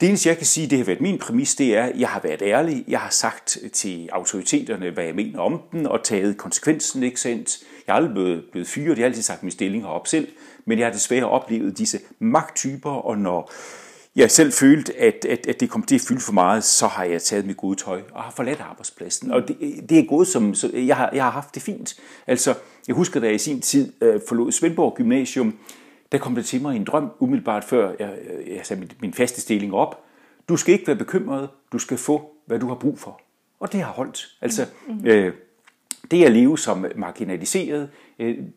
[0.02, 2.20] Det eneste, jeg kan sige, det har været min præmis, det er, at jeg har
[2.20, 2.86] været ærlig.
[2.88, 7.60] Jeg har sagt til autoriteterne, hvad jeg mener om den, og taget konsekvensen, ikke sandt?
[7.88, 10.28] Jeg er aldrig blevet, blevet fyret, jeg har altid sagt min stilling op selv,
[10.66, 13.52] men jeg har desværre oplevet disse magttyper, og når
[14.16, 17.04] jeg selv følte, at, at, at det kom til at fylde for meget, så har
[17.04, 19.32] jeg taget mit gode tøj og har forladt arbejdspladsen.
[19.32, 19.58] Og det,
[19.90, 21.96] det er gået som, så jeg har, jeg har haft det fint.
[22.28, 22.54] Altså,
[22.88, 25.58] jeg husker, da jeg i sin tid øh, forlod Svendborg Gymnasium,
[26.12, 28.18] der kom det til mig en drøm, umiddelbart før jeg,
[28.48, 30.04] jeg satte min, min faste stilling op.
[30.50, 33.22] Du skal ikke være bekymret, du skal få, hvad du har brug for.
[33.60, 34.28] Og det har holdt.
[34.42, 35.06] Altså, mm.
[35.06, 35.34] øh,
[36.12, 37.88] det at leve som marginaliseret, øh,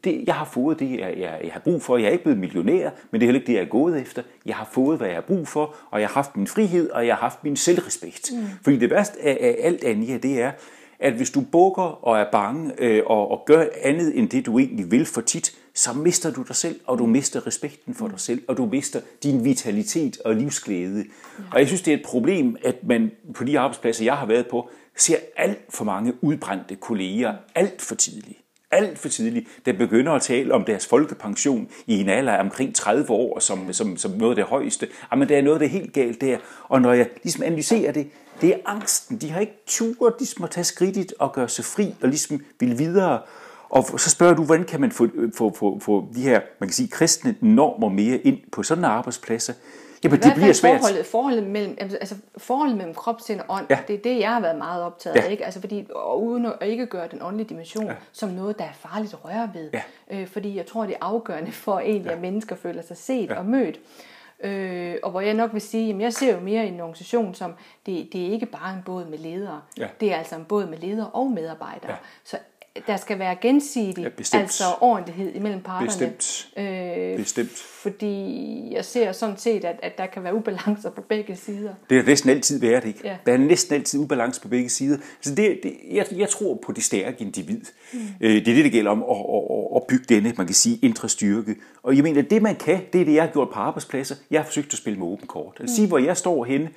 [0.05, 1.97] det, jeg har fået det, jeg, jeg, jeg har brug for.
[1.97, 4.23] Jeg er ikke blevet millionær, men det er heller ikke det, jeg er gået efter.
[4.47, 7.07] Jeg har fået, hvad jeg har brug for, og jeg har haft min frihed, og
[7.07, 8.32] jeg har haft min selvrespekt.
[8.32, 8.47] Mm.
[8.62, 10.53] Fordi det værste af, af alt andet, det er,
[10.99, 14.59] at hvis du bukker og er bange øh, og, og gør andet end det, du
[14.59, 18.20] egentlig vil for tit, så mister du dig selv, og du mister respekten for dig
[18.20, 20.99] selv, og du mister din vitalitet og livsglæde.
[20.99, 21.45] Ja.
[21.53, 24.47] Og jeg synes, det er et problem, at man på de arbejdspladser, jeg har været
[24.47, 28.44] på, ser alt for mange udbrændte kolleger alt for tidligt.
[28.70, 32.74] Alt for tidligt, der begynder at tale om deres folkepension i en alder af omkring
[32.74, 34.86] 30 år, som, som, som noget af det højeste.
[34.86, 36.39] Ah, Jamen, der er noget, der er helt galt der.
[36.69, 38.11] Og når jeg ligesom analyserer det,
[38.41, 39.16] det er angsten.
[39.16, 42.78] De har ikke turet ligesom at tage skridtet og gøre sig fri og ligesom vil
[42.78, 43.20] videre.
[43.69, 46.69] Og så spørger du, hvordan kan man få, øh, få, få, få de her, man
[46.69, 49.53] kan sige, kristne normer mere ind på sådan en arbejdspladser?
[50.05, 50.81] Jamen, det bliver svært.
[50.81, 53.79] Forholdet, forholdet, mellem, altså, forholdet mellem krop, sind og ånd, ja.
[53.89, 55.31] det er det, jeg har været meget optaget af.
[55.31, 55.45] Ikke?
[55.45, 57.93] Altså, fordi, og uden at ikke gøre den åndelige dimension ja.
[58.13, 59.71] som noget, der er farligt at røre ved.
[59.73, 59.83] Ja.
[60.11, 62.15] Øh, fordi jeg tror, det er afgørende for egentlig, ja.
[62.15, 63.39] at mennesker føler sig set ja.
[63.39, 63.81] og mødt.
[64.41, 67.55] Øh, og hvor jeg nok vil sige, at jeg ser jo mere en organisation som,
[67.87, 69.61] det, det er ikke bare en båd med ledere.
[69.79, 69.87] Ja.
[70.01, 71.91] Det er altså en båd med ledere og medarbejdere.
[71.91, 71.97] Ja.
[72.25, 72.39] Så
[72.87, 75.87] der skal være gensidig, ja, altså ordentlighed imellem parterne.
[75.87, 76.49] Bestemt.
[76.57, 77.51] Øh, bestemt.
[77.53, 81.75] Fordi jeg ser sådan set, at, at der kan være ubalancer på begge sider.
[81.91, 83.01] Det er næsten altid været, ikke?
[83.05, 83.17] Ja.
[83.27, 84.97] Der er næsten altid ubalance på begge sider.
[85.17, 87.61] Altså det, det, jeg, jeg tror på det stærke individ.
[87.93, 88.01] Mm.
[88.21, 90.79] Øh, det er det, det gælder om at, at, at bygge denne, man kan sige,
[90.83, 91.57] indre styrke.
[91.83, 94.17] Og jeg mener, det man kan, det er det, jeg har gjort på arbejdspladser.
[94.31, 95.57] Jeg har forsøgt at spille med åben kort.
[95.61, 95.77] Altså mm.
[95.77, 96.71] sige, hvor jeg står henne.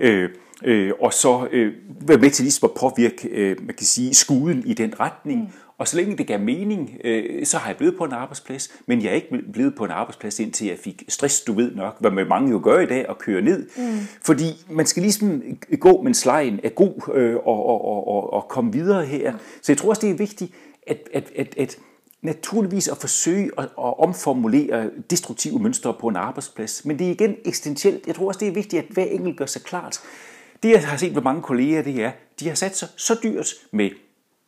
[0.00, 0.30] Øh,
[0.64, 4.62] øh, og så øh, være med til ligesom at påvirke, øh, man kan sige, skuden
[4.66, 5.40] i den retning.
[5.40, 5.46] Mm.
[5.78, 9.02] Og så længe det gav mening, øh, så har jeg blevet på en arbejdsplads, men
[9.02, 12.10] jeg er ikke blevet på en arbejdsplads, indtil jeg fik stress, du ved nok, hvad
[12.10, 13.66] man mange jo gør i dag, og køre ned.
[13.76, 13.98] Mm.
[14.22, 15.42] Fordi man skal ligesom
[15.80, 19.32] gå, men slejen er god, øh, og, og, og, og komme videre her.
[19.32, 19.38] Mm.
[19.62, 20.52] Så jeg tror også, det er vigtigt,
[20.86, 21.78] at, at, at, at
[22.22, 26.84] naturligvis at forsøge at, at omformulere destruktive mønstre på en arbejdsplads.
[26.84, 28.06] Men det er igen eksistentielt.
[28.06, 30.00] Jeg tror også, det er vigtigt, at hver enkelt gør sig klart,
[30.62, 32.10] det jeg har set med mange kolleger, det er,
[32.40, 33.90] de har sat sig så dyrt med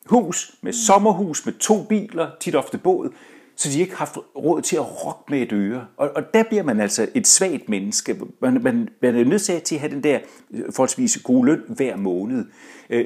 [0.07, 3.11] hus, med sommerhus, med to biler, tit ofte båd.
[3.57, 5.87] så de ikke har haft råd til at rokke med et øre.
[5.97, 8.21] Og, og der bliver man altså et svagt menneske.
[8.41, 10.19] Man, man, man er nødt til at have den der
[10.51, 12.45] øh, forholdsvis gode løn hver måned.
[12.91, 13.05] Øh,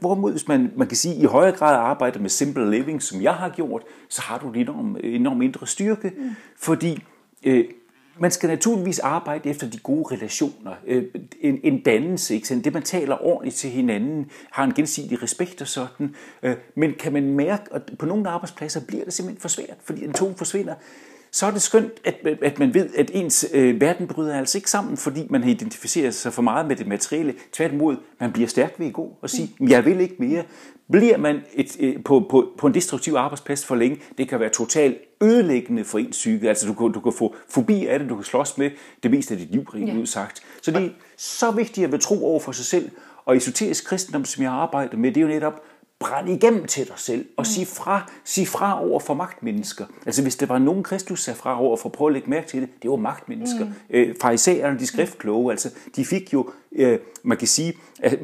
[0.00, 3.34] hvorimod, hvis man, man kan sige, i højere grad arbejder med simple living, som jeg
[3.34, 6.30] har gjort, så har du en enorm, enorm mindre styrke, mm.
[6.56, 7.04] fordi
[7.44, 7.64] øh,
[8.18, 10.72] man skal naturligvis arbejde efter de gode relationer.
[10.86, 11.04] Øh,
[11.40, 12.60] en, en dannelse, ikke?
[12.60, 16.14] det man taler ordentligt til hinanden, har en gensidig respekt og sådan.
[16.42, 20.04] Øh, men kan man mærke, at på nogle arbejdspladser bliver det simpelthen for svært, fordi
[20.04, 20.74] en tone forsvinder,
[21.34, 24.70] så er det skønt, at, at man ved, at ens øh, verden bryder altså ikke
[24.70, 27.34] sammen, fordi man har identificeret sig for meget med det materielle.
[27.52, 30.42] Tværtimod, man bliver stærk ved at gå og sige, jeg vil ikke mere.
[30.92, 34.48] Bliver man et, øh, på, på, på en destruktiv arbejdsplads for længe, det kan være
[34.48, 36.48] totalt ødelæggende for ens psyke.
[36.48, 38.70] Altså du kan, du kan få fobi af det, du kan slås med
[39.02, 39.98] det meste af dit liv, rent ja.
[39.98, 40.42] udsagt.
[40.62, 42.90] Så det er så vigtigt at være tro over for sig selv.
[43.24, 45.62] Og esoterisk kristendom, som jeg arbejder med, det er jo netop
[46.04, 49.86] brænd igennem til dig selv og sig fra, sig fra over for magtmennesker.
[50.06, 52.60] Altså hvis det var nogen, Kristus sagde fra over for, prøv at lægge mærke til
[52.60, 53.64] det, det var magtmennesker.
[53.64, 53.72] Mm.
[53.90, 57.74] Øh, farisæerne, de skriftkloge, altså de fik jo, øh, man kan sige,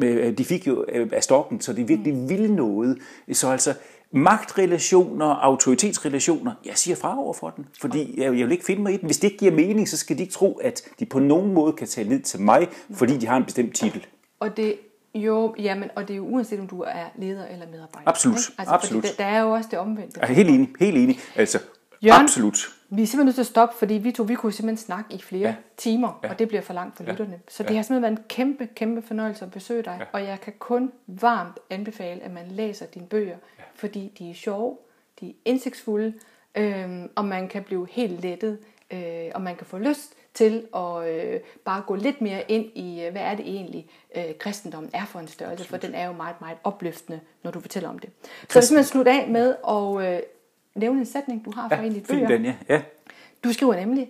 [0.03, 2.29] øh, de fik jo øh, af stokken, så de virkelig mm.
[2.29, 2.99] ville noget.
[3.33, 3.75] Så altså,
[4.13, 8.95] magtrelationer, autoritetsrelationer, jeg siger fra over for den, fordi jeg, jeg vil ikke finde mig
[8.95, 9.07] i den.
[9.07, 11.73] Hvis det ikke giver mening, så skal de ikke tro, at de på nogen måde
[11.73, 14.07] kan tale ned til mig, fordi de har en bestemt titel.
[14.41, 14.75] Og det
[15.15, 18.09] jo, jamen, og det er jo uanset om du er leder eller medarbejder.
[18.09, 18.53] Absolut, ikke?
[18.59, 19.03] Altså, absolut.
[19.03, 20.21] Der, der er jo også det omvendte.
[20.21, 21.19] Jeg er helt enig, helt enig.
[21.37, 21.59] Altså,
[22.03, 22.59] Jørgen, absolut.
[22.91, 25.23] Vi er simpelthen nødt til at stoppe, fordi vi to, vi kunne simpelthen snakke i
[25.23, 25.55] flere ja.
[25.77, 26.31] timer, ja.
[26.31, 27.11] og det bliver for langt for ja.
[27.11, 27.41] lytterne.
[27.49, 27.77] Så det ja.
[27.77, 30.05] har simpelthen været en kæmpe, kæmpe fornøjelse at besøge dig, ja.
[30.13, 33.65] og jeg kan kun varmt anbefale, at man læser dine bøger, ja.
[33.75, 34.77] fordi de er sjove,
[35.21, 36.13] de er indsigtsfulde,
[36.55, 38.59] øhm, og man kan blive helt lettet,
[38.91, 43.05] øh, og man kan få lyst til at øh, bare gå lidt mere ind i,
[43.05, 46.13] øh, hvad er det egentlig, øh, kristendommen er for en størrelse, for den er jo
[46.13, 48.11] meget, meget opløftende, når du fortæller om det.
[48.23, 50.23] Så jeg simpelthen slutte af med at øh,
[50.75, 52.29] nævne en sætning, du har fra ja, en af bøger.
[52.29, 52.55] Den, ja.
[52.69, 52.83] ja.
[53.45, 54.09] Du skriver nemlig,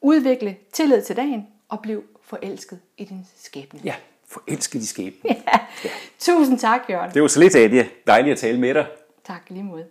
[0.00, 3.80] udvikle tillid til dagen og bliv forelsket i din skæbne.
[3.84, 3.94] Ja,
[4.28, 5.30] forelsket i skæbne.
[5.46, 5.58] ja.
[5.84, 5.90] ja.
[6.18, 7.14] Tusind tak, Jørgen.
[7.14, 7.86] Det var så lidt, Adja.
[8.06, 8.86] Dejligt at tale med dig.
[9.24, 9.86] Tak lige måde.